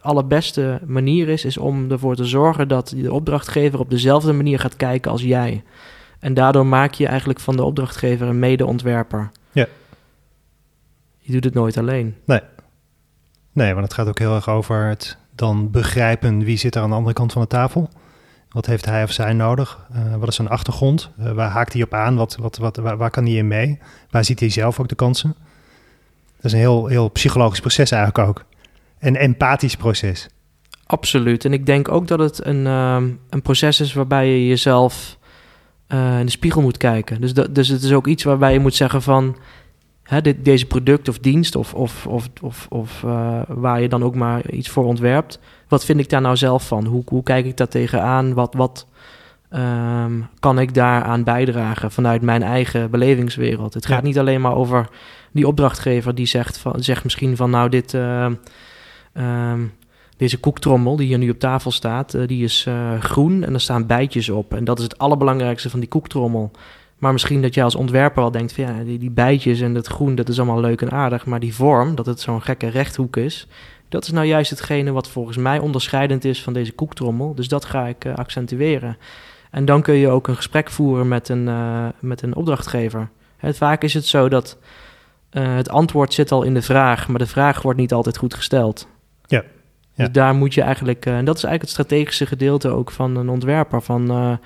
allerbeste 0.00 0.80
manier 0.86 1.28
is, 1.28 1.44
is 1.44 1.58
om 1.58 1.90
ervoor 1.90 2.16
te 2.16 2.24
zorgen 2.24 2.68
dat 2.68 2.94
de 2.96 3.12
opdrachtgever 3.12 3.78
op 3.78 3.90
dezelfde 3.90 4.32
manier 4.32 4.58
gaat 4.58 4.76
kijken 4.76 5.10
als 5.10 5.22
jij. 5.22 5.62
En 6.18 6.34
daardoor 6.34 6.66
maak 6.66 6.92
je 6.92 7.06
eigenlijk 7.06 7.40
van 7.40 7.56
de 7.56 7.62
opdrachtgever 7.62 8.28
een 8.28 8.38
medeontwerper. 8.38 9.30
Ja. 9.52 9.66
Je 11.18 11.32
doet 11.32 11.44
het 11.44 11.54
nooit 11.54 11.76
alleen. 11.76 12.16
Nee. 12.24 12.40
Nee, 13.52 13.72
want 13.72 13.84
het 13.84 13.94
gaat 13.94 14.08
ook 14.08 14.18
heel 14.18 14.34
erg 14.34 14.48
over 14.48 14.86
het 14.86 15.16
dan 15.34 15.70
begrijpen 15.70 16.44
wie 16.44 16.56
zit 16.56 16.74
er 16.74 16.82
aan 16.82 16.88
de 16.88 16.96
andere 16.96 17.14
kant 17.14 17.32
van 17.32 17.42
de 17.42 17.48
tafel. 17.48 17.88
Wat 18.48 18.66
heeft 18.66 18.84
hij 18.84 19.02
of 19.02 19.12
zij 19.12 19.32
nodig? 19.32 19.86
Uh, 19.94 20.16
wat 20.16 20.28
is 20.28 20.34
zijn 20.34 20.48
achtergrond? 20.48 21.10
Uh, 21.20 21.32
waar 21.32 21.50
haakt 21.50 21.72
hij 21.72 21.82
op 21.82 21.94
aan? 21.94 22.16
Wat, 22.16 22.36
wat, 22.36 22.56
wat, 22.56 22.76
waar, 22.76 22.96
waar, 22.96 23.10
kan 23.10 23.24
hij 23.24 23.34
in 23.34 23.48
mee? 23.48 23.78
Waar 24.10 24.24
ziet 24.24 24.40
hij 24.40 24.48
zelf 24.48 24.80
ook 24.80 24.88
de 24.88 24.94
kansen? 24.94 25.34
Dat 26.36 26.44
is 26.44 26.52
een 26.52 26.58
heel, 26.58 26.86
heel 26.86 27.08
psychologisch 27.08 27.60
proces 27.60 27.90
eigenlijk 27.90 28.28
ook 28.28 28.44
een 29.06 29.16
empathisch 29.16 29.76
proces. 29.76 30.28
Absoluut. 30.86 31.44
En 31.44 31.52
ik 31.52 31.66
denk 31.66 31.88
ook 31.88 32.08
dat 32.08 32.18
het 32.18 32.46
een, 32.46 32.66
ehm, 32.66 33.10
een 33.30 33.42
proces 33.42 33.80
is 33.80 33.92
waarbij 33.92 34.28
je 34.28 34.46
jezelf 34.46 35.18
uh, 35.88 36.18
in 36.18 36.24
de 36.24 36.30
spiegel 36.30 36.62
moet 36.62 36.76
kijken. 36.76 37.20
Dus, 37.20 37.34
dat, 37.34 37.54
dus 37.54 37.68
het 37.68 37.82
is 37.82 37.92
ook 37.92 38.06
iets 38.06 38.22
waarbij 38.22 38.52
je 38.52 38.58
moet 38.58 38.74
zeggen 38.74 39.02
van... 39.02 39.36
Hè, 40.02 40.20
dit, 40.20 40.44
deze 40.44 40.66
product 40.66 41.08
of 41.08 41.18
dienst 41.18 41.56
of, 41.56 41.74
of, 41.74 42.06
of, 42.06 42.28
of, 42.42 42.66
of 42.70 43.02
uh, 43.02 43.40
waar 43.48 43.80
je 43.80 43.88
dan 43.88 44.04
ook 44.04 44.14
maar 44.14 44.50
iets 44.50 44.68
voor 44.68 44.84
ontwerpt... 44.84 45.38
wat 45.68 45.84
vind 45.84 46.00
ik 46.00 46.08
daar 46.08 46.20
nou 46.20 46.36
zelf 46.36 46.66
van? 46.66 46.84
Hoe, 46.84 47.02
hoe 47.06 47.22
kijk 47.22 47.46
ik 47.46 47.56
daar 47.56 47.68
tegenaan? 47.68 48.34
Wat, 48.34 48.54
wat 48.54 48.86
um, 49.50 50.28
kan 50.38 50.58
ik 50.58 50.74
daaraan 50.74 51.24
bijdragen 51.24 51.90
vanuit 51.90 52.22
mijn 52.22 52.42
eigen 52.42 52.90
belevingswereld? 52.90 53.74
Het 53.74 53.86
gaat 53.86 54.02
niet 54.02 54.18
alleen 54.18 54.40
maar 54.40 54.54
over 54.54 54.88
die 55.32 55.46
opdrachtgever 55.46 56.14
die 56.14 56.26
zegt, 56.26 56.58
van, 56.58 56.82
zegt 56.82 57.04
misschien 57.04 57.36
van... 57.36 57.50
nou, 57.50 57.68
dit... 57.68 57.92
Uh, 57.92 58.26
Um, 59.18 59.72
deze 60.16 60.40
koektrommel 60.40 60.96
die 60.96 61.06
hier 61.06 61.18
nu 61.18 61.30
op 61.30 61.38
tafel 61.38 61.70
staat, 61.70 62.14
uh, 62.14 62.26
die 62.26 62.44
is 62.44 62.66
uh, 62.68 63.00
groen 63.00 63.44
en 63.44 63.54
er 63.54 63.60
staan 63.60 63.86
bijtjes 63.86 64.28
op. 64.28 64.54
En 64.54 64.64
dat 64.64 64.78
is 64.78 64.84
het 64.84 64.98
allerbelangrijkste 64.98 65.70
van 65.70 65.80
die 65.80 65.88
koektrommel. 65.88 66.50
Maar 66.98 67.12
misschien 67.12 67.42
dat 67.42 67.54
jij 67.54 67.64
als 67.64 67.74
ontwerper 67.74 68.22
al 68.22 68.30
denkt 68.30 68.52
van 68.52 68.64
ja, 68.64 68.84
die, 68.84 68.98
die 68.98 69.10
bijtjes 69.10 69.60
en 69.60 69.74
dat 69.74 69.86
groen, 69.86 70.14
dat 70.14 70.28
is 70.28 70.38
allemaal 70.38 70.60
leuk 70.60 70.82
en 70.82 70.90
aardig. 70.90 71.26
Maar 71.26 71.40
die 71.40 71.54
vorm, 71.54 71.94
dat 71.94 72.06
het 72.06 72.20
zo'n 72.20 72.42
gekke 72.42 72.68
rechthoek 72.68 73.16
is, 73.16 73.46
dat 73.88 74.04
is 74.04 74.10
nou 74.10 74.26
juist 74.26 74.50
hetgene 74.50 74.92
wat 74.92 75.08
volgens 75.08 75.36
mij 75.36 75.58
onderscheidend 75.58 76.24
is 76.24 76.42
van 76.42 76.52
deze 76.52 76.72
koektrommel. 76.72 77.34
Dus 77.34 77.48
dat 77.48 77.64
ga 77.64 77.86
ik 77.86 78.04
uh, 78.04 78.14
accentueren. 78.14 78.96
En 79.50 79.64
dan 79.64 79.82
kun 79.82 79.94
je 79.94 80.08
ook 80.08 80.28
een 80.28 80.36
gesprek 80.36 80.70
voeren 80.70 81.08
met 81.08 81.28
een, 81.28 81.50
met 81.98 82.22
een 82.22 82.36
opdrachtgever. 82.36 83.08
Vaak 83.40 83.82
is 83.82 83.94
het 83.94 84.06
zo 84.06 84.28
dat 84.28 84.58
het 85.30 85.68
antwoord 85.68 86.14
zit 86.14 86.32
al 86.32 86.42
in 86.42 86.54
de 86.54 86.62
vraag, 86.62 87.08
maar 87.08 87.18
de 87.18 87.26
vraag 87.26 87.62
wordt 87.62 87.78
niet 87.78 87.92
altijd 87.92 88.16
goed 88.16 88.34
gesteld. 88.34 88.88
Ja. 89.94 90.04
Dus 90.04 90.12
daar 90.12 90.34
moet 90.34 90.54
je 90.54 90.62
eigenlijk, 90.62 91.06
uh, 91.06 91.16
en 91.16 91.24
dat 91.24 91.36
is 91.36 91.44
eigenlijk 91.44 91.76
het 91.76 91.86
strategische 91.86 92.26
gedeelte 92.26 92.68
ook 92.68 92.90
van 92.90 93.16
een 93.16 93.28
ontwerper. 93.28 93.82
Van, 93.82 94.10
uh, 94.10 94.36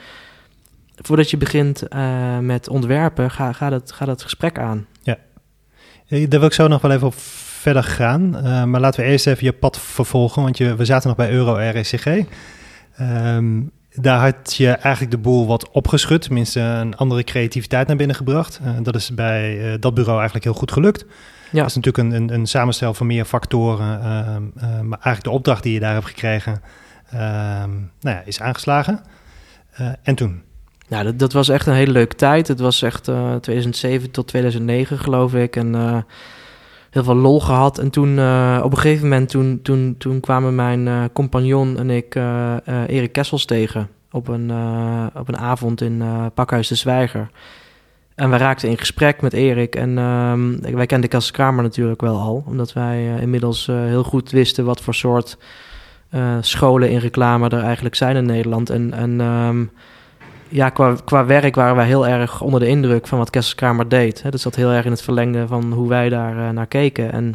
voordat 0.96 1.30
je 1.30 1.36
begint 1.36 1.82
uh, 1.94 2.38
met 2.38 2.68
ontwerpen, 2.68 3.30
ga, 3.30 3.52
ga, 3.52 3.70
dat, 3.70 3.92
ga 3.92 4.04
dat 4.04 4.22
gesprek 4.22 4.58
aan. 4.58 4.86
Ja, 5.02 5.16
daar 6.06 6.40
wil 6.40 6.48
ik 6.48 6.52
zo 6.52 6.68
nog 6.68 6.80
wel 6.80 6.90
even 6.90 7.06
op 7.06 7.14
verder 7.16 7.84
gaan. 7.84 8.30
maar 8.70 8.80
laten 8.80 9.04
we 9.04 9.10
eerst 9.10 9.26
even 9.26 9.44
je 9.44 9.52
pad 9.52 9.80
vervolgen, 9.80 10.42
want 10.42 10.56
je, 10.56 10.76
we 10.76 10.84
zaten 10.84 11.08
nog 11.08 11.16
bij 11.16 11.30
Euro 11.30 11.54
RECG. 11.54 12.06
Um, 13.00 13.70
daar 14.00 14.20
had 14.20 14.54
je 14.56 14.68
eigenlijk 14.68 15.10
de 15.10 15.18
boel 15.18 15.46
wat 15.46 15.70
opgeschud, 15.70 16.22
tenminste 16.22 16.60
een 16.60 16.96
andere 16.96 17.24
creativiteit 17.24 17.86
naar 17.86 17.96
binnen 17.96 18.16
gebracht. 18.16 18.60
dat 18.82 18.94
is 18.94 19.14
bij 19.14 19.76
dat 19.80 19.94
bureau 19.94 20.16
eigenlijk 20.16 20.44
heel 20.44 20.54
goed 20.54 20.72
gelukt. 20.72 21.04
Ja. 21.50 21.60
Dat 21.60 21.68
is 21.68 21.74
natuurlijk 21.74 22.08
een, 22.08 22.22
een, 22.22 22.34
een 22.34 22.46
samenstel 22.46 22.94
van 22.94 23.06
meer 23.06 23.24
factoren. 23.24 24.00
Ehm, 24.00 24.42
ehm, 24.56 24.88
maar 24.88 24.98
eigenlijk 24.98 25.24
de 25.24 25.30
opdracht 25.30 25.62
die 25.62 25.72
je 25.72 25.80
daar 25.80 25.92
hebt 25.94 26.06
gekregen, 26.06 26.62
ehm, 27.10 27.70
nou 28.00 28.16
ja, 28.16 28.22
is 28.24 28.40
aangeslagen. 28.40 29.00
Uh, 29.80 29.88
en 30.02 30.14
toen? 30.14 30.42
Ja, 30.88 31.02
dat, 31.02 31.18
dat, 31.18 31.32
was 31.32 31.48
echt 31.48 31.66
een 31.66 31.74
hele 31.74 31.92
leuke 31.92 32.14
tijd. 32.14 32.48
Het 32.48 32.60
was 32.60 32.82
echt 32.82 33.08
uh, 33.08 33.34
eh, 33.34 33.40
2007 33.40 34.10
tot 34.10 34.26
2009, 34.26 34.98
geloof 34.98 35.34
ik. 35.34 35.56
En 35.56 35.74
heel 36.90 37.04
veel 37.04 37.14
lol 37.14 37.40
gehad. 37.40 37.78
En 37.78 37.90
toen, 37.90 38.10
op 38.62 38.72
een 38.72 38.78
gegeven 38.78 39.08
moment, 39.08 39.28
toen, 39.28 39.60
toen, 39.62 39.94
toen 39.98 40.20
kwamen 40.20 40.54
mijn 40.54 41.12
compagnon 41.12 41.78
en 41.78 41.90
ik 41.90 42.14
Erik 42.86 43.12
Kessels 43.12 43.44
tegen. 43.44 43.88
Op 44.10 44.28
een, 44.28 44.52
op 45.14 45.28
een 45.28 45.38
avond 45.38 45.80
in 45.80 46.02
Pakhuis 46.34 46.68
de 46.68 46.74
Zwijger. 46.74 47.30
En 48.14 48.30
we 48.30 48.36
raakten 48.36 48.68
in 48.68 48.78
gesprek 48.78 49.20
met 49.20 49.32
Erik. 49.32 49.76
En 49.76 49.98
um, 49.98 50.60
wij 50.60 50.86
kenden 50.86 51.10
Kramer 51.30 51.62
natuurlijk 51.62 52.00
wel 52.00 52.18
al. 52.18 52.44
Omdat 52.46 52.72
wij 52.72 53.20
inmiddels 53.20 53.66
heel 53.66 54.04
goed 54.04 54.30
wisten 54.30 54.64
wat 54.64 54.80
voor 54.80 54.94
soort 54.94 55.38
scholen 56.40 56.90
in 56.90 56.98
reclame 56.98 57.48
er 57.48 57.62
eigenlijk 57.62 57.94
zijn 57.94 58.16
in 58.16 58.26
Nederland. 58.26 58.70
En, 58.70 58.92
en 58.92 59.20
um, 59.20 59.70
ja, 60.48 60.68
qua, 60.68 60.96
qua 61.04 61.26
werk 61.26 61.54
waren 61.54 61.76
wij 61.76 61.86
heel 61.86 62.06
erg 62.06 62.40
onder 62.40 62.60
de 62.60 62.66
indruk 62.66 63.06
van 63.06 63.18
wat 63.18 63.54
Kramer 63.54 63.88
deed. 63.88 64.22
Hè. 64.22 64.30
Dat 64.30 64.40
zat 64.40 64.54
heel 64.54 64.70
erg 64.70 64.84
in 64.84 64.90
het 64.90 65.02
verlengde 65.02 65.46
van 65.46 65.72
hoe 65.72 65.88
wij 65.88 66.08
daar 66.08 66.52
naar 66.54 66.66
keken. 66.66 67.12
En 67.12 67.34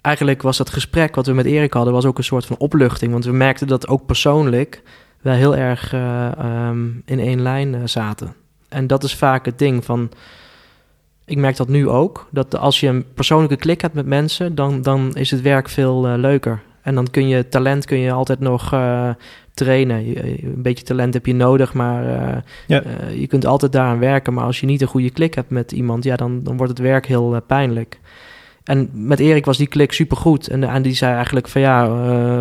eigenlijk 0.00 0.42
was 0.42 0.56
dat 0.56 0.70
gesprek 0.70 1.14
wat 1.14 1.26
we 1.26 1.32
met 1.32 1.46
Erik 1.46 1.72
hadden, 1.72 1.92
was 1.92 2.04
ook 2.04 2.18
een 2.18 2.24
soort 2.24 2.46
van 2.46 2.56
opluchting. 2.58 3.12
Want 3.12 3.24
we 3.24 3.32
merkten 3.32 3.66
dat 3.66 3.88
ook 3.88 4.06
persoonlijk 4.06 4.82
wij 5.20 5.36
heel 5.36 5.56
erg 5.56 5.92
um, 6.38 7.02
in 7.04 7.20
één 7.20 7.42
lijn 7.42 7.88
zaten. 7.88 8.34
En 8.68 8.86
dat 8.86 9.04
is 9.04 9.14
vaak 9.14 9.44
het 9.44 9.58
ding 9.58 9.84
van. 9.84 10.10
Ik 11.24 11.36
merk 11.36 11.56
dat 11.56 11.68
nu 11.68 11.88
ook. 11.88 12.28
Dat 12.30 12.56
als 12.56 12.80
je 12.80 12.88
een 12.88 13.04
persoonlijke 13.14 13.56
klik 13.56 13.80
hebt 13.80 13.94
met 13.94 14.06
mensen, 14.06 14.54
dan, 14.54 14.82
dan 14.82 15.14
is 15.14 15.30
het 15.30 15.40
werk 15.40 15.68
veel 15.68 16.02
leuker. 16.18 16.62
En 16.84 16.94
dan 16.94 17.10
kun 17.10 17.28
je 17.28 17.48
talent 17.48 17.84
kun 17.84 17.98
je 17.98 18.12
altijd 18.12 18.40
nog 18.40 18.72
uh, 18.72 19.08
trainen. 19.54 20.06
Je, 20.06 20.44
een 20.44 20.62
beetje 20.62 20.84
talent 20.84 21.14
heb 21.14 21.26
je 21.26 21.34
nodig, 21.34 21.74
maar 21.74 22.04
uh, 22.04 22.36
ja. 22.66 22.82
je 23.14 23.26
kunt 23.26 23.46
altijd 23.46 23.72
daaraan 23.72 23.98
werken. 23.98 24.34
Maar 24.34 24.44
als 24.44 24.60
je 24.60 24.66
niet 24.66 24.80
een 24.80 24.88
goede 24.88 25.10
klik 25.10 25.34
hebt 25.34 25.50
met 25.50 25.72
iemand, 25.72 26.04
ja, 26.04 26.16
dan, 26.16 26.42
dan 26.42 26.56
wordt 26.56 26.72
het 26.72 26.80
werk 26.80 27.06
heel 27.06 27.40
pijnlijk. 27.46 28.00
En 28.64 28.90
met 28.92 29.20
Erik 29.20 29.44
was 29.44 29.56
die 29.56 29.66
klik 29.66 29.92
supergoed. 29.92 30.48
En, 30.48 30.64
en 30.64 30.82
die 30.82 30.94
zei 30.94 31.14
eigenlijk 31.14 31.48
van 31.48 31.60
ja, 31.60 31.84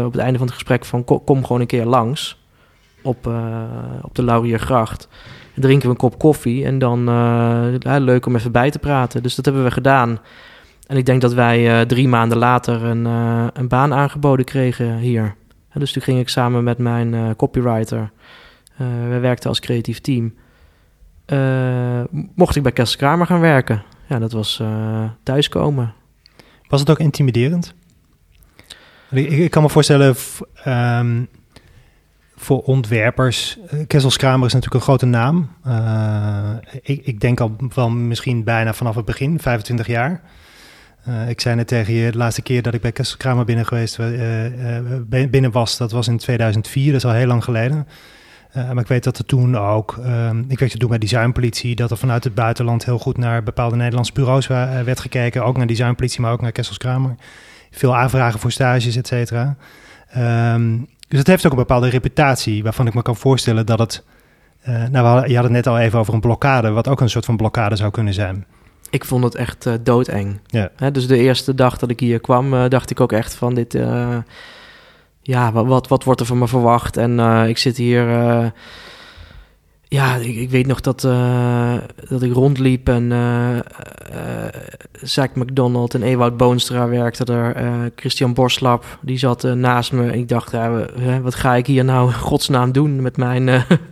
op 0.06 0.12
het 0.12 0.22
einde 0.22 0.38
van 0.38 0.48
het 0.48 0.56
gesprek 0.56 0.86
van 0.86 1.04
kom, 1.04 1.24
kom 1.24 1.46
gewoon 1.46 1.62
een 1.62 1.68
keer 1.68 1.86
langs 1.86 2.42
op, 3.02 3.30
op 4.02 4.16
de 4.16 4.24
Lauriergracht 4.24 5.08
drinken 5.54 5.88
we 5.88 5.94
een 5.94 6.10
kop 6.10 6.20
koffie 6.20 6.66
en 6.66 6.80
dan 6.80 7.10
uh, 7.10 7.98
leuk 7.98 8.26
om 8.26 8.36
even 8.36 8.52
bij 8.52 8.72
te 8.72 8.80
praten. 8.80 9.24
Dus 9.24 9.36
dat 9.36 9.46
hebben 9.46 9.64
we 9.64 9.72
gedaan. 9.72 10.20
En 10.88 10.98
ik 10.98 11.06
denk 11.06 11.22
dat 11.22 11.34
wij 11.34 11.80
uh, 11.80 11.86
drie 11.86 12.08
maanden 12.08 12.38
later 12.38 12.84
een, 12.84 13.06
uh, 13.06 13.48
een 13.54 13.68
baan 13.68 13.94
aangeboden 13.94 14.46
kregen 14.46 14.98
hier. 14.98 15.36
Dus 15.74 15.92
toen 15.92 16.02
ging 16.02 16.20
ik 16.20 16.30
samen 16.30 16.64
met 16.64 16.78
mijn 16.78 17.36
copywriter, 17.36 18.12
we 19.10 19.18
werkten 19.22 19.50
als 19.50 19.60
creatief 19.60 20.02
team, 20.02 20.34
mocht 22.36 22.56
ik 22.56 22.64
bij 22.64 22.72
Kessel 22.72 22.98
Kramer 22.98 23.26
gaan 23.26 23.40
werken. 23.40 23.84
Ja, 24.08 24.20
dat 24.20 24.32
was 24.32 24.62
thuiskomen. 25.24 25.94
Was 26.68 26.80
het 26.80 26.90
ook 26.90 27.00
intimiderend? 27.00 27.74
Ik, 29.10 29.52
kan 29.52 29.62
me 29.62 29.70
voorstellen, 29.70 30.16
um, 30.68 31.28
voor 32.36 32.62
ontwerpers. 32.62 33.58
Uh, 33.74 33.80
Kessels 33.88 34.18
Kramer 34.18 34.48
is 34.48 34.54
natuurlijk 34.54 34.82
een 34.82 34.88
grote 34.88 35.06
naam. 35.06 35.50
Ik, 36.82 37.06
ik, 37.06 37.20
denk 37.20 37.40
al 37.40 37.56
wel 37.76 37.90
misschien 37.90 38.44
bijna 38.44 38.74
vanaf 38.74 38.96
het 38.96 39.06
begin, 39.06 39.40
25 39.40 39.88
jaar. 39.88 40.22
Uh, 41.08 41.30
ik 41.30 41.42
zei 41.42 41.56
net 41.56 41.68
tegen 41.68 41.94
je 41.94 42.12
de 42.12 42.18
laatste 42.18 42.42
keer 42.42 42.62
dat 42.62 42.74
ik 42.74 42.82
bij 42.82 42.92
Kramer 43.18 43.46
binnen, 43.46 43.66
geweest, 43.66 43.98
binnen 45.30 45.52
was. 45.52 45.78
Dat 45.78 45.92
was 45.92 46.08
in 46.08 46.18
2004, 46.18 46.86
dat 46.86 46.96
is 46.96 47.06
al 47.06 47.12
heel 47.16 47.28
lang 47.28 47.44
geleden. 47.44 47.88
Maar 48.54 48.78
ik 48.78 48.88
weet 48.88 49.04
dat 49.04 49.18
er 49.18 49.26
toen 49.26 49.58
ook, 49.58 50.00
um, 50.06 50.46
ik 50.48 50.60
werkte 50.60 50.78
toen 50.78 50.90
bij 50.90 50.98
Designpolitie, 50.98 51.76
dat 51.76 51.92
er 51.92 51.98
vanuit 51.98 52.24
het 52.24 52.36
buitenland 52.36 52.86
heel 52.86 53.00
goed 53.00 53.18
naar 53.18 53.44
bepaalde 53.44 53.76
Nederlandse 53.76 54.14
bureaus 54.14 54.48
werd 54.48 55.00
gekeken. 55.00 55.44
Ook 55.44 55.58
naar 55.58 55.68
Designpolitie, 55.68 56.22
maar 56.22 56.32
ook 56.32 56.42
naar 56.42 56.52
Kessels 56.52 56.78
Kramer. 56.78 57.16
Veel 57.72 57.96
aanvragen 57.96 58.40
voor 58.40 58.52
stages, 58.52 58.96
et 58.96 59.08
cetera. 59.08 59.56
Um, 60.18 60.88
dus 61.08 61.20
het 61.20 61.28
heeft 61.28 61.46
ook 61.46 61.52
een 61.52 61.58
bepaalde 61.58 61.90
reputatie, 61.90 62.64
waarvan 62.64 62.88
ik 62.88 62.94
me 62.94 63.02
kan 63.02 63.16
voorstellen 63.16 63.66
dat 63.66 63.80
het... 63.80 64.04
Nou, 64.92 65.28
je 65.28 65.36
had 65.36 65.44
het 65.44 65.54
net 65.54 65.68
al 65.68 65.80
even 65.80 66.00
over 66.00 66.14
een 66.14 66.20
blokkade, 66.20 66.70
wat 66.70 66.88
ook 66.88 67.02
een 67.02 67.10
soort 67.10 67.26
van 67.26 67.38
blokkade 67.38 67.76
zou 67.76 67.92
kunnen 67.92 68.14
zijn. 68.14 68.46
Ik 68.94 69.06
vond 69.06 69.24
het 69.24 69.36
echt 69.36 69.66
uh, 69.66 69.74
doodeng. 69.84 70.40
Ja. 70.46 70.70
Hè, 70.76 70.92
dus 70.92 71.08
de 71.08 71.18
eerste 71.18 71.56
dag 71.56 71.78
dat 71.78 71.90
ik 71.90 72.00
hier 72.00 72.20
kwam, 72.20 72.54
uh, 72.54 72.68
dacht 72.70 72.90
ik 72.90 73.00
ook 73.00 73.12
echt 73.12 73.36
van 73.36 73.54
dit... 73.54 73.74
Uh, 73.74 74.18
ja, 75.22 75.52
wat, 75.52 75.66
wat, 75.66 75.88
wat, 75.88 76.04
wordt 76.04 76.20
er 76.20 76.26
van 76.26 76.38
me 76.38 76.48
verwacht? 76.48 76.98
En 76.98 77.20
ik 77.48 77.58
zit 77.58 77.78
hier... 77.78 78.04
ja, 79.88 80.16
ik, 80.16 80.36
ik, 80.36 80.50
weet 80.50 80.68
nog 80.68 80.82
dat, 80.82 81.02
dat 82.10 82.22
ik 82.22 82.34
rondliep 82.34 82.90
en 82.90 83.12
Zack 85.02 85.36
McDonald 85.36 85.94
en 85.94 86.04
Ewout 86.04 86.38
Boonstra 86.38 86.88
werkten 86.88 87.26
er. 87.26 87.92
Christian 87.96 88.34
Borslap, 88.34 88.86
die 89.02 89.18
zat 89.18 89.44
naast 89.44 89.92
me. 89.92 90.12
Ik 90.12 90.30
dacht, 90.30 90.52
wat 91.22 91.36
ga 91.36 91.56
ik 91.56 91.68
hier 91.68 91.86
nou 91.86 92.12
godsnaam 92.12 92.72
doen 92.72 93.02
met 93.02 93.18
mijn, 93.18 93.44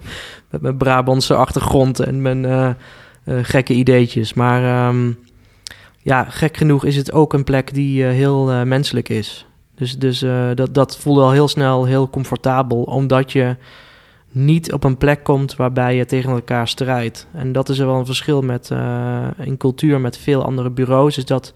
met 0.52 0.62
mijn 0.62 0.78
Brabantse 0.78 1.36
achtergrond 1.36 2.00
en 2.00 2.22
mijn 2.22 2.76
gekke 3.26 3.74
ideetjes. 3.74 4.34
Maar 4.34 4.88
um, 4.88 5.20
ja, 5.98 6.24
gek 6.24 6.58
genoeg 6.58 6.86
is 6.86 6.96
het 6.96 7.12
ook 7.12 7.34
een 7.34 7.44
plek 7.44 7.74
die 7.74 8.04
uh, 8.04 8.10
heel 8.10 8.52
uh, 8.52 8.64
menselijk 8.64 9.10
is. 9.10 9.46
Dus, 9.76 9.98
dus 9.98 10.20
dat, 10.56 10.74
dat 10.74 10.98
voelde 10.98 11.22
al 11.22 11.32
heel 11.32 11.48
snel 11.48 11.86
heel 11.86 12.10
comfortabel, 12.10 12.82
omdat 12.82 13.32
je 13.32 13.56
niet 14.32 14.74
op 14.74 14.84
een 14.84 14.98
plek 14.98 15.24
komt 15.24 15.56
waarbij 15.56 15.96
je 15.96 16.06
tegen 16.06 16.32
elkaar 16.32 16.68
strijdt. 16.68 17.28
En 17.34 17.52
dat 17.52 17.70
is 17.70 17.80
er 17.80 17.86
wel 17.86 18.00
een 18.00 18.06
verschil 18.06 18.42
met 18.42 18.70
in 19.38 19.58
cultuur 19.58 20.02
met 20.02 20.18
veel 20.18 20.44
andere 20.44 20.70
bureaus. 20.70 21.18
Is 21.18 21.26
dat 21.26 21.54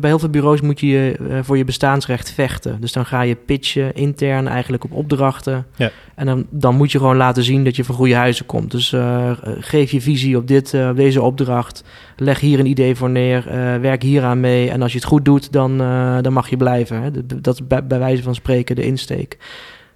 bij 0.00 0.10
heel 0.10 0.18
veel 0.18 0.28
bureaus 0.28 0.60
moet 0.60 0.80
je 0.80 1.16
uh, 1.20 1.38
voor 1.42 1.56
je 1.56 1.64
bestaansrecht 1.64 2.30
vechten. 2.30 2.80
Dus 2.80 2.92
dan 2.92 3.06
ga 3.06 3.20
je 3.20 3.34
pitchen 3.34 3.94
intern 3.94 4.48
eigenlijk 4.48 4.84
op 4.84 4.92
opdrachten. 4.92 5.66
Ja. 5.76 5.90
En 6.14 6.26
dan, 6.26 6.46
dan 6.50 6.76
moet 6.76 6.92
je 6.92 6.98
gewoon 6.98 7.16
laten 7.16 7.42
zien 7.42 7.64
dat 7.64 7.76
je 7.76 7.84
van 7.84 7.94
goede 7.94 8.14
huizen 8.14 8.46
komt. 8.46 8.70
Dus 8.70 8.92
uh, 8.92 9.30
geef 9.58 9.90
je 9.90 10.00
visie 10.00 10.36
op, 10.36 10.48
dit, 10.48 10.72
uh, 10.72 10.90
deze 10.94 11.22
opdracht. 11.22 11.84
Leg 12.16 12.40
hier 12.40 12.58
een 12.58 12.66
idee 12.66 12.96
voor 12.96 13.10
neer. 13.10 13.44
werk 13.80 14.02
hier 14.02 14.22
aan 14.22 14.40
mee. 14.40 14.70
En 14.70 14.82
als 14.82 14.92
je 14.92 14.98
het 14.98 15.06
goed 15.06 15.24
doet, 15.24 15.52
dan, 15.52 15.78
dan 16.22 16.32
mag 16.32 16.50
je 16.50 16.56
blijven. 16.56 17.02
Hè? 17.02 17.10
Dat 17.40 17.54
is 17.54 17.66
bij, 17.66 17.86
bij, 17.86 17.98
wijze 17.98 18.22
van 18.22 18.34
spreken 18.34 18.76
de 18.76 18.84
insteek. 18.84 19.38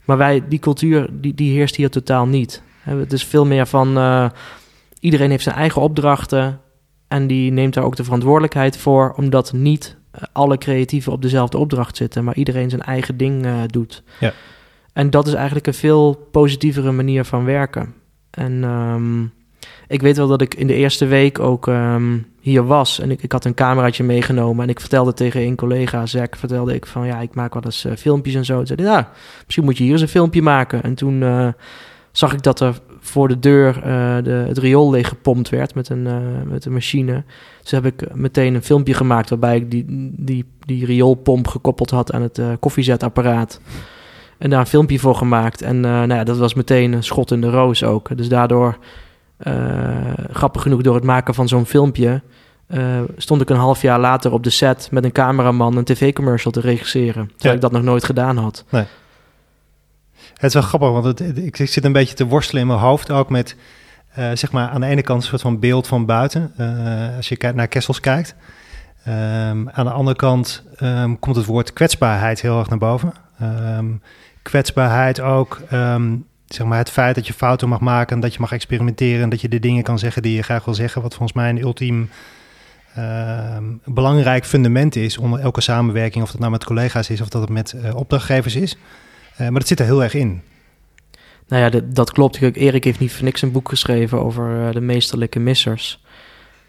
Maar 0.05 0.17
wij, 0.17 0.43
die 0.49 0.59
cultuur, 0.59 1.09
die, 1.13 1.35
die 1.35 1.53
heerst 1.53 1.77
hier 1.77 1.91
totaal 1.91 2.27
niet. 2.27 2.63
Het 2.81 3.13
is 3.13 3.25
veel 3.25 3.47
meer 3.47 3.67
van... 3.67 3.89
iedereen 5.01 5.31
heeft 5.31 5.43
zijn 5.43 5.57
eigen 5.57 5.83
opdrachten 5.83 6.61
en 7.09 7.27
die 7.27 7.53
neemt 7.53 7.75
daar 7.75 7.85
ook 7.85 7.97
de 7.97 8.05
verantwoordelijkheid 8.05 8.77
voor, 8.77 9.15
omdat 9.17 9.53
niet 9.53 9.97
eh, 10.11 10.23
alle 10.33 10.59
creatieven 10.59 11.13
op 11.13 11.23
dezelfde 11.23 11.59
opdracht 11.59 11.97
zitten, 11.97 12.25
maar 12.25 12.37
iedereen 12.37 12.71
zijn 12.71 12.83
eigen 12.83 13.17
ding 13.17 13.47
uh, 13.47 13.61
doet. 13.67 14.03
Ja. 14.21 14.33
En 14.93 15.11
dat 15.11 15.27
is 15.27 15.33
eigenlijk 15.33 15.67
een 15.67 15.75
veel 15.75 16.29
positievere 16.31 16.93
manier 16.93 17.25
van 17.25 17.45
werken. 17.45 17.95
En 18.31 18.65
um, 18.65 19.33
ik 19.89 20.03
weet 20.03 20.17
wel 20.17 20.27
dat 20.27 20.41
ik 20.41 20.55
in 20.55 20.67
de 20.67 20.75
eerste 20.75 21.07
week 21.07 21.39
ook 21.39 21.67
um, 21.67 22.27
hier 22.41 22.67
was 22.67 23.01
en 23.01 23.11
ik, 23.11 23.23
ik 23.23 23.33
had 23.33 23.45
een 23.45 23.55
cameraatje 23.55 24.05
meegenomen 24.05 24.63
en 24.63 24.71
ik 24.71 24.81
vertelde 24.81 25.15
tegen 25.15 25.43
een 25.43 25.57
collega, 25.57 26.07
Zack, 26.07 26.37
vertelde 26.37 26.75
ik 26.75 26.87
van 26.87 27.07
ja, 27.07 27.21
ik 27.21 27.35
maak 27.35 27.55
wel 27.55 27.63
eens 27.65 27.85
uh, 27.85 27.93
filmpjes 27.97 28.35
en 28.35 28.45
zo. 28.45 28.61
En 28.61 28.67
zei 28.67 28.83
ja, 28.83 29.11
misschien 29.45 29.65
moet 29.65 29.77
je 29.77 29.83
hier 29.83 29.93
eens 29.93 30.03
een 30.03 30.09
filmpje 30.09 30.43
maken. 30.43 30.83
En 30.83 30.95
toen 30.95 31.21
uh, 31.21 31.49
zag 32.13 32.33
ik 32.33 32.43
dat 32.43 32.61
er 32.61 32.81
voor 33.09 33.29
de 33.29 33.39
deur 33.39 33.77
uh, 33.77 33.83
de, 34.25 34.31
het 34.31 34.59
riool 34.59 34.91
leeg 34.91 35.09
gepompt 35.09 35.49
werd 35.49 35.75
met 35.75 35.89
een, 35.89 36.07
uh, 36.07 36.17
met 36.45 36.65
een 36.65 36.73
machine. 36.73 37.25
Dus 37.63 37.71
heb 37.71 37.85
ik 37.85 38.15
meteen 38.15 38.55
een 38.55 38.63
filmpje 38.63 38.95
gemaakt 38.95 39.31
waarbij 39.31 39.57
ik 39.57 39.71
die, 39.71 39.85
die, 40.17 40.45
die 40.61 40.85
rioolpomp 40.87 41.49
gekoppeld 41.49 41.91
had 41.91 42.13
aan 42.13 42.23
het 42.23 42.39
uh, 42.39 42.47
koffiezetapparaat. 42.61 43.61
En 44.39 44.51
daar 44.51 44.61
een 44.61 44.67
filmpje 44.67 44.99
voor 44.99 45.15
gemaakt. 45.15 45.63
En 45.63 45.81
nou 45.81 46.15
ja, 46.15 46.25
dat 46.25 46.39
was 46.39 46.55
meteen 46.55 46.93
een 46.93 47.03
schot 47.05 47.31
in 47.31 47.41
de 47.41 47.51
roos 47.51 47.85
ook. 47.85 48.17
Dus 48.17 48.29
daardoor, 48.29 48.79
grappig 50.31 50.63
genoeg, 50.63 50.83
door 50.83 50.95
het 50.95 51.05
maken 51.05 51.35
van 51.35 51.49
zo'n 51.49 51.67
filmpje... 51.67 52.23
stond 53.17 53.41
ik 53.41 53.51
een 53.51 53.57
half 53.57 53.83
jaar 53.83 54.01
later 54.01 54.33
op 54.33 54.45
de 54.45 54.51
set 54.51 54.89
met 54.91 55.05
een 55.05 55.13
cameraman 55.13 55.77
een 55.77 55.85
tv-commercial 55.85 56.53
te 56.53 56.61
regisseren. 56.61 57.27
Terwijl 57.27 57.37
ja. 57.39 57.53
ik 57.53 57.61
dat 57.61 57.73
nog 57.73 57.83
nooit 57.83 58.05
gedaan 58.05 58.37
had. 58.37 58.65
Nee. 58.71 58.85
Het 60.39 60.47
is 60.47 60.55
wel 60.55 60.63
grappig, 60.63 60.91
want 60.91 61.21
ik, 61.21 61.59
ik, 61.59 61.69
zit 61.69 61.85
een 61.85 61.93
beetje 61.93 62.15
te 62.15 62.27
worstelen 62.27 62.63
in 62.63 62.69
mijn 62.69 62.79
hoofd 62.79 63.11
ook 63.11 63.31
met, 63.31 63.57
uh, 64.19 64.31
zeg 64.35 64.53
maar, 64.53 64.69
aan 64.69 64.81
de 64.81 64.87
ene 64.87 65.03
kant 65.03 65.23
een 65.23 65.29
soort 65.29 65.41
van 65.41 65.59
beeld 65.59 65.87
van 65.87 66.07
buiten, 66.07 66.53
uh, 66.61 67.17
als 67.17 67.29
je 67.29 67.53
naar 67.55 67.69
Kessels 67.69 68.01
kijkt. 68.01 68.35
Um, 69.09 69.71
aan 69.71 69.85
de 69.85 69.91
andere 69.91 70.17
kant 70.17 70.65
um, 70.83 71.19
komt 71.19 71.37
het 71.37 71.45
woord 71.45 71.73
kwetsbaarheid 71.73 72.41
heel 72.41 72.59
erg 72.59 72.69
naar 72.69 72.79
boven. 72.79 73.13
Um, 73.43 74.03
kwetsbaarheid 74.43 75.21
ook, 75.21 75.61
zeg 76.47 76.67
maar, 76.67 76.79
het 76.79 76.91
feit 76.91 77.15
dat 77.15 77.27
je 77.27 77.33
fouten 77.33 77.69
mag 77.69 77.81
maken, 77.81 78.21
dat 78.21 78.33
je 78.33 78.41
mag 78.41 78.53
experimenteren, 78.53 79.23
en 79.23 79.29
dat 79.29 79.41
je 79.41 79.49
de 79.49 79.61
dingen 79.61 79.83
kan 79.83 79.99
zeggen 79.99 80.23
die 80.23 80.35
je 80.35 80.43
graag 80.43 80.65
wil 80.65 80.75
zeggen, 80.75 81.03
wat 81.03 81.15
volgens 81.15 81.39
mij 81.39 81.49
een 81.49 81.63
ultiem 81.63 82.11
belangrijk 83.85 84.45
fundament 84.45 84.97
is 84.97 85.19
onder 85.19 85.41
elke 85.41 85.61
samenwerking, 85.61 86.25
of 86.25 86.31
dat 86.31 86.41
nou 86.41 86.53
met 86.53 86.65
collega's 86.65 87.11
is 87.11 87.21
of 87.21 87.29
dat 87.29 87.41
het 87.41 87.51
met 87.51 87.75
uh, 87.77 87.95
opdrachtgevers 87.95 88.57
is. 88.57 88.77
Uh, 89.41 89.49
maar 89.49 89.59
dat 89.59 89.69
zit 89.69 89.81
er 89.81 89.85
heel 89.85 90.03
erg 90.03 90.15
in. 90.15 90.43
Nou 91.49 91.63
ja, 91.63 91.71
dat, 91.71 91.95
dat 91.95 92.13
klopt. 92.13 92.41
Erik 92.57 92.85
heeft 92.85 92.99
niet 92.99 93.13
voor 93.13 93.25
niks 93.25 93.43
een 93.43 93.53
boek 93.53 93.69
geschreven 93.69 94.25
over 94.25 94.67
uh, 94.67 94.73
de 94.73 94.81
meesterlijke 94.81 95.39
missers. 95.39 96.03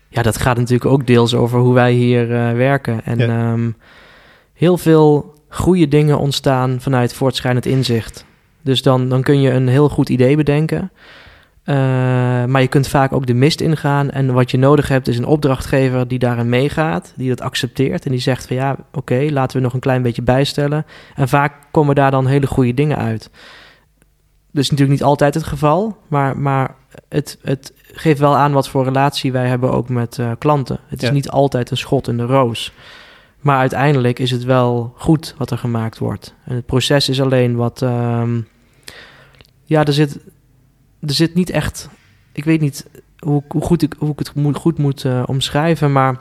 Ja, 0.09 0.21
dat 0.21 0.37
gaat 0.37 0.57
natuurlijk 0.57 0.91
ook 0.91 1.07
deels 1.07 1.33
over 1.33 1.59
hoe 1.59 1.73
wij 1.73 1.93
hier 1.93 2.29
uh, 2.29 2.51
werken. 2.51 3.05
En 3.05 3.17
ja. 3.17 3.51
um, 3.51 3.75
heel 4.53 4.77
veel 4.77 5.33
goede 5.49 5.87
dingen 5.87 6.19
ontstaan 6.19 6.81
vanuit 6.81 7.13
voortschrijdend 7.13 7.65
inzicht. 7.65 8.25
Dus 8.61 8.81
dan, 8.81 9.09
dan 9.09 9.21
kun 9.21 9.41
je 9.41 9.51
een 9.51 9.67
heel 9.67 9.89
goed 9.89 10.09
idee 10.09 10.35
bedenken. 10.35 10.91
Uh, 11.65 11.75
maar 12.45 12.61
je 12.61 12.67
kunt 12.67 12.87
vaak 12.87 13.13
ook 13.13 13.25
de 13.25 13.33
mist 13.33 13.61
ingaan. 13.61 14.09
En 14.09 14.33
wat 14.33 14.51
je 14.51 14.57
nodig 14.57 14.87
hebt 14.87 15.07
is 15.07 15.17
een 15.17 15.25
opdrachtgever 15.25 16.07
die 16.07 16.19
daarin 16.19 16.49
meegaat, 16.49 17.13
die 17.15 17.29
dat 17.29 17.41
accepteert 17.41 18.05
en 18.05 18.11
die 18.11 18.19
zegt 18.19 18.47
van 18.47 18.55
ja, 18.55 18.71
oké, 18.71 18.97
okay, 18.97 19.29
laten 19.29 19.57
we 19.57 19.63
nog 19.63 19.73
een 19.73 19.79
klein 19.79 20.01
beetje 20.01 20.21
bijstellen. 20.21 20.85
En 21.15 21.27
vaak 21.27 21.53
komen 21.71 21.95
daar 21.95 22.11
dan 22.11 22.27
hele 22.27 22.47
goede 22.47 22.73
dingen 22.73 22.97
uit. 22.97 23.29
Dat 24.51 24.63
is 24.63 24.69
natuurlijk 24.69 24.99
niet 24.99 25.07
altijd 25.07 25.33
het 25.33 25.43
geval, 25.43 25.97
maar, 26.07 26.37
maar 26.37 26.75
het, 27.09 27.37
het 27.41 27.73
geeft 27.91 28.19
wel 28.19 28.35
aan 28.35 28.51
wat 28.51 28.69
voor 28.69 28.83
relatie 28.83 29.31
wij 29.31 29.47
hebben 29.47 29.71
ook 29.71 29.89
met 29.89 30.17
uh, 30.17 30.31
klanten. 30.37 30.79
Het 30.87 31.01
is 31.01 31.07
ja. 31.07 31.13
niet 31.13 31.29
altijd 31.29 31.71
een 31.71 31.77
schot 31.77 32.07
in 32.07 32.17
de 32.17 32.25
roos. 32.25 32.73
Maar 33.39 33.57
uiteindelijk 33.57 34.19
is 34.19 34.31
het 34.31 34.43
wel 34.43 34.93
goed 34.97 35.35
wat 35.37 35.51
er 35.51 35.57
gemaakt 35.57 35.97
wordt. 35.97 36.35
En 36.45 36.55
het 36.55 36.65
proces 36.65 37.09
is 37.09 37.21
alleen 37.21 37.55
wat. 37.55 37.81
Um, 37.81 38.47
ja, 39.63 39.85
er 39.85 39.93
zit 39.93 40.19
er 41.01 41.13
zit 41.13 41.35
niet 41.35 41.49
echt. 41.49 41.89
Ik 42.31 42.43
weet 42.43 42.61
niet 42.61 42.87
hoe, 43.19 43.43
hoe 43.47 43.61
goed, 43.61 43.81
ik, 43.81 43.95
hoe 43.97 44.11
ik 44.11 44.19
het 44.19 44.33
moet, 44.33 44.57
goed 44.57 44.77
moet 44.77 45.03
uh, 45.03 45.23
omschrijven, 45.25 45.91
maar. 45.91 46.19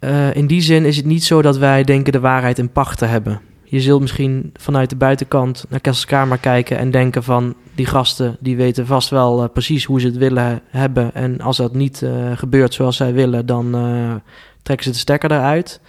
Uh, 0.00 0.34
in 0.34 0.46
die 0.46 0.60
zin 0.60 0.84
is 0.84 0.96
het 0.96 1.04
niet 1.04 1.24
zo 1.24 1.42
dat 1.42 1.56
wij 1.56 1.84
denken 1.84 2.12
de 2.12 2.20
waarheid 2.20 2.58
in 2.58 2.72
pacht 2.72 2.98
te 2.98 3.04
hebben. 3.04 3.40
Je 3.64 3.80
zult 3.80 4.00
misschien 4.00 4.50
vanuit 4.54 4.90
de 4.90 4.96
buitenkant 4.96 5.64
naar 5.68 5.80
Kesselskamer 5.80 6.38
kijken 6.38 6.78
en 6.78 6.90
denken 6.90 7.22
van 7.22 7.54
die 7.74 7.86
gasten 7.86 8.36
die 8.40 8.56
weten 8.56 8.86
vast 8.86 9.08
wel 9.08 9.42
uh, 9.42 9.48
precies 9.52 9.84
hoe 9.84 10.00
ze 10.00 10.06
het 10.06 10.16
willen 10.16 10.62
hebben. 10.68 11.14
En 11.14 11.40
als 11.40 11.56
dat 11.56 11.74
niet 11.74 12.06
gebeurt 12.34 12.74
zoals 12.74 12.96
zij 12.96 13.12
willen, 13.12 13.46
dan 13.46 13.70
trekken 14.62 14.86
ze 14.86 14.92
de 14.92 14.98
stekker 14.98 15.32
eruit. 15.32 15.80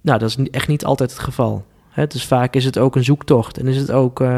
Nou, 0.00 0.18
dat 0.18 0.28
is 0.28 0.36
echt 0.50 0.68
niet 0.68 0.84
altijd 0.84 1.10
het 1.10 1.20
geval. 1.20 1.64
Dus 1.94 2.24
vaak 2.24 2.54
is 2.54 2.64
het 2.64 2.78
ook 2.78 2.96
een 2.96 3.04
zoektocht 3.04 3.58
en 3.58 3.66
is 3.66 3.76
het 3.76 3.90
ook 3.90 4.20
uh, 4.20 4.28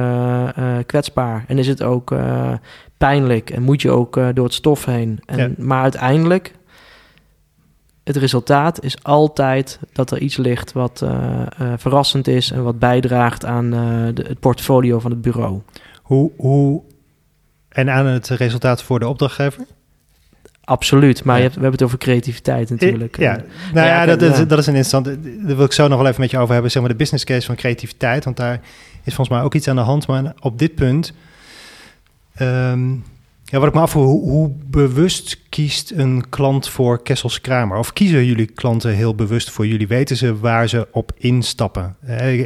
uh, 0.58 0.76
kwetsbaar 0.86 1.44
en 1.48 1.58
is 1.58 1.66
het 1.66 1.82
ook 1.82 2.10
uh, 2.10 2.52
pijnlijk 2.96 3.50
en 3.50 3.62
moet 3.62 3.82
je 3.82 3.90
ook 3.90 4.14
door 4.34 4.44
het 4.44 4.54
stof 4.54 4.84
heen. 4.84 5.20
En, 5.26 5.38
ja. 5.38 5.64
Maar 5.64 5.82
uiteindelijk, 5.82 6.54
het 8.04 8.16
resultaat 8.16 8.84
is 8.84 9.04
altijd 9.04 9.78
dat 9.92 10.10
er 10.10 10.18
iets 10.18 10.36
ligt 10.36 10.72
wat 10.72 11.06
verrassend 11.76 12.28
is 12.28 12.50
en 12.50 12.62
wat 12.62 12.78
bijdraagt 12.78 13.44
aan 13.44 13.70
de, 13.70 14.24
het 14.28 14.40
portfolio 14.40 14.98
van 14.98 15.10
het 15.10 15.22
bureau. 15.22 15.60
Hoe, 16.02 16.30
hoe, 16.36 16.82
en 17.68 17.90
aan 17.90 18.06
het 18.06 18.28
resultaat 18.28 18.82
voor 18.82 18.98
de 18.98 19.08
opdrachtgever? 19.08 19.66
Absoluut, 20.64 21.24
maar 21.24 21.34
ja. 21.34 21.42
je 21.42 21.48
hebt, 21.48 21.54
we 21.54 21.62
hebben 21.62 21.80
het 21.80 21.88
over 21.88 21.98
creativiteit 21.98 22.70
natuurlijk. 22.70 23.18
Ja, 23.18 23.32
nou 23.72 23.86
ja, 23.86 24.04
ja 24.04 24.16
dat, 24.16 24.22
is, 24.22 24.46
dat 24.46 24.58
is 24.58 24.66
een 24.66 24.74
interessant. 24.74 25.04
Daar 25.04 25.56
wil 25.56 25.64
ik 25.64 25.72
zo 25.72 25.88
nog 25.88 25.98
wel 25.98 26.06
even 26.06 26.20
met 26.20 26.30
je 26.30 26.38
over 26.38 26.52
hebben, 26.52 26.70
zeg 26.70 26.82
maar 26.82 26.90
de 26.90 26.96
business 26.96 27.24
case 27.24 27.46
van 27.46 27.54
creativiteit, 27.54 28.24
want 28.24 28.36
daar 28.36 28.60
is 29.04 29.14
volgens 29.14 29.28
mij 29.28 29.42
ook 29.42 29.54
iets 29.54 29.68
aan 29.68 29.76
de 29.76 29.82
hand. 29.82 30.06
Maar 30.06 30.34
op 30.40 30.58
dit 30.58 30.74
punt, 30.74 31.12
um, 32.40 33.04
ja, 33.44 33.58
wat 33.58 33.68
ik 33.68 33.74
me 33.74 33.80
afvroeg, 33.80 34.04
hoe, 34.04 34.30
hoe, 34.30 34.50
bewust 34.66 35.38
kiest 35.48 35.90
een 35.90 36.28
klant 36.28 36.68
voor 36.68 37.02
Kessels 37.02 37.40
Kramer? 37.40 37.78
Of 37.78 37.92
kiezen 37.92 38.24
jullie 38.24 38.46
klanten 38.46 38.94
heel 38.94 39.14
bewust 39.14 39.50
voor 39.50 39.66
jullie? 39.66 39.88
Weten 39.88 40.16
ze 40.16 40.38
waar 40.38 40.68
ze 40.68 40.88
op 40.92 41.12
instappen? 41.18 41.96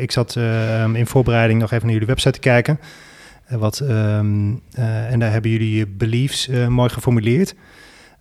Ik 0.01 0.13
zat 0.13 0.35
uh, 0.39 0.95
in 0.95 1.07
voorbereiding 1.07 1.61
nog 1.61 1.71
even 1.71 1.85
naar 1.85 1.93
jullie 1.93 2.09
website 2.09 2.31
te 2.31 2.39
kijken. 2.39 2.81
wat, 3.49 3.81
ehm, 3.81 4.55
en 5.11 5.19
daar 5.19 5.33
hebben 5.33 5.51
jullie 5.51 5.77
je 5.77 5.87
beliefs 5.87 6.49
mooi 6.69 6.89
geformuleerd. 6.89 7.55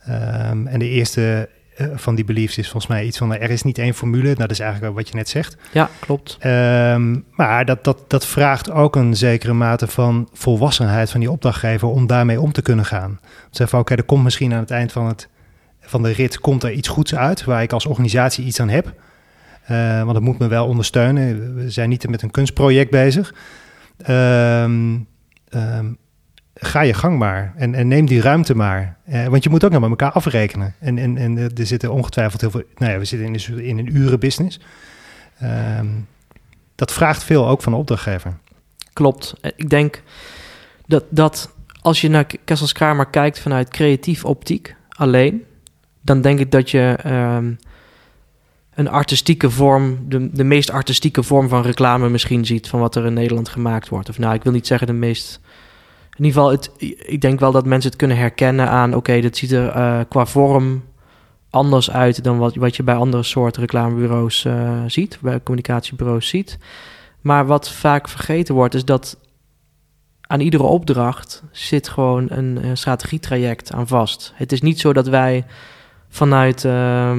Ehm, 0.06 0.68
en 0.68 0.80
de 0.80 0.90
eerste 0.90 1.50
van 1.96 2.16
die 2.16 2.26
beliefs 2.26 2.58
is 2.58 2.70
volgens 2.70 2.92
mij 2.92 3.06
iets 3.06 3.18
van... 3.18 3.36
er 3.36 3.50
is 3.50 3.64
niet 3.64 3.78
één 3.78 3.94
formule, 3.94 4.24
nou, 4.24 4.36
dat 4.36 4.52
is 4.52 4.60
eigenlijk 4.60 4.96
wat 4.96 5.08
je 5.08 5.16
net 5.16 5.30
zegt. 5.30 5.58
Ja, 5.72 5.90
klopt. 6.00 6.38
Ehm, 6.40 7.20
maar 7.32 7.66
dat, 7.66 7.84
dat, 7.84 8.04
dat 8.08 8.26
vraagt 8.26 8.72
ook 8.72 8.96
een 8.96 9.16
zekere 9.16 9.54
mate 9.54 9.88
van 9.88 10.30
volwassenheid 10.34 11.12
van 11.12 11.20
die 11.20 11.32
opdrachtgever... 11.32 11.88
om 11.88 12.08
daarmee 12.08 12.42
om 12.42 12.52
te 12.52 12.62
kunnen 12.62 12.86
gaan. 12.86 13.20
Zeggen 13.44 13.68
van, 13.68 13.80
oké, 13.80 13.96
er 13.96 14.04
komt 14.04 14.24
misschien 14.24 14.54
aan 14.54 14.60
het 14.60 14.72
eind 14.72 14.92
van, 14.92 15.06
het, 15.06 15.30
van 15.82 16.04
de 16.04 16.12
rit... 16.12 16.40
komt 16.40 16.64
er 16.64 16.72
iets 16.72 16.88
goeds 16.88 17.16
uit 17.16 17.44
waar 17.44 17.62
ik 17.62 17.74
als 17.74 17.86
organisatie 17.86 18.46
iets 18.46 18.60
aan 18.60 18.70
heb... 18.70 18.94
Uh, 19.72 20.00
want 20.00 20.14
dat 20.14 20.22
moet 20.22 20.40
me 20.40 20.48
wel 20.48 20.68
ondersteunen. 20.68 21.56
We 21.56 21.70
zijn 21.70 21.90
niet 21.90 22.10
met 22.10 22.22
een 22.22 22.32
kunstproject 22.32 22.92
bezig. 22.92 23.34
Um, 24.10 25.08
um, 25.50 25.98
ga 26.56 26.82
je 26.82 26.94
gang 26.94 27.18
maar 27.18 27.54
en, 27.56 27.76
en 27.76 27.88
neem 27.88 28.06
die 28.06 28.22
ruimte 28.22 28.56
maar. 28.56 28.98
Uh, 29.10 29.28
want 29.28 29.44
je 29.44 29.50
moet 29.50 29.64
ook 29.64 29.72
nog 29.72 29.82
met 29.82 29.90
elkaar 29.90 30.12
afrekenen. 30.12 30.76
En, 30.80 30.98
en, 30.98 31.18
en 31.18 31.38
er 31.38 31.68
zitten 31.68 31.92
ongetwijfeld 31.92 32.42
heel 32.42 32.52
veel... 32.52 32.64
Nou 32.78 32.92
ja, 32.92 32.98
we 32.98 33.06
zitten 33.06 33.34
in, 33.34 33.66
in 33.66 33.78
een 33.78 33.96
urenbusiness. 33.96 34.60
Um, 35.44 36.08
dat 36.76 36.92
vraagt 36.92 37.24
veel 37.24 37.48
ook 37.48 37.62
van 37.62 37.72
de 37.72 37.78
opdrachtgever. 37.78 38.38
Klopt. 38.94 39.34
Ik 39.56 39.70
denk 39.70 40.02
dat, 40.86 41.04
dat 41.10 41.54
als 41.82 42.02
je 42.02 42.10
naar 42.10 42.26
Kesselskamer 42.46 43.06
kijkt 43.06 43.40
vanuit 43.40 43.70
creatief 43.70 44.26
optiek 44.26 44.76
alleen... 44.90 45.44
dan 46.02 46.22
denk 46.22 46.40
ik 46.40 46.52
dat 46.52 46.72
je 46.72 46.98
een 48.76 48.88
artistieke 48.88 49.50
vorm, 49.50 50.06
de, 50.10 50.30
de 50.32 50.44
meest 50.44 50.72
artistieke 50.72 51.24
vorm 51.24 51.50
van 51.50 51.62
reclame 51.62 52.10
misschien 52.10 52.46
ziet 52.46 52.68
van 52.68 52.80
wat 52.80 52.96
er 52.96 53.06
in 53.06 53.14
Nederland 53.14 53.50
gemaakt 53.50 53.90
wordt. 53.90 54.10
Of 54.10 54.18
nou, 54.18 54.34
ik 54.34 54.44
wil 54.44 54.52
niet 54.52 54.68
zeggen 54.68 54.88
de 54.88 54.94
meest. 54.94 55.40
In 56.18 56.26
ieder 56.26 56.42
geval, 56.42 56.52
het, 56.52 56.72
ik 57.08 57.22
denk 57.22 57.40
wel 57.40 57.52
dat 57.52 57.66
mensen 57.66 57.90
het 57.90 58.00
kunnen 58.00 58.18
herkennen 58.18 58.70
aan, 58.70 58.90
oké, 58.90 58.98
okay, 58.98 59.22
dat 59.22 59.38
ziet 59.38 59.52
er 59.52 59.76
uh, 59.76 60.00
qua 60.10 60.26
vorm 60.26 60.84
anders 61.50 61.92
uit 61.92 62.24
dan 62.24 62.38
wat, 62.38 62.56
wat 62.56 62.76
je 62.76 62.84
bij 62.84 62.96
andere 62.96 63.24
soorten 63.24 63.62
reclamebureaus 63.62 64.44
uh, 64.46 64.84
ziet, 64.88 65.18
bij 65.22 65.44
communicatiebureaus 65.44 66.28
ziet. 66.28 66.58
Maar 67.22 67.46
wat 67.46 67.72
vaak 67.72 68.10
vergeten 68.10 68.56
wordt, 68.56 68.74
is 68.74 68.86
dat 68.86 69.18
aan 70.22 70.40
iedere 70.40 70.64
opdracht 70.64 71.44
zit 71.52 71.90
gewoon 71.90 72.26
een, 72.30 72.78
strategietraject 72.78 73.74
aan 73.74 73.88
vast. 73.88 74.34
Het 74.36 74.52
is 74.52 74.62
niet 74.62 74.80
zo 74.80 74.94
dat 74.94 75.08
wij 75.08 75.46
vanuit. 76.10 76.64
Uh, 76.64 77.18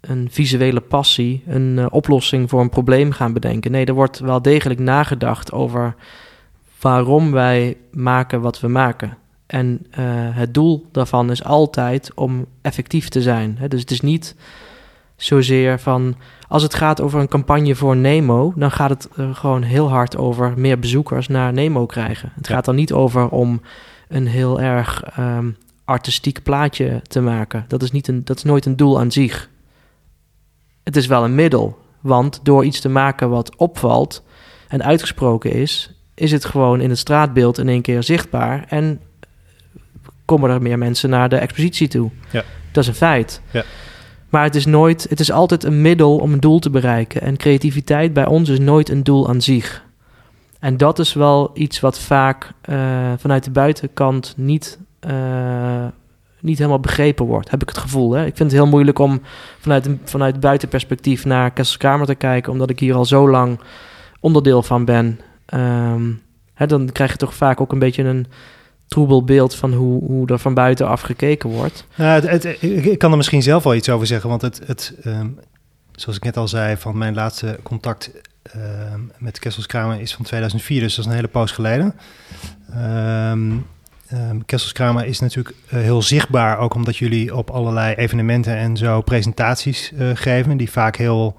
een 0.00 0.28
visuele 0.30 0.80
passie 0.80 1.42
een 1.46 1.76
uh, 1.78 1.86
oplossing 1.90 2.50
voor 2.50 2.60
een 2.60 2.68
probleem 2.68 3.12
gaan 3.12 3.32
bedenken. 3.32 3.70
Nee, 3.70 3.84
er 3.84 3.94
wordt 3.94 4.18
wel 4.18 4.42
degelijk 4.42 4.80
nagedacht 4.80 5.52
over 5.52 5.94
waarom 6.80 7.32
wij 7.32 7.76
maken 7.92 8.40
wat 8.40 8.60
we 8.60 8.68
maken. 8.68 9.16
En 9.46 9.86
uh, 9.90 9.96
het 10.36 10.54
doel 10.54 10.86
daarvan 10.92 11.30
is 11.30 11.44
altijd 11.44 12.14
om 12.14 12.46
effectief 12.62 13.08
te 13.08 13.22
zijn. 13.22 13.56
Hè? 13.58 13.68
Dus 13.68 13.80
het 13.80 13.90
is 13.90 14.00
niet 14.00 14.36
zozeer 15.16 15.78
van. 15.78 16.14
Als 16.48 16.62
het 16.62 16.74
gaat 16.74 17.00
over 17.00 17.20
een 17.20 17.28
campagne 17.28 17.74
voor 17.74 17.96
Nemo, 17.96 18.52
dan 18.56 18.70
gaat 18.70 18.90
het 18.90 19.08
uh, 19.16 19.34
gewoon 19.34 19.62
heel 19.62 19.88
hard 19.88 20.16
over 20.16 20.52
meer 20.56 20.78
bezoekers 20.78 21.28
naar 21.28 21.52
Nemo 21.52 21.86
krijgen. 21.86 22.32
Het 22.34 22.48
gaat 22.48 22.64
dan 22.64 22.74
niet 22.74 22.92
over 22.92 23.28
om 23.28 23.60
een 24.08 24.26
heel 24.26 24.60
erg 24.60 25.18
um, 25.18 25.56
artistiek 25.84 26.42
plaatje 26.42 27.02
te 27.02 27.20
maken. 27.20 27.64
Dat 27.68 27.82
is, 27.82 27.90
niet 27.90 28.08
een, 28.08 28.24
dat 28.24 28.36
is 28.36 28.42
nooit 28.42 28.66
een 28.66 28.76
doel 28.76 29.00
aan 29.00 29.12
zich 29.12 29.48
het 30.88 30.96
is 30.96 31.06
wel 31.06 31.24
een 31.24 31.34
middel. 31.34 31.78
Want 32.00 32.40
door 32.42 32.64
iets 32.64 32.80
te 32.80 32.88
maken 32.88 33.30
wat 33.30 33.56
opvalt 33.56 34.22
en 34.68 34.82
uitgesproken 34.82 35.52
is, 35.52 35.97
is 36.18 36.32
het 36.32 36.44
gewoon 36.44 36.80
in 36.80 36.88
het 36.88 36.98
straatbeeld 36.98 37.58
in 37.58 37.68
één 37.68 37.82
keer 37.82 38.02
zichtbaar. 38.02 38.64
En 38.68 39.00
komen 40.24 40.50
er 40.50 40.62
meer 40.62 40.78
mensen 40.78 41.10
naar 41.10 41.28
de 41.28 41.36
expositie 41.36 41.88
toe. 41.88 42.10
Ja. 42.30 42.44
Dat 42.72 42.82
is 42.82 42.88
een 42.88 42.94
feit. 42.94 43.40
Ja. 43.50 43.64
Maar 44.28 44.42
het 44.42 44.54
is 44.54 44.66
nooit, 44.66 45.06
het 45.08 45.20
is 45.20 45.32
altijd 45.32 45.64
een 45.64 45.82
middel 45.82 46.16
om 46.16 46.32
een 46.32 46.40
doel 46.40 46.58
te 46.58 46.70
bereiken. 46.70 47.20
En 47.20 47.36
creativiteit 47.36 48.12
bij 48.12 48.26
ons 48.26 48.48
is 48.48 48.58
nooit 48.58 48.88
een 48.88 49.02
doel 49.02 49.28
aan 49.28 49.40
zich. 49.40 49.84
En 50.58 50.76
dat 50.76 50.98
is 50.98 51.12
wel 51.12 51.50
iets 51.54 51.80
wat 51.80 51.98
vaak 51.98 52.52
uh, 52.70 52.76
vanuit 53.16 53.44
de 53.44 53.50
buitenkant 53.50 54.34
niet 54.36 54.78
uh, 55.06 55.86
niet 56.40 56.58
helemaal 56.58 56.80
begrepen 56.80 57.26
wordt, 57.26 57.50
heb 57.50 57.62
ik 57.62 57.68
het 57.68 57.78
gevoel. 57.78 58.12
Hè? 58.12 58.20
Ik 58.20 58.36
vind 58.36 58.50
het 58.50 58.60
heel 58.60 58.70
moeilijk 58.70 58.98
om 58.98 59.20
vanuit, 59.58 59.88
vanuit 60.04 60.40
buitenperspectief 60.40 61.24
naar 61.24 61.50
Kesselskamer 61.50 62.06
te 62.06 62.14
kijken, 62.14 62.52
omdat 62.52 62.70
ik 62.70 62.80
hier 62.80 62.94
al 62.94 63.04
zo 63.04 63.30
lang 63.30 63.60
onderdeel 64.20 64.62
van 64.62 64.84
ben. 64.84 65.20
Um, 65.54 66.22
hè, 66.54 66.66
dan 66.66 66.92
krijg 66.92 67.10
je 67.10 67.16
toch 67.16 67.34
vaak 67.34 67.60
ook 67.60 67.72
een 67.72 67.78
beetje 67.78 68.02
een 68.02 68.26
troebel 68.86 69.24
beeld 69.24 69.54
van 69.54 69.72
hoe, 69.72 70.04
hoe 70.04 70.26
er 70.26 70.38
van 70.38 70.54
buitenaf 70.54 71.00
gekeken 71.00 71.50
wordt. 71.50 71.86
Ik 72.60 72.98
kan 72.98 73.10
er 73.10 73.16
misschien 73.16 73.42
zelf 73.42 73.62
wel 73.62 73.74
iets 73.74 73.88
over 73.88 74.06
zeggen, 74.06 74.28
want 74.28 74.42
het, 74.42 74.60
het 74.66 74.94
um, 75.04 75.38
zoals 75.92 76.16
ik 76.16 76.24
net 76.24 76.36
al 76.36 76.48
zei, 76.48 76.76
van 76.76 76.98
mijn 76.98 77.14
laatste 77.14 77.58
contact 77.62 78.10
um, 78.56 79.12
met 79.18 79.38
Kesselskramer 79.38 80.00
is 80.00 80.14
van 80.14 80.24
2004, 80.24 80.80
dus 80.80 80.94
dat 80.94 81.04
is 81.04 81.10
een 81.10 81.16
hele 81.16 81.28
poos 81.28 81.50
geleden. 81.50 81.94
Um, 82.76 83.66
Um, 84.12 84.44
Kesselskramer 84.44 85.06
is 85.06 85.20
natuurlijk 85.20 85.56
uh, 85.66 85.80
heel 85.80 86.02
zichtbaar, 86.02 86.58
ook 86.58 86.74
omdat 86.74 86.96
jullie 86.96 87.36
op 87.36 87.50
allerlei 87.50 87.94
evenementen 87.94 88.56
en 88.56 88.76
zo 88.76 89.00
presentaties 89.00 89.92
uh, 89.92 90.10
geven, 90.14 90.56
die 90.56 90.70
vaak 90.70 90.96
heel 90.96 91.36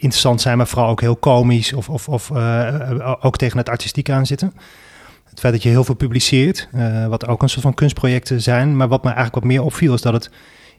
interessant 0.00 0.40
zijn, 0.40 0.56
maar 0.56 0.66
vooral 0.66 0.88
ook 0.88 1.00
heel 1.00 1.16
komisch 1.16 1.72
of, 1.72 1.88
of, 1.88 2.08
of 2.08 2.30
uh, 2.30 3.14
ook 3.20 3.36
tegen 3.36 3.58
het 3.58 3.68
artistiek 3.68 4.10
aan 4.10 4.26
zitten. 4.26 4.52
Het 5.24 5.40
feit 5.40 5.52
dat 5.52 5.62
je 5.62 5.68
heel 5.68 5.84
veel 5.84 5.94
publiceert, 5.94 6.68
wat 7.08 7.26
ook 7.26 7.42
een 7.42 7.48
soort 7.48 7.62
van 7.62 7.74
kunstprojecten 7.74 8.42
zijn, 8.42 8.76
maar 8.76 8.88
wat 8.88 9.02
me 9.02 9.08
eigenlijk 9.08 9.34
wat 9.34 9.44
meer 9.44 9.62
opviel 9.62 9.94
is 9.94 10.02
dat 10.02 10.12
het, 10.12 10.30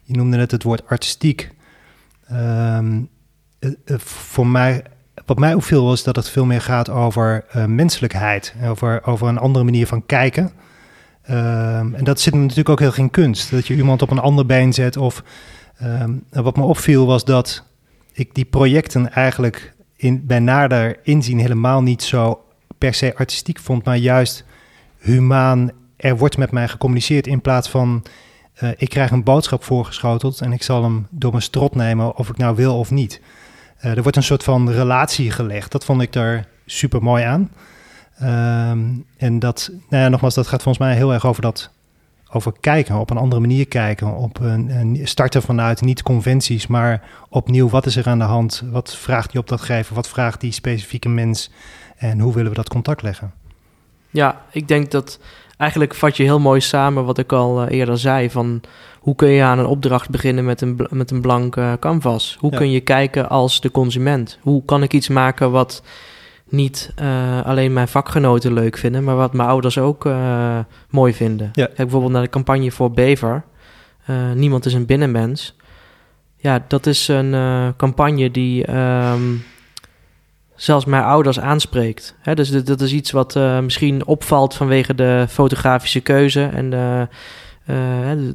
je 0.03 0.15
noemde 0.15 0.37
net 0.37 0.51
het 0.51 0.63
woord 0.63 0.87
artistiek. 0.87 1.51
Um, 2.31 3.09
voor 3.97 4.47
mij 4.47 4.83
wat 5.25 5.39
mij 5.39 5.53
opviel 5.53 5.83
was 5.85 6.03
dat 6.03 6.15
het 6.15 6.29
veel 6.29 6.45
meer 6.45 6.61
gaat 6.61 6.89
over 6.89 7.45
menselijkheid, 7.67 8.53
over, 8.63 9.05
over 9.05 9.27
een 9.27 9.37
andere 9.37 9.65
manier 9.65 9.87
van 9.87 10.05
kijken. 10.05 10.51
Um, 11.29 11.95
en 11.95 12.03
dat 12.03 12.19
zit 12.19 12.33
natuurlijk 12.33 12.69
ook 12.69 12.79
heel 12.79 12.91
geen 12.91 13.09
kunst. 13.09 13.51
Dat 13.51 13.67
je 13.67 13.75
iemand 13.75 14.01
op 14.01 14.11
een 14.11 14.19
ander 14.19 14.45
been 14.45 14.73
zet. 14.73 14.97
Of 14.97 15.23
um, 15.83 16.23
wat 16.29 16.55
me 16.55 16.63
opviel 16.63 17.05
was 17.05 17.25
dat 17.25 17.63
ik 18.21 18.35
die 18.35 18.45
projecten 18.45 19.11
eigenlijk 19.11 19.73
in, 19.95 20.25
bij 20.25 20.39
nader 20.39 20.99
inzien 21.03 21.39
helemaal 21.39 21.81
niet 21.81 22.03
zo 22.03 22.43
per 22.77 22.93
se 22.93 23.15
artistiek 23.15 23.59
vond, 23.59 23.85
maar 23.85 23.97
juist 23.97 24.43
humaan. 24.97 25.71
Er 25.95 26.17
wordt 26.17 26.37
met 26.37 26.51
mij 26.51 26.67
gecommuniceerd 26.67 27.27
in 27.27 27.41
plaats 27.41 27.69
van 27.69 28.03
uh, 28.63 28.69
ik 28.77 28.89
krijg 28.89 29.11
een 29.11 29.23
boodschap 29.23 29.63
voorgeschoteld 29.63 30.41
en 30.41 30.51
ik 30.51 30.63
zal 30.63 30.83
hem 30.83 31.07
door 31.09 31.31
mijn 31.31 31.43
strot 31.43 31.75
nemen 31.75 32.15
of 32.15 32.29
ik 32.29 32.37
nou 32.37 32.55
wil 32.55 32.77
of 32.77 32.91
niet. 32.91 33.21
Uh, 33.81 33.95
er 33.95 34.01
wordt 34.01 34.17
een 34.17 34.23
soort 34.23 34.43
van 34.43 34.71
relatie 34.71 35.31
gelegd. 35.31 35.71
Dat 35.71 35.85
vond 35.85 36.01
ik 36.01 36.13
daar 36.13 36.47
super 36.65 37.03
mooi 37.03 37.23
aan. 37.23 37.51
Um, 38.71 39.05
en 39.17 39.39
dat, 39.39 39.71
nou 39.89 40.03
ja, 40.03 40.09
nogmaals, 40.09 40.33
dat 40.33 40.47
gaat 40.47 40.63
volgens 40.63 40.85
mij 40.85 40.95
heel 40.95 41.13
erg 41.13 41.25
over 41.25 41.41
dat 41.41 41.71
over 42.31 42.53
kijken, 42.59 42.99
op 42.99 43.09
een 43.09 43.17
andere 43.17 43.41
manier 43.41 43.67
kijken, 43.67 44.15
op 44.15 44.39
een, 44.39 44.69
een 44.69 44.99
starten 45.03 45.41
vanuit 45.41 45.81
niet 45.81 46.03
conventies, 46.03 46.67
maar 46.67 47.03
opnieuw, 47.29 47.69
wat 47.69 47.85
is 47.85 47.95
er 47.95 48.07
aan 48.07 48.19
de 48.19 48.25
hand? 48.25 48.63
Wat 48.71 48.95
vraagt 48.95 49.31
die 49.31 49.39
opdrachtgever? 49.39 49.95
Wat 49.95 50.09
vraagt 50.09 50.41
die 50.41 50.51
specifieke 50.51 51.09
mens? 51.09 51.51
En 51.97 52.19
hoe 52.19 52.33
willen 52.33 52.49
we 52.49 52.57
dat 52.57 52.69
contact 52.69 53.01
leggen? 53.01 53.33
Ja, 54.09 54.41
ik 54.51 54.67
denk 54.67 54.91
dat 54.91 55.19
eigenlijk 55.57 55.95
vat 55.95 56.17
je 56.17 56.23
heel 56.23 56.39
mooi 56.39 56.61
samen 56.61 57.05
wat 57.05 57.17
ik 57.17 57.31
al 57.31 57.63
uh, 57.63 57.77
eerder 57.77 57.97
zei 57.97 58.29
van 58.29 58.61
hoe 58.99 59.15
kun 59.15 59.29
je 59.29 59.43
aan 59.43 59.59
een 59.59 59.65
opdracht 59.65 60.09
beginnen 60.09 60.45
met 60.45 60.61
een, 60.61 60.87
met 60.89 61.11
een 61.11 61.21
blank 61.21 61.57
canvas? 61.79 62.37
Hoe 62.39 62.51
ja. 62.51 62.57
kun 62.57 62.71
je 62.71 62.79
kijken 62.79 63.29
als 63.29 63.61
de 63.61 63.71
consument? 63.71 64.37
Hoe 64.41 64.65
kan 64.65 64.83
ik 64.83 64.93
iets 64.93 65.07
maken 65.07 65.51
wat 65.51 65.83
niet 66.51 66.93
uh, 67.01 67.41
alleen 67.45 67.73
mijn 67.73 67.87
vakgenoten 67.87 68.53
leuk 68.53 68.77
vinden, 68.77 69.03
maar 69.03 69.15
wat 69.15 69.33
mijn 69.33 69.49
ouders 69.49 69.77
ook 69.77 70.05
uh, 70.05 70.59
mooi 70.89 71.13
vinden. 71.13 71.49
Ja. 71.53 71.65
Kijk 71.65 71.77
bijvoorbeeld 71.77 72.11
naar 72.11 72.21
de 72.21 72.29
campagne 72.29 72.71
voor 72.71 72.91
Bever. 72.91 73.43
Uh, 74.09 74.31
Niemand 74.31 74.65
is 74.65 74.73
een 74.73 74.85
binnenmens. 74.85 75.55
Ja, 76.37 76.63
dat 76.67 76.85
is 76.85 77.07
een 77.07 77.35
campagne 77.77 78.31
die 78.31 78.75
um, 78.75 79.43
zelfs 80.55 80.85
mijn 80.85 81.03
ouders 81.03 81.39
aanspreekt. 81.39 82.15
Hè, 82.21 82.33
dus 82.33 82.49
dit, 82.49 82.67
dat 82.67 82.81
is 82.81 82.93
iets 82.93 83.11
wat 83.11 83.39
misschien 83.61 84.05
opvalt 84.05 84.53
vanwege 84.53 84.95
de 84.95 85.25
fotografische 85.29 85.99
keuze 85.99 86.49
en 86.53 86.69
de, 86.69 87.07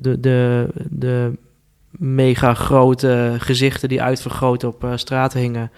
de, 0.01 0.21
de, 0.21 0.69
de 0.91 1.33
mega 1.91 2.55
grote 2.55 3.35
gezichten 3.39 3.89
die 3.89 4.03
uitvergroot 4.03 4.65
op 4.65 4.87
straat 4.95 5.33
hingen 5.33 5.71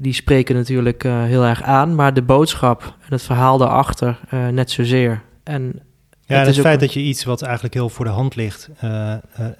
die 0.00 0.12
spreken 0.12 0.54
natuurlijk 0.54 1.04
uh, 1.04 1.22
heel 1.22 1.44
erg 1.44 1.62
aan, 1.62 1.94
maar 1.94 2.14
de 2.14 2.22
boodschap 2.22 2.82
en 2.82 3.08
het 3.08 3.22
verhaal 3.22 3.58
daarachter 3.58 4.18
uh, 4.34 4.48
net 4.48 4.70
zozeer. 4.70 5.22
En 5.42 5.82
ja, 6.26 6.36
het, 6.38 6.46
het 6.46 6.60
feit 6.60 6.80
dat 6.80 6.92
je 6.92 7.00
iets 7.00 7.24
wat 7.24 7.42
eigenlijk 7.42 7.74
heel 7.74 7.88
voor 7.88 8.04
de 8.04 8.10
hand 8.10 8.36
ligt 8.36 8.70
uh, 8.84 9.14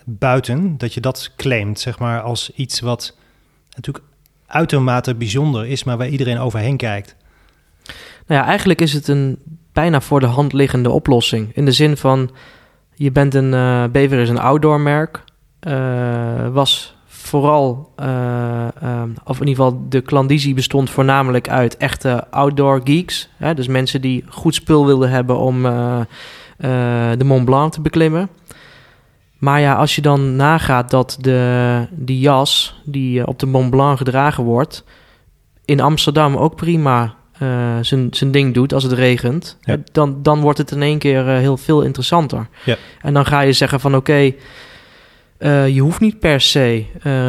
buiten, 0.05 0.79
dat 0.79 0.95
je 0.95 1.01
dat 1.01 1.33
claimt, 1.37 1.81
zeg 1.81 1.99
maar, 1.99 2.21
als 2.21 2.51
iets 2.55 2.81
wat 2.81 3.17
natuurlijk 3.75 4.05
uitermate 4.47 5.15
bijzonder 5.15 5.67
is, 5.67 5.85
maar 5.85 5.97
waar 5.97 6.09
iedereen 6.09 6.39
overheen 6.39 6.77
kijkt. 6.77 7.17
Nou 8.27 8.41
ja, 8.41 8.47
eigenlijk 8.47 8.81
is 8.81 8.93
het 8.93 9.09
een 9.09 9.39
bijna 9.73 10.01
voor 10.01 10.21
de 10.21 10.27
hand 10.27 10.53
liggende 10.53 10.91
oplossing. 10.91 11.55
In 11.55 11.65
de 11.65 11.73
zin 11.73 11.97
van, 11.97 12.31
je 12.95 13.13
bent 13.13 13.35
een, 13.35 13.51
Bever 13.93 14.19
is 14.19 14.29
een 14.29 14.39
outdoor 14.39 14.81
merk. 14.81 15.25
Was 16.53 16.97
vooral, 17.31 17.93
uh, 18.03 18.67
of 19.25 19.41
in 19.41 19.47
ieder 19.47 19.65
geval 19.65 19.83
de 19.89 20.01
klandizie 20.01 20.55
bestond 20.55 20.91
voornamelijk 20.91 21.49
uit 21.49 21.77
echte 21.77 22.31
outdoor 22.31 22.81
geeks. 22.85 23.29
Hè? 23.37 23.55
Dus 23.55 23.67
mensen 23.67 24.01
die 24.01 24.25
goed 24.29 24.55
spul 24.55 24.87
wilden 24.87 25.11
hebben 25.11 25.39
om 25.39 25.63
de 27.19 27.25
Mont 27.25 27.45
Blanc 27.45 27.73
te 27.73 27.81
beklimmen. 27.81 28.29
Maar 29.39 29.61
ja, 29.61 29.75
als 29.75 29.95
je 29.95 30.03
dan 30.03 30.37
nagaat 30.37 30.91
dat 30.91 31.17
de, 31.21 31.87
die 31.91 32.19
jas 32.19 32.81
die 32.85 33.27
op 33.27 33.39
de 33.39 33.47
Mont 33.47 33.71
Blanc 33.71 33.99
gedragen 33.99 34.45
wordt, 34.45 34.85
in 35.65 35.81
Amsterdam 35.81 36.37
ook 36.37 36.57
prima 36.57 37.15
uh, 37.43 37.49
zijn 38.11 38.31
ding 38.31 38.55
doet 38.55 38.73
als 38.73 38.83
het 38.83 38.93
regent, 38.93 39.57
ja. 39.61 39.77
dan, 39.93 40.23
dan 40.23 40.41
wordt 40.41 40.59
het 40.59 40.71
in 40.71 40.83
één 40.83 40.99
keer 40.99 41.27
uh, 41.27 41.37
heel 41.37 41.57
veel 41.57 41.83
interessanter. 41.83 42.49
Ja. 42.65 42.77
En 43.03 43.15
dan 43.15 43.27
ga 43.27 43.41
je 43.41 43.53
zeggen 43.53 43.81
van 43.81 43.97
oké, 43.97 44.11
okay, 44.11 44.37
uh, 45.41 45.69
je 45.69 45.81
hoeft 45.81 46.01
niet 46.01 46.19
per 46.19 46.41
se 46.41 46.85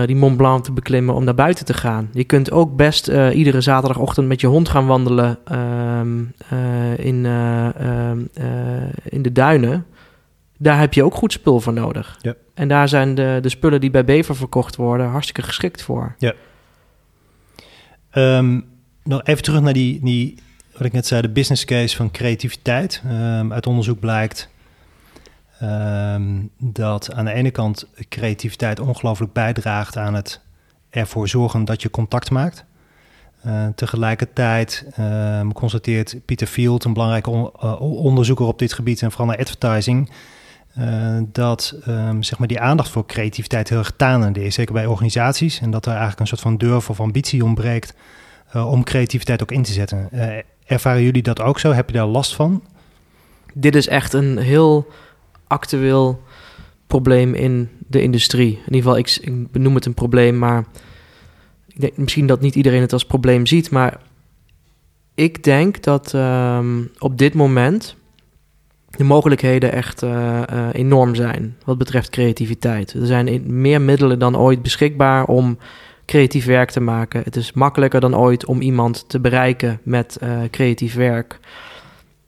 die 0.06 0.16
Mont 0.16 0.38
Blanc 0.38 0.64
te 0.64 0.72
beklimmen 0.72 1.16
om 1.16 1.24
naar 1.24 1.36
buiten 1.36 1.66
te 1.66 1.74
gaan. 1.74 2.10
Je 2.14 2.24
kunt 2.24 2.52
ook 2.52 2.76
best 2.76 3.08
iedere 3.34 3.62
zaterdagochtend 3.62 4.28
met 4.28 4.42
je 4.42 4.48
hond 4.48 4.70
gaan 4.70 4.86
wandelen 4.86 5.40
ehm, 5.46 6.20
in, 6.96 7.26
ehm, 7.26 8.20
in 9.04 9.22
de 9.22 9.32
duinen. 9.32 9.86
Daar 10.58 10.80
heb 10.80 10.94
je 10.94 11.04
ook 11.04 11.16
goed 11.16 11.32
spul 11.32 11.60
voor 11.60 11.74
nodig. 11.74 12.18
Ja. 12.22 12.36
En 12.54 12.68
daar 12.68 12.90
zijn 12.90 13.16
de, 13.16 13.40
de 13.42 13.50
spullen 13.50 13.82
die 13.82 13.92
bij 13.92 14.06
Bever 14.06 14.36
verkocht 14.36 14.76
worden 14.76 15.08
hartstikke 15.08 15.42
geschikt 15.42 15.82
voor. 15.82 16.16
Ja. 16.18 16.34
Um, 18.14 18.66
nog 19.04 19.24
even 19.24 19.44
terug 19.44 19.62
naar 19.62 19.74
die, 19.74 20.00
die, 20.04 20.38
wat 20.74 20.86
ik 20.86 20.92
net 20.92 21.08
zei, 21.08 21.22
de 21.22 21.30
business 21.30 21.66
case 21.66 21.96
van 21.96 22.12
creativiteit. 22.12 23.02
Um, 23.06 23.54
uit 23.54 23.68
onderzoek 23.68 24.00
blijkt 24.00 24.50
um, 25.64 26.50
dat 26.58 27.14
aan 27.14 27.26
de 27.26 27.34
ene 27.34 27.52
kant 27.52 27.88
creativiteit 28.10 28.80
ongelooflijk 28.80 29.34
bijdraagt 29.34 29.98
aan 29.98 30.14
het 30.14 30.42
ervoor 30.90 31.28
zorgen 31.28 31.66
dat 31.66 31.82
je 31.82 31.90
contact 31.90 32.32
maakt. 32.32 32.66
Uh, 33.46 33.68
tegelijkertijd 33.76 34.86
um, 35.00 35.54
constateert 35.54 36.16
Peter 36.26 36.48
Field, 36.48 36.84
een 36.84 36.94
belangrijke 36.94 37.32
uh, 37.32 37.82
onderzoeker 37.82 38.46
op 38.46 38.60
dit 38.60 38.74
gebied 38.74 39.02
en 39.02 39.10
vooral 39.12 39.28
naar 39.28 39.38
advertising, 39.38 40.12
uh, 40.78 41.18
dat 41.26 41.76
um, 41.88 42.24
zeg 42.24 42.40
maar 42.40 42.48
die 42.48 42.60
aandacht 42.60 42.90
voor 42.90 43.06
creativiteit 43.06 43.70
heel 43.70 43.78
erg 43.78 43.96
is, 44.34 44.56
zeker 44.56 44.74
bij 44.74 44.86
organisaties. 44.86 45.60
En 45.60 45.72
dat 45.72 45.86
er 45.86 45.92
eigenlijk 45.92 46.20
een 46.20 46.28
soort 46.28 46.42
van 46.42 46.58
durf 46.58 46.90
of 46.90 47.00
ambitie 47.00 47.44
ontbreekt 47.44 47.94
om 48.54 48.84
creativiteit 48.84 49.42
ook 49.42 49.52
in 49.52 49.64
te 49.64 49.72
zetten. 49.72 50.10
Ervaren 50.66 51.04
jullie 51.04 51.22
dat 51.22 51.42
ook 51.42 51.60
zo? 51.60 51.72
Heb 51.72 51.90
je 51.90 51.96
daar 51.96 52.06
last 52.06 52.36
van? 52.36 52.64
Dit 53.54 53.76
is 53.76 53.88
echt 53.88 54.14
een 54.14 54.38
heel 54.38 54.88
actueel 55.52 56.22
probleem 56.88 57.34
in 57.34 57.70
de 57.88 58.02
industrie. 58.02 58.52
In 58.52 58.74
ieder 58.74 58.92
geval, 58.92 58.98
ik, 58.98 59.52
benoem 59.52 59.76
het 59.76 59.86
een 59.86 59.94
probleem, 59.94 60.38
maar 60.38 60.66
ik 61.68 61.82
denk 61.82 61.98
misschien 61.98 62.28
dat 62.28 62.42
niet 62.42 62.56
iedereen 62.56 62.82
het 62.82 62.94
als 62.94 63.06
probleem 63.06 63.46
ziet. 63.46 63.72
Maar 63.72 64.00
ik 65.16 65.44
denk 65.44 65.84
dat 65.84 66.14
um, 66.14 66.92
op 67.00 67.18
dit 67.18 67.34
moment 67.34 67.96
de 68.90 69.04
mogelijkheden 69.04 69.72
echt 69.72 70.04
uh, 70.04 70.42
uh, 70.54 70.68
enorm 70.72 71.16
zijn 71.16 71.58
wat 71.66 71.78
betreft 71.78 72.10
creativiteit. 72.10 72.94
Er 72.94 73.06
zijn 73.06 73.44
meer 73.46 73.82
middelen 73.82 74.20
dan 74.20 74.38
ooit 74.38 74.62
beschikbaar 74.62 75.26
om 75.26 75.58
creatief 76.06 76.46
werk 76.46 76.72
te 76.72 76.80
maken. 76.80 77.22
Het 77.24 77.36
is 77.36 77.54
makkelijker 77.54 78.00
dan 78.00 78.16
ooit 78.16 78.46
om 78.46 78.62
iemand 78.62 79.10
te 79.10 79.20
bereiken 79.20 79.80
met 79.84 80.18
uh, 80.24 80.40
creatief 80.50 80.94
werk. 80.94 81.40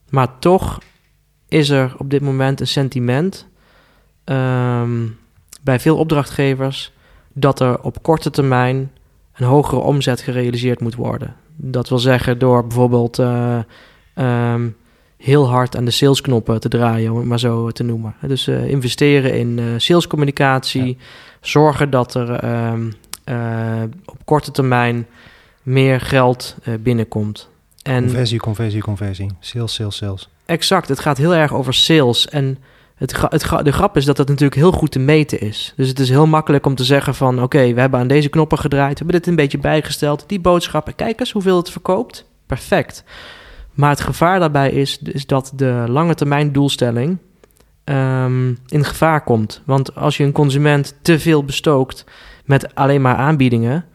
Maar 0.10 0.40
toch 0.40 0.80
is 1.54 1.70
er 1.70 1.96
op 1.98 2.10
dit 2.10 2.22
moment 2.22 2.60
een 2.60 2.68
sentiment 2.68 3.48
um, 4.26 5.18
bij 5.62 5.80
veel 5.80 5.98
opdrachtgevers 5.98 6.92
dat 7.34 7.60
er 7.60 7.82
op 7.82 8.02
korte 8.02 8.30
termijn 8.30 8.92
een 9.34 9.46
hogere 9.46 9.82
omzet 9.82 10.22
gerealiseerd 10.22 10.80
moet 10.80 10.96
worden. 10.96 11.36
Dat 11.56 11.90
wil 11.90 12.00
zeggen 12.00 12.40
door 12.40 12.68
bijvoorbeeld 12.68 13.20
uh, 13.20 13.60
um, 14.16 14.76
heel 15.18 15.50
hard 15.50 15.78
aan 15.78 15.86
de 15.86 15.92
salesknoppen 15.92 16.60
te 16.60 16.70
draaien, 16.70 17.12
om 17.12 17.18
het 17.18 17.28
maar 17.28 17.40
zo 17.40 17.72
te 17.72 17.84
noemen. 17.84 18.16
Dus 18.22 18.48
uh, 18.48 18.70
investeren 18.70 19.34
in 19.34 19.58
uh, 19.58 19.66
salescommunicatie, 19.78 20.86
ja. 20.86 20.94
zorgen 21.42 21.90
dat 21.90 22.14
er 22.14 22.44
um, 22.72 22.94
uh, 23.26 23.84
op 24.06 24.18
korte 24.26 24.52
termijn 24.52 25.08
meer 25.64 26.02
geld 26.02 26.56
binnenkomt. 26.80 27.50
En 27.84 28.04
conversie, 28.04 28.40
conversie, 28.40 28.82
conversie. 28.82 29.30
Sales, 29.40 29.74
sales, 29.74 29.96
sales. 29.96 30.30
Exact. 30.46 30.88
Het 30.88 31.00
gaat 31.00 31.18
heel 31.18 31.36
erg 31.36 31.54
over 31.54 31.74
sales. 31.74 32.30
En 32.30 32.58
het, 32.96 33.22
het, 33.30 33.50
de 33.64 33.72
grap 33.72 33.98
is 33.98 34.06
dat 34.06 34.18
dat 34.18 34.28
natuurlijk 34.28 34.56
heel 34.56 34.72
goed 34.72 34.92
te 34.92 35.00
meten 35.00 35.40
is. 35.40 35.74
Dus 35.76 35.88
het 35.88 36.00
is 36.00 36.10
heel 36.10 36.28
makkelijk 36.28 36.66
om 36.66 36.76
te 36.76 36.84
zeggen 36.84 37.16
van... 37.16 37.42
oké, 37.42 37.74
we 37.74 37.80
hebben 37.80 38.00
aan 38.00 38.08
deze 38.08 38.30
knoppen 38.30 38.58
gedraaid. 38.58 38.92
We 38.92 38.98
hebben 38.98 39.16
dit 39.16 39.28
een 39.28 39.36
beetje 39.36 39.58
bijgesteld. 39.58 40.24
Die 40.28 40.40
boodschappen, 40.40 40.96
kijk 40.96 41.20
eens 41.20 41.32
hoeveel 41.32 41.58
het 41.58 41.70
verkoopt. 41.70 42.26
Perfect. 42.46 43.04
Maar 43.74 43.90
het 43.90 44.02
gevaar 44.02 44.40
daarbij 44.40 44.72
is, 44.72 45.00
is 45.04 45.26
dat 45.26 45.52
de 45.56 45.84
lange 45.88 46.16
termijn 46.16 46.52
doelstelling... 46.52 47.18
Um, 47.86 48.58
in 48.68 48.86
gevaar 48.86 49.24
komt. 49.24 49.62
Want 49.66 49.96
als 49.96 50.18
je 50.18 50.24
een 50.24 50.32
consument 50.32 50.96
te 51.02 51.20
veel 51.20 51.44
bestookt 51.44 52.06
met 52.46 52.76
alleen 52.76 53.02
maar 53.02 53.16
aanbiedingen, 53.16 53.86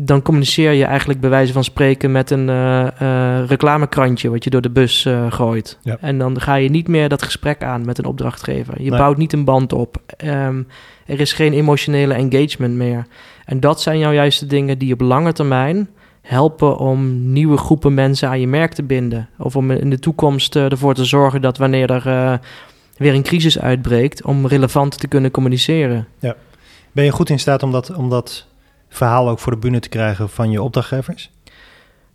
dan 0.00 0.22
communiceer 0.22 0.72
je 0.72 0.84
eigenlijk 0.84 1.20
bij 1.20 1.30
wijze 1.30 1.52
van 1.52 1.64
spreken 1.64 2.12
met 2.12 2.30
een 2.30 2.48
uh, 2.48 2.86
uh, 3.02 3.46
reclamekrantje 3.46 4.30
wat 4.30 4.44
je 4.44 4.50
door 4.50 4.60
de 4.60 4.70
bus 4.70 5.04
uh, 5.04 5.32
gooit. 5.32 5.78
Ja. 5.82 5.96
En 6.00 6.18
dan 6.18 6.40
ga 6.40 6.54
je 6.54 6.68
niet 6.68 6.88
meer 6.88 7.08
dat 7.08 7.22
gesprek 7.22 7.62
aan 7.62 7.84
met 7.84 7.98
een 7.98 8.04
opdrachtgever. 8.04 8.82
Je 8.82 8.90
nee. 8.90 8.98
bouwt 8.98 9.16
niet 9.16 9.32
een 9.32 9.44
band 9.44 9.72
op. 9.72 9.96
Um, 10.24 10.66
er 11.06 11.20
is 11.20 11.32
geen 11.32 11.52
emotionele 11.52 12.14
engagement 12.14 12.74
meer. 12.74 13.06
En 13.44 13.60
dat 13.60 13.80
zijn 13.80 13.98
jouw 13.98 14.12
juiste 14.12 14.46
dingen 14.46 14.78
die 14.78 14.92
op 14.92 15.00
lange 15.00 15.32
termijn 15.32 15.88
helpen 16.22 16.78
om 16.78 17.32
nieuwe 17.32 17.56
groepen 17.56 17.94
mensen 17.94 18.28
aan 18.28 18.40
je 18.40 18.48
merk 18.48 18.72
te 18.72 18.82
binden. 18.82 19.28
Of 19.38 19.56
om 19.56 19.70
in 19.70 19.90
de 19.90 19.98
toekomst 19.98 20.56
ervoor 20.56 20.94
te 20.94 21.04
zorgen 21.04 21.40
dat 21.40 21.58
wanneer 21.58 21.90
er 21.90 22.40
weer 22.96 23.14
een 23.14 23.22
crisis 23.22 23.58
uitbreekt, 23.58 24.24
om 24.24 24.46
relevant 24.46 24.98
te 24.98 25.08
kunnen 25.08 25.30
communiceren. 25.30 26.06
Ja. 26.18 26.36
Ben 26.92 27.04
je 27.04 27.10
goed 27.10 27.30
in 27.30 27.38
staat 27.38 27.62
om 27.62 27.72
dat, 27.72 27.94
om 27.94 28.10
dat 28.10 28.46
verhaal 28.88 29.28
ook 29.28 29.38
voor 29.38 29.52
de 29.52 29.58
bühne 29.58 29.80
te 29.80 29.88
krijgen 29.88 30.28
van 30.28 30.50
je 30.50 30.62
opdrachtgevers? 30.62 31.30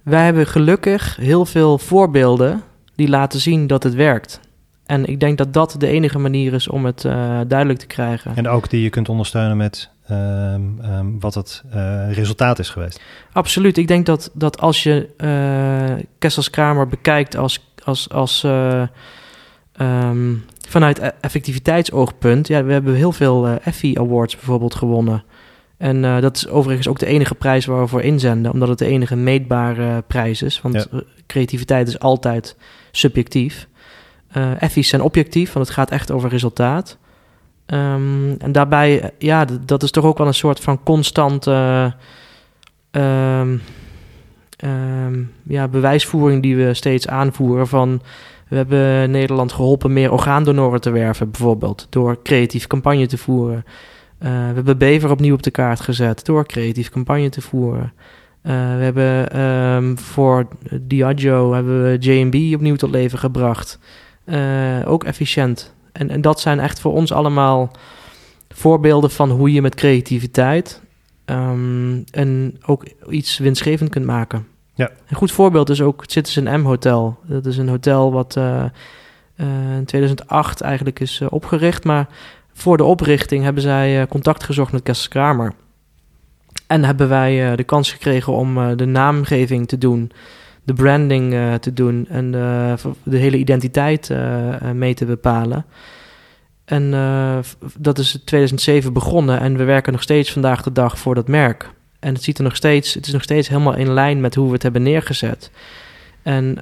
Wij 0.03 0.25
hebben 0.25 0.47
gelukkig 0.47 1.15
heel 1.15 1.45
veel 1.45 1.77
voorbeelden 1.77 2.63
die 2.95 3.09
laten 3.09 3.39
zien 3.39 3.67
dat 3.67 3.83
het 3.83 3.93
werkt. 3.93 4.39
En 4.86 5.05
ik 5.05 5.19
denk 5.19 5.38
dat 5.38 5.53
dat 5.53 5.75
de 5.77 5.88
enige 5.88 6.19
manier 6.19 6.53
is 6.53 6.67
om 6.67 6.86
het 6.86 7.03
uh, 7.03 7.39
duidelijk 7.47 7.79
te 7.79 7.88
krijgen. 7.88 8.36
En 8.36 8.47
ook 8.47 8.69
die 8.69 8.81
je 8.81 8.89
kunt 8.89 9.09
ondersteunen 9.09 9.57
met 9.57 9.89
um, 10.12 10.79
um, 10.86 11.19
wat 11.19 11.33
het 11.33 11.63
uh, 11.75 12.12
resultaat 12.12 12.59
is 12.59 12.69
geweest. 12.69 13.01
Absoluut. 13.31 13.77
Ik 13.77 13.88
denk 13.88 14.05
dat, 14.05 14.31
dat 14.33 14.59
als 14.59 14.83
je 14.83 15.09
uh, 15.17 16.03
Kessels 16.19 16.49
Kramer 16.49 16.88
bekijkt 16.88 17.38
als, 17.38 17.73
als, 17.83 18.09
als 18.09 18.43
um, 19.81 20.45
vanuit 20.67 20.99
effectiviteitsoogpunt, 21.21 22.47
ja, 22.47 22.63
we 22.63 22.71
hebben 22.71 22.93
heel 22.95 23.12
veel 23.12 23.47
Effie 23.47 23.99
Awards 23.99 24.36
bijvoorbeeld 24.36 24.75
gewonnen. 24.75 25.23
En 25.84 26.04
uh, 26.04 26.19
dat 26.19 26.36
is 26.36 26.48
overigens 26.48 26.88
ook 26.88 27.00
de 27.00 27.06
enige 27.06 27.36
prijs 27.36 27.65
waar 27.65 27.80
we 27.80 27.88
voor 27.88 28.02
inzenden, 28.02 28.52
omdat 28.52 28.67
het 28.67 28.78
de 28.78 28.86
enige 28.86 29.15
meetbare 29.15 30.04
prijs 30.08 30.41
is. 30.41 30.62
Want 30.62 30.88
ja. 30.91 31.02
creativiteit 31.28 31.88
is 31.88 32.00
altijd 32.00 32.56
subjectief. 32.91 33.67
Uh, 34.38 34.62
Effies 34.62 34.88
zijn 34.88 35.02
objectief, 35.02 35.54
want 35.54 35.65
het 35.65 35.76
gaat 35.76 35.91
echt 35.91 36.12
over 36.12 36.30
resultaat. 36.30 36.98
Um, 37.65 38.36
en 38.38 38.52
daarbij, 38.52 39.12
ja, 39.17 39.46
dat 39.65 39.84
is 39.84 39.91
toch 39.91 40.06
ook 40.06 40.17
wel 40.17 40.28
een 40.28 40.34
soort 40.34 40.60
van 40.60 40.84
constante 40.84 41.93
um, 42.91 43.62
um, 44.65 45.32
ja, 45.43 45.67
bewijsvoering 45.67 46.41
die 46.41 46.56
we 46.56 46.74
steeds 46.74 47.08
aanvoeren 47.08 47.67
van 47.67 48.02
we 48.48 48.56
hebben 48.56 49.12
Nederland 49.12 49.52
geholpen 49.52 49.93
meer 49.93 50.12
orgaandonoren 50.12 50.82
te 50.82 50.91
werven, 50.91 51.32
bijvoorbeeld, 51.32 51.88
door 51.89 52.22
creatief 52.22 52.67
campagne 52.67 53.08
te 53.08 53.17
voeren. 53.17 53.65
Uh, 54.23 54.29
we 54.29 54.54
hebben 54.54 54.77
Bever 54.77 55.12
opnieuw 55.12 55.33
op 55.33 55.43
de 55.43 55.52
kaart 55.52 55.79
gezet 55.79 56.25
door 56.25 56.45
creatief 56.45 56.89
campagne 56.89 57.29
te 57.29 57.41
voeren. 57.41 57.93
Uh, 58.43 58.52
we 58.52 58.83
hebben 58.83 59.39
um, 59.39 59.98
voor 59.98 60.48
Diageo 60.81 61.54
hebben 61.54 61.83
we 61.83 61.98
JB 61.98 62.56
opnieuw 62.56 62.75
tot 62.75 62.91
leven 62.91 63.19
gebracht. 63.19 63.79
Uh, 64.25 64.79
ook 64.85 65.04
efficiënt. 65.04 65.73
En, 65.91 66.10
en 66.10 66.21
dat 66.21 66.39
zijn 66.39 66.60
echt 66.60 66.79
voor 66.79 66.93
ons 66.93 67.12
allemaal 67.12 67.71
voorbeelden 68.50 69.12
van 69.12 69.29
hoe 69.29 69.52
je 69.52 69.62
met 69.62 69.75
creativiteit 69.75 70.81
um, 71.25 72.04
en 72.12 72.58
ook 72.65 72.85
iets 73.10 73.37
winstgevend 73.37 73.89
kunt 73.89 74.06
maken. 74.06 74.48
Ja. 74.73 74.91
Een 75.10 75.15
goed 75.15 75.31
voorbeeld 75.31 75.69
is 75.69 75.81
ook 75.81 76.02
het 76.02 76.12
Citizen 76.12 76.62
M 76.62 76.63
Hotel. 76.63 77.17
Dat 77.25 77.45
is 77.45 77.58
een 77.58 77.69
hotel 77.69 78.12
wat 78.12 78.35
uh, 78.35 78.63
uh, 79.37 79.75
in 79.75 79.85
2008 79.85 80.62
eigenlijk 80.62 81.00
is 81.00 81.19
uh, 81.19 81.27
opgericht. 81.31 81.83
Maar 81.83 82.08
voor 82.54 82.77
de 82.77 82.83
oprichting 82.83 83.43
hebben 83.43 83.63
zij 83.63 84.08
contact 84.08 84.43
gezocht 84.43 84.71
met 84.71 84.83
Kessels 84.83 85.08
Kramer. 85.08 85.54
En 86.67 86.83
hebben 86.83 87.10
wij 87.10 87.56
de 87.56 87.63
kans 87.63 87.91
gekregen 87.91 88.33
om 88.33 88.77
de 88.77 88.85
naamgeving 88.85 89.67
te 89.67 89.77
doen. 89.77 90.12
de 90.63 90.73
branding 90.73 91.33
eh, 91.33 91.54
te 91.54 91.73
doen 91.73 92.06
en 92.10 92.31
de, 92.31 92.75
de 93.04 93.17
hele 93.17 93.37
identiteit 93.37 94.10
eh, 94.10 94.71
mee 94.73 94.93
te 94.93 95.06
bepalen. 95.06 95.65
En 96.65 96.91
dat 97.77 97.97
is 97.97 98.13
in 98.13 98.21
2007 98.25 98.93
begonnen 98.93 99.39
en 99.39 99.58
we 99.58 99.63
werken 99.63 99.91
nog 99.91 100.01
steeds 100.01 100.31
vandaag 100.31 100.62
de 100.62 100.71
dag 100.71 100.99
voor 100.99 101.15
dat 101.15 101.27
merk. 101.27 101.69
En 101.99 102.13
het, 102.13 102.23
ziet 102.23 102.37
er 102.37 102.43
nog 102.43 102.56
steeds, 102.56 102.93
het 102.93 103.08
is 103.08 103.13
nog 103.13 103.23
steeds 103.23 103.47
helemaal 103.47 103.75
in 103.75 103.93
lijn 103.93 104.21
met 104.21 104.35
hoe 104.35 104.47
we 104.47 104.54
het 104.54 104.63
hebben 104.63 104.83
neergezet. 104.83 105.51
En 106.21 106.58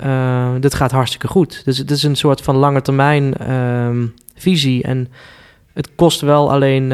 dit 0.59 0.73
gaat 0.73 0.91
hartstikke 0.91 1.27
goed. 1.27 1.61
Dus 1.65 1.77
het 1.77 1.91
is 1.91 2.03
een 2.03 2.15
soort 2.15 2.41
van 2.41 2.55
lange 2.55 2.81
termijn 2.81 3.33
ehm, 3.33 4.05
visie. 4.35 4.83
En 4.83 5.07
het 5.74 5.95
kost 5.95 6.22
wel 6.22 6.51
alleen 6.51 6.88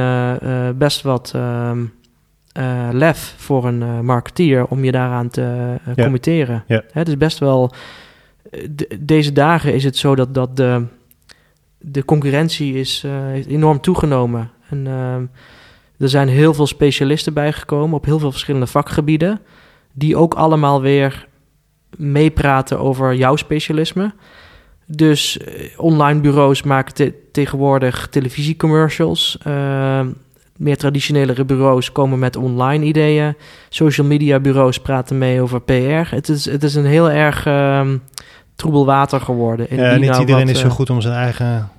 best 0.77 1.01
wat 1.01 1.31
ehm, 1.35 1.85
uh, 2.59 2.89
lef 2.91 3.33
voor 3.37 3.65
een 3.65 4.05
marketeer 4.05 4.65
om 4.65 4.83
je 4.83 4.91
daaraan 4.91 5.29
te 5.29 5.75
committeren. 5.95 6.63
Ja. 6.67 6.83
Het 6.91 7.07
is 7.07 7.17
best 7.17 7.39
wel. 7.39 7.71
deze 8.99 9.31
dagen 9.31 9.73
is 9.73 9.83
het 9.83 9.97
zo 9.97 10.15
dat, 10.15 10.33
dat 10.33 10.55
de, 10.55 10.85
de 11.77 12.05
concurrentie 12.05 12.73
is 12.73 13.05
enorm 13.47 13.81
toegenomen. 13.81 14.51
En 14.69 14.87
er 15.97 16.09
zijn 16.09 16.27
heel 16.27 16.53
veel 16.53 16.67
specialisten 16.67 17.33
bijgekomen 17.33 17.97
op 17.97 18.05
heel 18.05 18.19
veel 18.19 18.31
verschillende 18.31 18.67
vakgebieden, 18.67 19.39
die 19.93 20.15
ook 20.15 20.33
allemaal 20.33 20.81
weer 20.81 21.27
meepraten 21.97 22.79
over 22.79 23.15
jouw 23.15 23.35
specialisme. 23.35 24.13
Dus 24.89 25.39
online 25.77 26.19
bureaus 26.19 26.63
maken 26.63 27.13
tegenwoordig 27.31 28.07
televisiecommercials 28.11 29.37
meer 30.57 30.77
traditionele 30.77 31.45
bureaus 31.45 31.91
komen 31.91 32.19
met 32.19 32.35
online 32.35 32.85
ideeën. 32.85 33.35
Social 33.69 34.07
media 34.07 34.39
bureaus 34.39 34.79
praten 34.79 35.17
mee 35.17 35.41
over 35.41 35.61
PR. 35.61 36.15
Het 36.15 36.29
is, 36.29 36.45
het 36.45 36.63
is 36.63 36.75
een 36.75 36.85
heel 36.85 37.11
erg 37.11 37.45
um, 37.45 38.01
troebel 38.55 38.85
water 38.85 39.21
geworden. 39.21 39.69
In 39.69 39.77
ja, 39.77 39.95
niet 39.95 40.09
nou 40.09 40.19
iedereen 40.19 40.49
is 40.49 40.59
zo 40.59 40.67
eh, 40.67 40.73
goed 40.73 40.89
om 40.89 41.01
zijn 41.01 41.13
eigen 41.13 41.69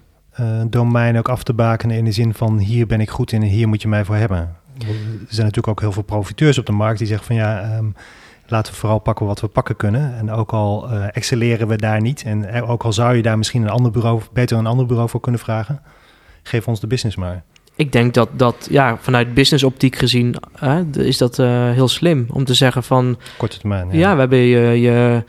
uh, 0.40 0.62
domein 0.66 1.18
ook 1.18 1.28
af 1.28 1.42
te 1.42 1.52
bakenen 1.52 1.96
in 1.96 2.04
de 2.04 2.12
zin 2.12 2.34
van 2.34 2.58
hier 2.58 2.86
ben 2.86 3.00
ik 3.00 3.10
goed 3.10 3.32
in 3.32 3.42
en 3.42 3.48
hier 3.48 3.68
moet 3.68 3.82
je 3.82 3.88
mij 3.88 4.04
voor 4.04 4.14
hebben. 4.14 4.56
Er 4.78 4.86
zijn 5.28 5.46
natuurlijk 5.46 5.68
ook 5.68 5.80
heel 5.80 5.92
veel 5.92 6.02
profiteurs 6.02 6.58
op 6.58 6.66
de 6.66 6.72
markt 6.72 6.98
die 6.98 7.06
zeggen 7.06 7.26
van 7.26 7.36
ja, 7.36 7.76
um, 7.76 7.94
laten 8.50 8.72
we 8.72 8.78
vooral 8.78 8.98
pakken 8.98 9.26
wat 9.26 9.40
we 9.40 9.46
pakken 9.46 9.76
kunnen. 9.76 10.16
En 10.16 10.30
ook 10.30 10.52
al 10.52 10.92
uh, 10.92 11.04
excelleren 11.12 11.68
we 11.68 11.76
daar 11.76 12.00
niet 12.00 12.22
en 12.22 12.62
ook 12.62 12.82
al 12.82 12.92
zou 12.92 13.16
je 13.16 13.22
daar 13.22 13.38
misschien 13.38 13.62
een 13.62 13.68
ander 13.68 13.90
bureau, 13.90 14.20
beter 14.32 14.58
een 14.58 14.66
ander 14.66 14.86
bureau 14.86 15.08
voor 15.08 15.20
kunnen 15.20 15.40
vragen, 15.40 15.80
geef 16.42 16.68
ons 16.68 16.80
de 16.80 16.86
business 16.86 17.16
maar. 17.16 17.42
Ik 17.76 17.92
denk 17.92 18.14
dat 18.14 18.28
dat, 18.32 18.68
ja, 18.70 18.96
vanuit 19.00 19.34
business 19.34 19.64
optiek 19.64 19.96
gezien, 19.96 20.34
hè, 20.58 20.82
is 20.98 21.18
dat 21.18 21.38
uh, 21.38 21.70
heel 21.70 21.88
slim 21.88 22.26
om 22.30 22.44
te 22.44 22.54
zeggen 22.54 22.82
van... 22.82 23.18
Korte 23.36 23.58
termijn, 23.58 23.88
ja. 23.90 23.98
ja 23.98 24.12
we 24.12 24.20
hebben 24.20 24.38
je, 24.38 24.80
je, 24.80 25.24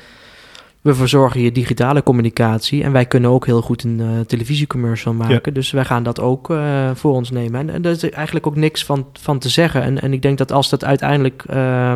we 0.82 0.94
verzorgen 0.94 1.42
je 1.42 1.52
digitale 1.52 2.04
communicatie 2.04 2.84
en 2.84 2.92
wij 2.92 3.06
kunnen 3.06 3.30
ook 3.30 3.46
heel 3.46 3.62
goed 3.62 3.84
een 3.84 4.00
uh, 4.00 4.20
televisiecommercial 4.20 5.14
maken. 5.14 5.54
Dus 5.54 5.72
wij 5.72 5.86
gaan 5.86 6.04
dat 6.04 6.20
ook 6.20 6.50
uh, 6.50 6.90
voor 6.94 7.14
ons 7.14 7.32
nemen. 7.32 7.60
En, 7.60 7.70
en 7.70 7.82
daar 7.82 7.92
is 7.92 8.10
eigenlijk 8.10 8.48
ook 8.48 8.56
niks 8.56 8.86
van, 8.86 9.08
van 9.20 9.40
te 9.40 9.50
zeggen. 9.50 9.82
En, 9.82 10.02
en 10.02 10.14
ik 10.14 10.22
denk 10.22 10.38
dat 10.38 10.52
als 10.52 10.70
dat 10.70 10.86
uiteindelijk 10.86 11.44
uh, 11.50 11.94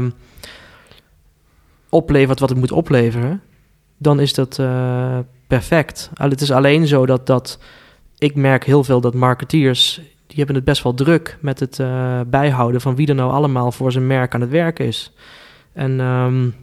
oplevert 1.94 2.40
wat 2.40 2.50
het 2.50 2.58
moet 2.58 2.72
opleveren, 2.72 3.42
dan 3.98 4.20
is 4.20 4.34
dat 4.34 4.62
perfect. 5.48 6.10
Het 6.14 6.42
is 6.42 6.52
alleen 6.52 6.88
zo 6.88 7.06
dat, 7.06 7.28
dat 7.28 7.60
ik 8.18 8.36
merk 8.36 8.64
heel 8.64 8.84
veel 8.84 9.02
dat 9.02 9.14
marketeers 9.14 10.02
die 10.28 10.38
hebben 10.38 10.56
het 10.56 10.64
best 10.64 10.84
wel 10.84 10.94
druk 10.94 11.38
met 11.42 11.60
het 11.60 11.80
uh, 11.80 12.20
bijhouden 12.28 12.82
van 12.82 12.96
wie 12.96 13.08
er 13.08 13.16
nou 13.16 13.32
allemaal 13.32 13.72
voor 13.72 13.92
zijn 13.92 14.08
merk 14.08 14.34
aan 14.34 14.42
het 14.42 14.50
werken 14.50 14.86
is. 14.86 15.14
En 15.74 16.00
um, 16.00 16.56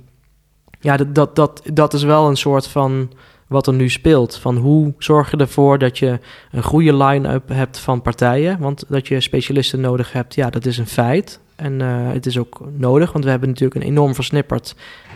ja, 0.81 0.97
dat, 0.97 1.14
dat, 1.14 1.37
dat, 1.37 1.62
dat 1.72 1.93
is 1.93 2.03
wel 2.03 2.28
een 2.28 2.37
soort 2.37 2.66
van 2.66 3.12
wat 3.47 3.66
er 3.66 3.72
nu 3.72 3.89
speelt. 3.89 4.37
Van 4.37 4.57
hoe 4.57 4.95
zorg 4.99 5.31
je 5.31 5.37
ervoor 5.37 5.78
dat 5.78 5.99
je 5.99 6.18
een 6.51 6.62
goede 6.62 6.97
line-up 6.97 7.49
hebt 7.49 7.78
van 7.78 8.03
partijen. 8.03 8.59
Want 8.59 8.85
dat 8.89 9.09
je 9.09 9.20
specialisten 9.20 9.81
nodig 9.81 10.12
hebt, 10.12 10.35
ja, 10.35 10.51
dat 10.51 10.66
is 10.66 10.78
een 10.78 10.87
feit. 10.87 11.41
En 11.61 11.81
uh, 11.81 12.13
het 12.13 12.27
is 12.27 12.39
ook 12.39 12.61
nodig, 12.77 13.13
want 13.13 13.25
we 13.25 13.31
hebben 13.31 13.49
natuurlijk 13.49 13.81
een 13.81 13.91
enorm 13.91 14.15
versnipperd 14.15 14.75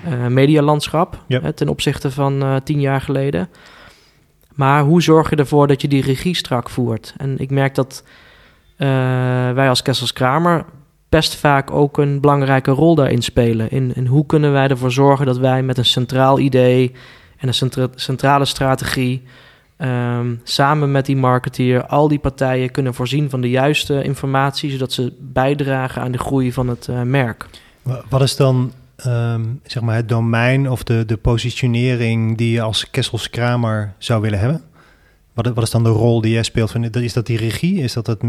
uh, 0.09 0.27
medialandschap 0.27 1.25
yep. 1.27 1.57
ten 1.57 1.69
opzichte 1.69 2.11
van 2.11 2.43
uh, 2.43 2.57
tien 2.65 2.81
jaar 2.81 3.01
geleden. 3.01 3.49
Maar 4.55 4.83
hoe 4.83 5.03
zorg 5.03 5.31
je 5.31 5.37
ervoor 5.37 5.67
dat 5.67 5.83
je 5.83 5.89
die 5.89 6.03
regie 6.03 6.37
strak 6.37 6.71
voert? 6.71 7.15
En 7.17 7.39
ik 7.39 7.51
merk 7.51 7.75
dat 7.75 8.05
wij 9.55 9.69
als 9.69 9.83
Kessels 9.83 10.13
Kramer 10.13 10.65
best 11.09 11.37
vaak 11.37 11.71
ook 11.71 11.99
een 11.99 12.21
belangrijke 12.21 12.71
rol 12.71 12.95
daarin 12.95 13.23
spelen. 13.23 13.71
In, 13.71 13.95
in 13.95 14.07
hoe 14.07 14.27
kunnen 14.27 14.53
wij 14.53 14.69
ervoor 14.69 14.93
zorgen 14.93 15.27
dat 15.27 15.39
wij 15.39 15.63
met 15.63 15.79
een 15.79 15.85
centraal 15.85 16.39
idee 16.39 16.93
en 17.37 17.49
een 17.49 17.55
centra 17.55 17.89
centrale 17.95 18.45
strategie 18.45 19.23
um, 19.79 20.41
samen 20.43 20.91
met 20.91 21.07
die 21.07 21.17
marketeer 21.17 21.87
al 21.87 22.09
die 22.09 22.19
partijen 22.19 22.71
kunnen 22.71 22.95
voorzien 22.95 23.31
van 23.31 23.41
de 23.41 23.51
juiste 23.51 24.03
informatie, 24.03 24.71
zodat 24.71 24.93
ze 24.93 25.13
bijdragen 25.21 26.03
aan 26.03 26.13
de 26.13 26.19
groei 26.19 26.53
van 26.53 26.69
het 26.69 26.87
uh, 26.91 27.03
merk. 27.03 27.47
Wat 28.09 28.23
is 28.23 28.37
dan 28.37 28.73
um, 29.07 29.61
zeg 29.65 29.83
maar 29.83 29.97
het 29.97 30.09
domein 30.09 30.71
of 30.71 30.83
de, 30.83 31.05
de 31.07 31.17
positionering 31.17 32.37
die 32.37 32.51
je 32.51 32.61
als 32.61 32.91
Kessels 32.91 33.31
Kramer 33.31 33.95
zou 33.99 34.21
willen 34.21 34.39
hebben? 34.39 34.63
Wat, 35.33 35.47
wat, 35.47 35.65
is 35.65 35.71
dan 35.71 35.85
de 35.85 35.91
rol 35.91 36.21
die 36.21 36.33
jij 36.33 36.43
speelt? 36.43 36.95
Is 36.95 37.13
dat 37.13 37.27
die 37.27 37.37
regie? 37.37 37.83
Is 37.83 37.93
dat 37.93 38.07
het 38.07 38.23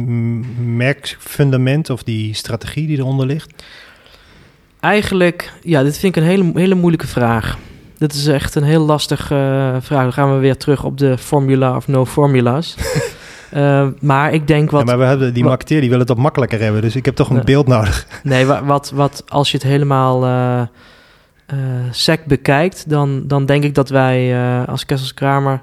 merkfundament 0.64 1.90
of 1.90 2.04
die 2.04 2.34
strategie 2.34 2.88
die 2.88 2.98
eronder 2.98 3.26
ligt? 3.26 3.64
Eigenlijk, 4.80 5.54
ja, 5.64 5.84
dit 5.84 5.98
vind 5.98 6.16
ik 6.16 6.22
een 6.22 6.30
hele, 6.30 6.52
hele 6.54 6.76
moeilijke 6.76 7.08
vraag. 7.08 7.58
Dit 8.06 8.14
is 8.14 8.28
echt 8.28 8.56
een 8.56 8.64
heel 8.64 8.86
lastige 8.86 9.34
uh, 9.34 9.82
vraag. 9.82 10.04
Dan 10.04 10.14
gaan 10.14 10.34
we 10.34 10.40
weer 10.40 10.58
terug 10.58 10.84
op 10.84 10.98
de 10.98 11.18
formula 11.18 11.76
of 11.76 11.88
no 11.88 12.06
formulas. 12.06 12.76
uh, 13.54 13.88
maar 14.00 14.34
ik 14.34 14.48
denk 14.48 14.72
wat... 14.72 14.80
Ja, 14.80 14.86
maar 14.86 14.98
we 14.98 15.04
hebben 15.04 15.34
die 15.34 15.44
marketeer, 15.44 15.82
die 15.82 15.90
wil 15.90 16.00
het 16.00 16.08
wat 16.08 16.18
makkelijker 16.18 16.60
hebben. 16.60 16.82
Dus 16.82 16.96
ik 16.96 17.06
heb 17.06 17.16
toch 17.16 17.30
een 17.30 17.46
beeld 17.46 17.68
nodig. 17.68 18.08
Nee, 18.24 18.46
wat, 18.46 18.92
wat 18.92 19.24
als 19.28 19.52
je 19.52 19.58
het 19.58 19.66
helemaal 19.66 20.26
uh, 20.26 20.62
sec 21.92 22.26
bekijkt... 22.26 22.90
Dan, 22.90 23.28
dan 23.28 23.46
denk 23.46 23.64
ik 23.64 23.76
dat 23.76 23.90
wij 23.90 24.38
als 24.68 24.86
Kessels 24.86 25.14
Kramer 25.14 25.62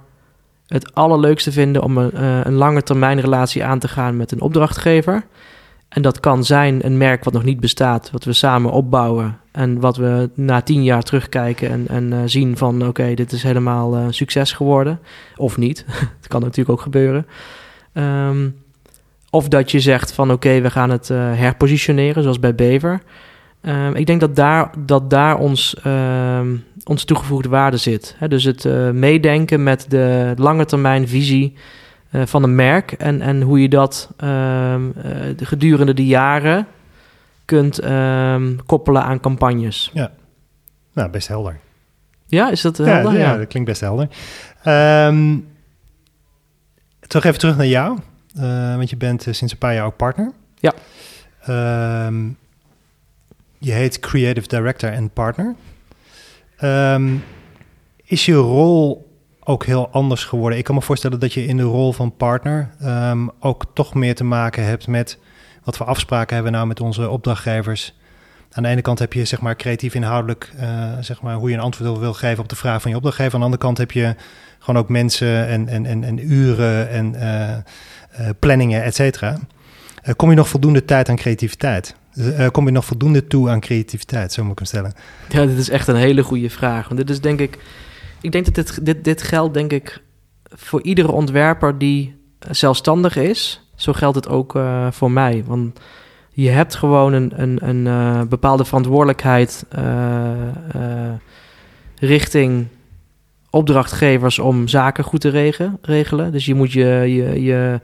het 0.66 0.95
allerleukste 0.95 1.53
vinden 1.53 1.82
om 1.82 1.99
een, 1.99 2.24
een 2.47 2.55
lange 2.55 2.82
termijn 2.82 3.20
relatie 3.20 3.64
aan 3.64 3.78
te 3.78 3.88
gaan 3.88 4.16
met 4.16 4.32
een 4.32 4.40
opdrachtgever. 4.40 5.24
En 5.88 6.03
dat 6.03 6.20
kan 6.20 6.45
zijn 6.45 6.86
een 6.86 6.97
merk 6.97 7.24
wat 7.24 7.32
nog 7.32 7.45
niet 7.45 7.61
bestaat, 7.61 8.11
wat 8.11 8.24
we 8.24 8.32
samen 8.32 8.70
opbouwen. 8.70 9.40
En 9.53 9.80
wat 9.80 9.96
we 9.96 10.30
na 10.34 10.61
tien 10.61 10.82
jaar 10.82 11.03
terugkijken 11.03 11.70
en, 11.70 11.88
en 11.88 12.12
uh, 12.12 12.18
zien 12.24 12.57
van 12.57 12.86
oké, 12.86 13.14
dit 13.14 13.32
is 13.32 13.42
helemaal 13.42 13.98
uh, 13.98 14.05
succes 14.11 14.53
geworden. 14.53 15.00
Of 15.36 15.57
niet. 15.57 15.84
Het 16.18 16.28
kan 16.28 16.40
natuurlijk 16.40 16.70
ook 16.70 16.80
gebeuren. 16.80 17.26
Um, 17.94 18.61
of 19.30 19.48
dat 19.48 19.70
je 19.70 19.80
zegt 19.80 20.12
van 20.12 20.32
oké, 20.32 20.61
we 20.61 20.70
gaan 20.70 20.90
het 20.90 21.09
herpositioneren, 21.09 22.22
zoals 22.22 22.38
bij 22.38 22.55
Bever. 22.55 23.03
Um, 23.62 23.94
ik 23.94 24.07
denk 24.07 24.20
dat 24.20 24.36
daar, 24.36 24.70
dat 24.78 25.11
daar 25.11 25.38
ons, 25.38 25.76
um, 25.86 26.64
onze 26.84 27.05
toegevoegde 27.05 27.48
waarde 27.48 27.76
zit. 27.76 28.16
dus 28.28 28.44
het 28.44 28.64
meedenken 28.92 29.62
met 29.62 29.86
de 29.88 30.32
lange 30.36 30.64
termijn 30.64 31.09
visie 31.09 31.55
van 32.11 32.42
een 32.42 32.55
merk 32.55 32.92
en, 32.92 33.20
en 33.20 33.42
hoe 33.42 33.61
je 33.61 33.68
dat 33.68 34.11
de 35.36 35.44
gedurende 35.44 35.94
de 35.94 36.07
jaren 36.07 36.66
kunt 37.53 37.80
koppelen 38.66 39.03
aan 39.03 39.20
campagnes. 39.20 39.90
Ja, 39.92 40.11
nou, 40.92 41.11
best 41.11 41.28
helder. 41.28 41.59
Ja, 42.26 42.50
is 42.50 42.61
dat 42.61 42.76
helder? 42.76 43.12
Ja, 43.12 43.18
ja. 43.18 43.36
dat 43.36 43.46
klinkt 43.46 43.68
best 43.68 43.80
helder. 43.80 44.09
toch 47.00 47.24
even 47.24 47.38
terug 47.38 47.57
naar 47.57 47.66
jou, 47.66 47.98
want 48.76 48.90
je 48.90 48.96
bent 48.96 49.22
sinds 49.22 49.53
een 49.53 49.59
paar 49.59 49.74
jaar 49.74 49.86
ook 49.86 49.96
partner. 49.96 50.32
Ja. 50.59 50.72
Je 53.59 53.72
heet 53.72 54.00
Creative 54.00 54.48
Director 54.48 54.92
en 54.92 55.11
Partner. 55.11 55.55
Um, 56.64 57.24
is 58.05 58.26
je 58.26 58.34
rol 58.34 59.11
ook 59.44 59.64
heel 59.64 59.88
anders 59.90 60.24
geworden? 60.24 60.59
Ik 60.59 60.64
kan 60.64 60.74
me 60.74 60.82
voorstellen 60.82 61.20
dat 61.20 61.32
je 61.32 61.46
in 61.46 61.57
de 61.57 61.62
rol 61.62 61.92
van 61.92 62.16
partner 62.16 62.70
um, 62.82 63.30
ook 63.40 63.64
toch 63.74 63.94
meer 63.94 64.14
te 64.14 64.24
maken 64.24 64.64
hebt 64.64 64.86
met 64.86 65.18
wat 65.64 65.76
voor 65.76 65.86
afspraken 65.86 66.34
hebben 66.34 66.52
we 66.52 66.58
nou 66.58 66.68
met 66.68 66.80
onze 66.80 67.08
opdrachtgevers. 67.08 67.94
Aan 68.52 68.62
de 68.62 68.68
ene 68.68 68.82
kant 68.82 68.98
heb 68.98 69.12
je 69.12 69.24
zeg 69.24 69.40
maar 69.40 69.56
creatief 69.56 69.94
inhoudelijk 69.94 70.52
uh, 70.60 70.92
zeg 71.00 71.22
maar, 71.22 71.34
hoe 71.34 71.48
je 71.48 71.54
een 71.54 71.62
antwoord 71.62 71.98
wil 71.98 72.12
geven 72.12 72.42
op 72.42 72.48
de 72.48 72.56
vraag 72.56 72.82
van 72.82 72.90
je 72.90 72.96
opdrachtgever. 72.96 73.34
Aan 73.34 73.38
de 73.38 73.44
andere 73.44 73.62
kant 73.62 73.78
heb 73.78 73.90
je 73.90 74.14
gewoon 74.58 74.82
ook 74.82 74.88
mensen 74.88 75.46
en, 75.46 75.68
en, 75.68 75.86
en, 75.86 76.04
en 76.04 76.32
uren 76.32 76.88
en 76.88 77.14
uh, 77.14 77.48
uh, 78.20 78.30
planningen, 78.38 78.82
et 78.82 78.94
cetera. 78.94 79.38
kom 80.16 80.30
je 80.30 80.36
nog 80.36 80.48
voldoende 80.48 80.84
tijd 80.84 81.08
aan 81.08 81.16
creativiteit? 81.16 81.94
Kom 82.50 82.66
je 82.66 82.72
nog 82.72 82.84
voldoende 82.84 83.26
toe 83.26 83.50
aan 83.50 83.60
creativiteit, 83.60 84.32
zo 84.32 84.42
moet 84.42 84.52
ik 84.52 84.58
hem 84.58 84.66
stellen? 84.66 84.92
Ja, 85.28 85.46
dit 85.46 85.58
is 85.58 85.68
echt 85.68 85.88
een 85.88 85.96
hele 85.96 86.22
goede 86.22 86.50
vraag. 86.50 86.88
Want 86.88 87.00
dit 87.00 87.10
is 87.10 87.20
denk 87.20 87.40
ik... 87.40 87.58
Ik 88.20 88.32
denk 88.32 88.44
dat 88.44 88.54
dit, 88.54 88.84
dit, 88.84 89.04
dit 89.04 89.22
geldt 89.22 89.54
denk 89.54 89.72
ik 89.72 90.02
voor 90.44 90.82
iedere 90.82 91.12
ontwerper 91.12 91.78
die 91.78 92.16
zelfstandig 92.50 93.16
is. 93.16 93.70
Zo 93.82 93.92
geldt 93.92 94.16
het 94.16 94.28
ook 94.28 94.54
uh, 94.54 94.86
voor 94.90 95.10
mij. 95.10 95.42
Want 95.46 95.80
je 96.30 96.48
hebt 96.48 96.74
gewoon 96.74 97.12
een, 97.12 97.32
een, 97.36 97.68
een 97.68 97.86
uh, 97.86 98.22
bepaalde 98.28 98.64
verantwoordelijkheid 98.64 99.66
richting 101.98 102.66
opdrachtgevers 103.50 104.38
om 104.38 104.68
zaken 104.68 105.04
goed 105.04 105.20
te 105.20 105.54
regelen. 105.82 106.32
Dus 106.32 106.46
je 106.46 106.54
moet 106.54 106.72
je, 106.72 106.84
je, 106.84 107.42
je 107.42 107.80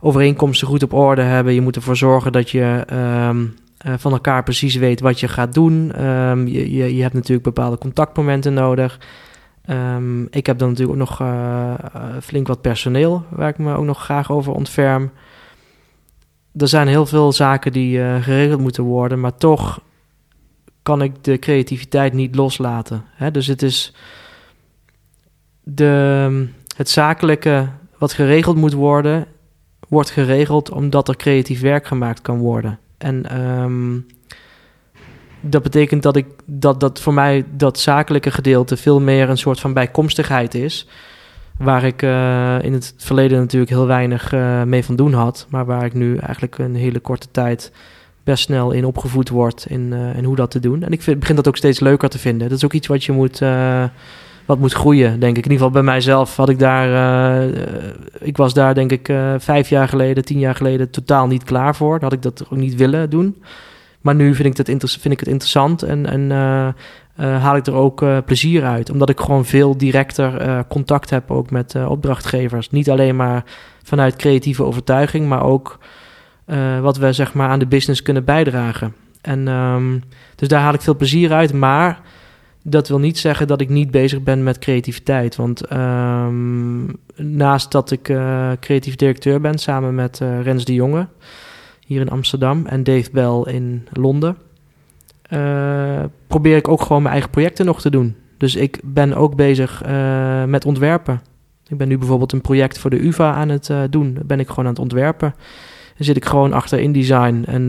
overeenkomsten 0.00 0.66
goed 0.66 0.82
op 0.82 0.92
orde 0.92 1.22
hebben. 1.22 1.54
Je 1.54 1.60
moet 1.60 1.76
ervoor 1.76 1.96
zorgen 1.96 2.32
dat 2.32 2.50
je 2.50 2.84
ehm, 2.86 3.46
eh, 3.78 3.94
van 3.96 4.12
elkaar 4.12 4.42
precies 4.42 4.74
weet 4.74 5.00
wat 5.00 5.20
je 5.20 5.28
gaat 5.28 5.54
doen. 5.54 5.92
Ehm, 5.92 6.46
je, 6.46 6.72
je, 6.72 6.96
je 6.96 7.02
hebt 7.02 7.14
natuurlijk 7.14 7.42
bepaalde 7.42 7.78
contactmomenten 7.78 8.54
nodig. 8.54 8.98
Ehm, 9.64 10.22
ik 10.22 10.46
heb 10.46 10.58
dan 10.58 10.68
natuurlijk 10.68 11.00
ook 11.00 11.08
nog 11.08 11.22
flink 12.22 12.46
wat 12.46 12.60
personeel 12.60 13.24
waar 13.28 13.48
ik 13.48 13.58
me 13.58 13.74
ook 13.74 13.84
nog 13.84 14.02
graag 14.02 14.32
over 14.32 14.52
ontferm. 14.52 15.10
Er 16.56 16.68
zijn 16.68 16.88
heel 16.88 17.06
veel 17.06 17.32
zaken 17.32 17.72
die 17.72 17.98
uh, 17.98 18.22
geregeld 18.22 18.60
moeten 18.60 18.84
worden, 18.84 19.20
maar 19.20 19.36
toch 19.36 19.80
kan 20.82 21.02
ik 21.02 21.24
de 21.24 21.38
creativiteit 21.38 22.12
niet 22.12 22.34
loslaten. 22.34 23.04
Hè? 23.14 23.30
Dus 23.30 23.46
het 23.46 23.62
is 23.62 23.94
de, 25.62 26.48
het 26.76 26.90
zakelijke 26.90 27.68
wat 27.98 28.12
geregeld 28.12 28.56
moet 28.56 28.72
worden, 28.72 29.26
wordt 29.88 30.10
geregeld 30.10 30.70
omdat 30.70 31.08
er 31.08 31.16
creatief 31.16 31.60
werk 31.60 31.86
gemaakt 31.86 32.20
kan 32.20 32.38
worden. 32.38 32.78
En 32.98 33.40
um, 33.40 34.06
dat 35.40 35.62
betekent 35.62 36.02
dat 36.02 36.16
ik 36.16 36.26
dat, 36.44 36.80
dat 36.80 37.00
voor 37.00 37.14
mij 37.14 37.44
dat 37.56 37.78
zakelijke 37.78 38.30
gedeelte 38.30 38.76
veel 38.76 39.00
meer 39.00 39.28
een 39.28 39.38
soort 39.38 39.60
van 39.60 39.72
bijkomstigheid 39.72 40.54
is. 40.54 40.88
Waar 41.62 41.84
ik 41.84 42.02
uh, 42.02 42.62
in 42.62 42.72
het 42.72 42.94
verleden 42.96 43.38
natuurlijk 43.38 43.70
heel 43.70 43.86
weinig 43.86 44.32
uh, 44.32 44.62
mee 44.62 44.84
van 44.84 44.96
doen 44.96 45.12
had. 45.12 45.46
Maar 45.48 45.64
waar 45.64 45.84
ik 45.84 45.94
nu 45.94 46.16
eigenlijk 46.16 46.58
een 46.58 46.74
hele 46.74 46.98
korte 46.98 47.26
tijd 47.30 47.72
best 48.24 48.42
snel 48.42 48.70
in 48.70 48.84
opgevoed 48.84 49.28
word 49.28 49.66
in, 49.68 49.92
uh, 49.92 50.16
in 50.16 50.24
hoe 50.24 50.36
dat 50.36 50.50
te 50.50 50.60
doen. 50.60 50.82
En 50.82 50.92
ik 50.92 51.02
vind, 51.02 51.18
begin 51.18 51.36
dat 51.36 51.48
ook 51.48 51.56
steeds 51.56 51.80
leuker 51.80 52.08
te 52.08 52.18
vinden. 52.18 52.48
Dat 52.48 52.56
is 52.56 52.64
ook 52.64 52.72
iets 52.72 52.86
wat 52.86 53.04
je 53.04 53.12
moet, 53.12 53.42
wat 54.44 54.58
moet 54.58 54.72
groeien, 54.72 55.20
denk 55.20 55.36
ik. 55.36 55.44
In 55.44 55.50
ieder 55.50 55.66
geval 55.66 55.70
bij 55.70 55.92
mijzelf 55.92 56.36
had 56.36 56.48
ik 56.48 56.58
daar... 56.58 57.48
ik 58.20 58.36
was 58.36 58.54
daar 58.54 58.74
denk 58.74 58.92
ik 58.92 59.12
vijf 59.38 59.68
jaar 59.68 59.88
geleden, 59.88 60.24
tien 60.24 60.38
jaar 60.38 60.54
geleden 60.54 60.90
totaal 60.90 61.26
niet 61.26 61.44
klaar 61.44 61.76
voor. 61.76 61.92
Dan 61.92 62.02
had 62.02 62.12
ik 62.12 62.22
dat 62.22 62.44
ook 62.44 62.58
niet 62.58 62.74
willen 62.74 63.10
doen. 63.10 63.42
Maar 64.00 64.14
nu 64.14 64.34
vind 64.34 64.58
ik 64.58 64.66
het, 64.66 64.90
vind 64.90 65.14
ik 65.14 65.20
het 65.20 65.28
interessant 65.28 65.82
en, 65.82 66.06
en 66.06 66.30
uh, 67.20 67.42
haal 67.42 67.56
ik 67.56 67.66
er 67.66 67.74
ook 67.74 68.02
uh, 68.02 68.18
plezier 68.24 68.64
uit. 68.64 68.90
Omdat 68.90 69.08
ik 69.08 69.20
gewoon 69.20 69.44
veel 69.44 69.76
directer 69.76 70.64
contact 70.68 71.10
heb 71.10 71.30
ook 71.30 71.50
met 71.50 71.74
opdrachtgevers. 71.86 72.70
Niet 72.70 72.90
alleen 72.90 73.16
maar 73.16 73.44
vanuit 73.82 74.16
creatieve 74.16 74.64
overtuiging, 74.64 75.28
maar 75.28 75.42
ook 75.42 75.78
wat 76.80 76.96
we 76.96 77.12
zeg 77.12 77.34
maar 77.34 77.48
aan 77.48 77.58
de 77.58 77.66
business 77.66 78.02
kunnen 78.02 78.24
bijdragen. 78.24 78.94
En 79.20 79.48
um, 79.48 80.02
dus 80.36 80.48
daar 80.48 80.60
haal 80.60 80.74
ik 80.74 80.80
veel 80.80 80.96
plezier 80.96 81.32
uit. 81.32 81.52
Maar 81.52 82.00
dat 82.62 82.88
wil 82.88 82.98
niet 82.98 83.18
zeggen 83.18 83.46
dat 83.46 83.60
ik 83.60 83.68
niet 83.68 83.90
bezig 83.90 84.22
ben 84.22 84.42
met 84.42 84.58
creativiteit. 84.58 85.36
Want 85.36 85.72
um, 85.72 86.96
naast 87.16 87.72
dat 87.72 87.90
ik 87.90 88.02
creatief 88.60 88.96
directeur 88.96 89.40
ben 89.40 89.58
samen 89.58 89.94
met 89.94 90.20
Rens 90.42 90.64
de 90.64 90.74
Jonge 90.74 91.06
hier 91.86 92.00
in 92.00 92.10
Amsterdam 92.10 92.66
en 92.66 92.84
Dave 92.84 93.10
Bell 93.12 93.54
in 93.54 93.86
Londen. 93.92 94.36
Uh, 95.32 96.00
probeer 96.26 96.56
ik 96.56 96.68
ook 96.68 96.82
gewoon 96.82 97.02
mijn 97.02 97.12
eigen 97.12 97.30
projecten 97.30 97.66
nog 97.66 97.80
te 97.80 97.90
doen. 97.90 98.16
Dus 98.36 98.56
ik 98.56 98.80
ben 98.84 99.14
ook 99.14 99.36
bezig 99.36 99.82
uh, 99.86 100.44
met 100.44 100.64
ontwerpen. 100.64 101.20
Ik 101.68 101.76
ben 101.76 101.88
nu 101.88 101.98
bijvoorbeeld 101.98 102.32
een 102.32 102.40
project 102.40 102.78
voor 102.78 102.90
de 102.90 103.04
UvA 103.06 103.34
aan 103.34 103.48
het 103.48 103.68
uh, 103.68 103.80
doen. 103.90 104.18
ben 104.24 104.40
ik 104.40 104.48
gewoon 104.48 104.64
aan 104.64 104.70
het 104.70 104.80
ontwerpen. 104.80 105.34
Dan 105.96 106.04
zit 106.04 106.16
ik 106.16 106.24
gewoon 106.24 106.52
achter 106.52 106.78
InDesign 106.78 107.44
en 107.46 107.68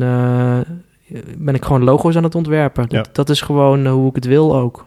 ben 1.37 1.55
ik 1.55 1.65
gewoon 1.65 1.83
logo's 1.83 2.15
aan 2.15 2.23
het 2.23 2.35
ontwerpen. 2.35 2.85
Ja. 2.87 3.01
Dat, 3.01 3.15
dat, 3.15 3.29
is 3.29 3.41
gewoon 3.41 3.87
hoe 3.87 4.09
ik 4.09 4.15
het 4.15 4.25
wil 4.25 4.55
ook. 4.55 4.85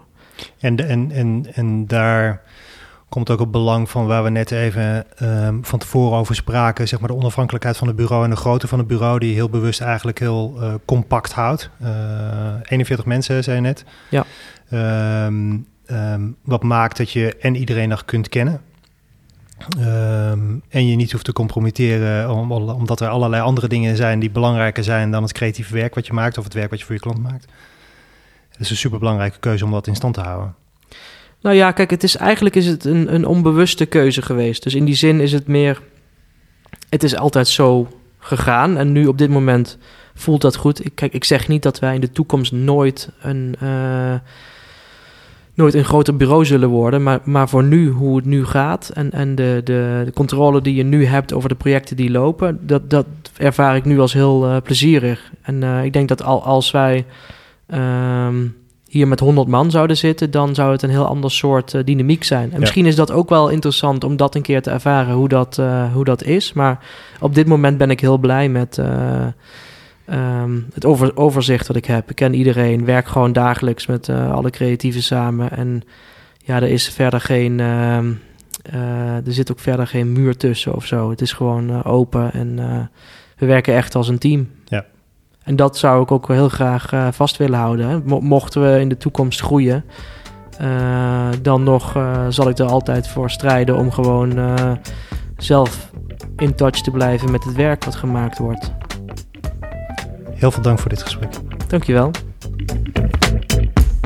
En, 0.58 0.76
en, 0.88 1.10
en, 1.10 1.46
en 1.54 1.86
daar 1.86 2.42
komt 3.14 3.30
ook 3.30 3.38
het 3.38 3.50
belang 3.50 3.90
van 3.90 4.06
waar 4.06 4.24
we 4.24 4.30
net 4.30 4.50
even 4.50 5.06
um, 5.22 5.64
van 5.64 5.78
tevoren 5.78 6.18
over 6.18 6.34
spraken, 6.34 6.88
zeg 6.88 7.00
maar 7.00 7.08
de 7.08 7.14
onafhankelijkheid 7.14 7.76
van 7.76 7.86
het 7.86 7.96
bureau 7.96 8.24
en 8.24 8.30
de 8.30 8.36
grootte 8.36 8.68
van 8.68 8.78
het 8.78 8.86
bureau, 8.86 9.18
die 9.18 9.34
heel 9.34 9.48
bewust 9.48 9.80
eigenlijk 9.80 10.18
heel 10.18 10.54
uh, 10.60 10.74
compact 10.84 11.32
houdt. 11.32 11.70
Uh, 11.82 11.88
eh, 11.88 12.60
41 12.62 13.04
mensen, 13.04 13.44
zei 13.44 13.56
je 13.56 13.62
net. 13.62 13.84
Ja. 14.10 14.24
Um, 15.26 15.66
um, 15.86 16.36
wat 16.44 16.62
maakt 16.62 16.96
dat 16.96 17.10
je 17.10 17.36
en 17.36 17.54
iedereen 17.54 17.88
nog 17.88 18.04
kunt 18.04 18.28
kennen. 18.28 18.60
en 20.68 20.86
je 20.86 20.96
niet 20.96 21.12
hoeft 21.12 21.24
te 21.24 21.32
compromitteren 21.32 22.30
om, 22.30 22.52
omdat 22.52 23.00
er 23.00 23.08
allerlei 23.08 23.42
andere 23.42 23.68
dingen 23.68 23.96
zijn 23.96 24.18
die 24.18 24.30
belangrijker 24.30 24.84
zijn 24.84 25.10
dan 25.10 25.22
het 25.22 25.32
creatieve 25.32 25.74
werk 25.74 25.94
wat 25.94 26.06
je 26.06 26.12
maakt 26.12 26.38
of 26.38 26.44
het 26.44 26.54
werk 26.54 26.70
wat 26.70 26.78
je 26.78 26.84
voor 26.84 26.94
je 26.94 27.00
klant 27.00 27.22
maakt. 27.22 27.46
Het 28.48 28.60
is 28.60 28.70
een 28.70 28.76
superbelangrijke 28.76 29.38
keuze 29.38 29.64
om 29.64 29.70
dat 29.70 29.86
in 29.86 29.96
stand 29.96 30.14
te 30.14 30.20
houden. 30.20 30.54
Nou 31.44 31.56
ja, 31.56 31.72
kijk, 31.72 31.90
het 31.90 32.02
is 32.02 32.16
eigenlijk 32.16 32.56
is 32.56 32.66
het 32.66 32.84
een, 32.84 33.14
een 33.14 33.26
onbewuste 33.26 33.86
keuze 33.86 34.22
geweest. 34.22 34.62
Dus 34.62 34.74
in 34.74 34.84
die 34.84 34.94
zin 34.94 35.20
is 35.20 35.32
het 35.32 35.46
meer. 35.46 35.80
Het 36.88 37.02
is 37.02 37.16
altijd 37.16 37.48
zo 37.48 37.88
gegaan. 38.18 38.76
En 38.76 38.92
nu 38.92 39.06
op 39.06 39.18
dit 39.18 39.30
moment 39.30 39.78
voelt 40.14 40.40
dat 40.40 40.56
goed. 40.56 40.84
Ik, 40.84 40.92
kijk, 40.94 41.12
ik 41.12 41.24
zeg 41.24 41.48
niet 41.48 41.62
dat 41.62 41.78
wij 41.78 41.94
in 41.94 42.00
de 42.00 42.12
toekomst 42.12 42.52
nooit 42.52 43.10
een. 43.20 43.54
Uh, 43.62 44.14
nooit 45.54 45.74
een 45.74 45.84
groter 45.84 46.16
bureau 46.16 46.44
zullen 46.44 46.68
worden. 46.68 47.02
Maar, 47.02 47.20
maar 47.24 47.48
voor 47.48 47.64
nu, 47.64 47.88
hoe 47.88 48.16
het 48.16 48.24
nu 48.24 48.44
gaat. 48.44 48.90
En, 48.94 49.12
en 49.12 49.34
de, 49.34 49.60
de, 49.64 50.10
controle 50.14 50.60
die 50.60 50.74
je 50.74 50.84
nu 50.84 51.06
hebt 51.06 51.32
over 51.32 51.48
de 51.48 51.54
projecten 51.54 51.96
die 51.96 52.10
lopen. 52.10 52.58
Dat, 52.66 52.90
dat 52.90 53.06
ervaar 53.36 53.76
ik 53.76 53.84
nu 53.84 54.00
als 54.00 54.12
heel 54.12 54.48
uh, 54.48 54.56
plezierig. 54.62 55.32
En 55.42 55.62
uh, 55.62 55.84
ik 55.84 55.92
denk 55.92 56.08
dat 56.08 56.22
al, 56.22 56.44
als 56.44 56.70
wij. 56.70 57.04
Um, 57.74 58.62
hier 58.94 59.08
met 59.08 59.20
100 59.20 59.48
man 59.48 59.70
zouden 59.70 59.96
zitten, 59.96 60.30
dan 60.30 60.54
zou 60.54 60.72
het 60.72 60.82
een 60.82 60.90
heel 60.90 61.06
ander 61.06 61.30
soort 61.30 61.74
uh, 61.74 61.84
dynamiek 61.84 62.24
zijn. 62.24 62.52
En 62.52 62.60
misschien 62.60 62.86
is 62.86 62.96
dat 62.96 63.12
ook 63.12 63.28
wel 63.28 63.48
interessant 63.48 64.04
om 64.04 64.16
dat 64.16 64.34
een 64.34 64.42
keer 64.42 64.62
te 64.62 64.70
ervaren 64.70 65.14
hoe 65.14 65.28
dat, 65.28 65.58
uh, 65.60 65.92
hoe 65.92 66.04
dat 66.04 66.22
is. 66.22 66.52
Maar 66.52 66.78
op 67.20 67.34
dit 67.34 67.46
moment 67.46 67.78
ben 67.78 67.90
ik 67.90 68.00
heel 68.00 68.18
blij 68.18 68.48
met 68.48 68.78
uh, 68.78 69.26
um, 70.42 70.66
het 70.74 70.84
over, 70.84 71.16
overzicht 71.16 71.66
dat 71.66 71.76
ik 71.76 71.84
heb. 71.84 72.10
Ik 72.10 72.16
ken 72.16 72.34
iedereen, 72.34 72.84
werk 72.84 73.06
gewoon 73.06 73.32
dagelijks 73.32 73.86
met 73.86 74.08
alle 74.08 74.50
creatieven 74.50 75.02
samen. 75.02 75.50
En 75.50 75.82
ja, 76.38 76.56
er 76.56 76.68
is 76.68 76.88
verder 76.88 77.20
geen. 77.20 77.60
Ehm, 77.60 78.12
er 79.24 79.32
zit 79.32 79.50
ook 79.50 79.58
verder 79.60 79.86
geen 79.86 80.12
muur 80.12 80.36
tussen 80.36 80.74
of 80.74 80.86
zo. 80.86 81.10
Het 81.10 81.20
is 81.20 81.32
gewoon 81.32 81.84
open 81.84 82.32
en 82.32 82.56
we 83.36 83.46
werken 83.46 83.74
echt 83.74 83.94
als 83.94 84.08
een 84.08 84.18
team. 84.18 84.48
En 85.44 85.56
dat 85.56 85.76
zou 85.76 86.02
ik 86.02 86.10
ook 86.10 86.28
heel 86.28 86.48
graag 86.48 86.92
uh, 86.92 87.08
vast 87.10 87.36
willen 87.36 87.58
houden. 87.58 87.88
Hè. 87.88 87.98
Mochten 88.20 88.72
we 88.72 88.80
in 88.80 88.88
de 88.88 88.96
toekomst 88.96 89.40
groeien, 89.40 89.84
uh, 90.60 91.28
dan 91.42 91.62
nog 91.62 91.96
uh, 91.96 92.26
zal 92.28 92.48
ik 92.48 92.58
er 92.58 92.66
altijd 92.66 93.08
voor 93.08 93.30
strijden 93.30 93.76
om 93.76 93.90
gewoon 93.90 94.58
zelf 95.36 95.90
in 96.36 96.54
touch 96.54 96.80
te 96.80 96.90
blijven 96.90 97.30
met 97.30 97.44
het 97.44 97.54
werk 97.54 97.84
wat 97.84 97.94
gemaakt 97.94 98.38
wordt. 98.38 98.72
Heel 100.30 100.50
veel 100.50 100.62
dank 100.62 100.78
voor 100.78 100.90
dit 100.90 101.02
gesprek. 101.02 101.30
Dankjewel. 101.68 102.10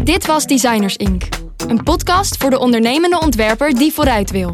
Dit 0.02 0.26
was 0.26 0.46
Designers 0.46 0.96
Inc. 0.96 1.22
Een 1.68 1.82
podcast 1.82 2.36
voor 2.36 2.50
de 2.50 2.58
ondernemende 2.58 3.20
ontwerper 3.20 3.74
die 3.74 3.92
vooruit 3.92 4.30
wil. 4.30 4.52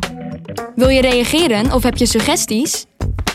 Wil 0.75 0.89
je 0.89 1.01
reageren 1.01 1.73
of 1.73 1.83
heb 1.83 1.97
je 1.97 2.07
suggesties? 2.07 2.87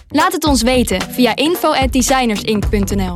Laat 0.08 0.32
het 0.32 0.44
ons 0.44 0.62
weten 0.62 1.02
via 1.02 1.36
info@designersinc.nl. 1.36 3.14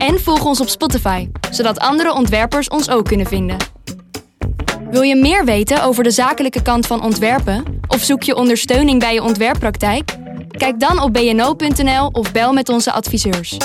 En 0.00 0.20
volg 0.20 0.44
ons 0.44 0.60
op 0.60 0.68
Spotify, 0.68 1.28
zodat 1.50 1.78
andere 1.78 2.12
ontwerpers 2.12 2.68
ons 2.68 2.90
ook 2.90 3.04
kunnen 3.04 3.26
vinden. 3.26 3.56
Wil 4.90 5.02
je 5.02 5.16
meer 5.16 5.44
weten 5.44 5.82
over 5.82 6.04
de 6.04 6.10
zakelijke 6.10 6.62
kant 6.62 6.86
van 6.86 7.02
ontwerpen 7.02 7.80
of 7.88 8.02
zoek 8.02 8.22
je 8.22 8.34
ondersteuning 8.34 9.00
bij 9.00 9.14
je 9.14 9.22
ontwerppraktijk? 9.22 10.16
Kijk 10.50 10.80
dan 10.80 11.02
op 11.02 11.12
bno.nl 11.12 12.06
of 12.12 12.32
bel 12.32 12.52
met 12.52 12.68
onze 12.68 12.92
adviseurs. 12.92 13.56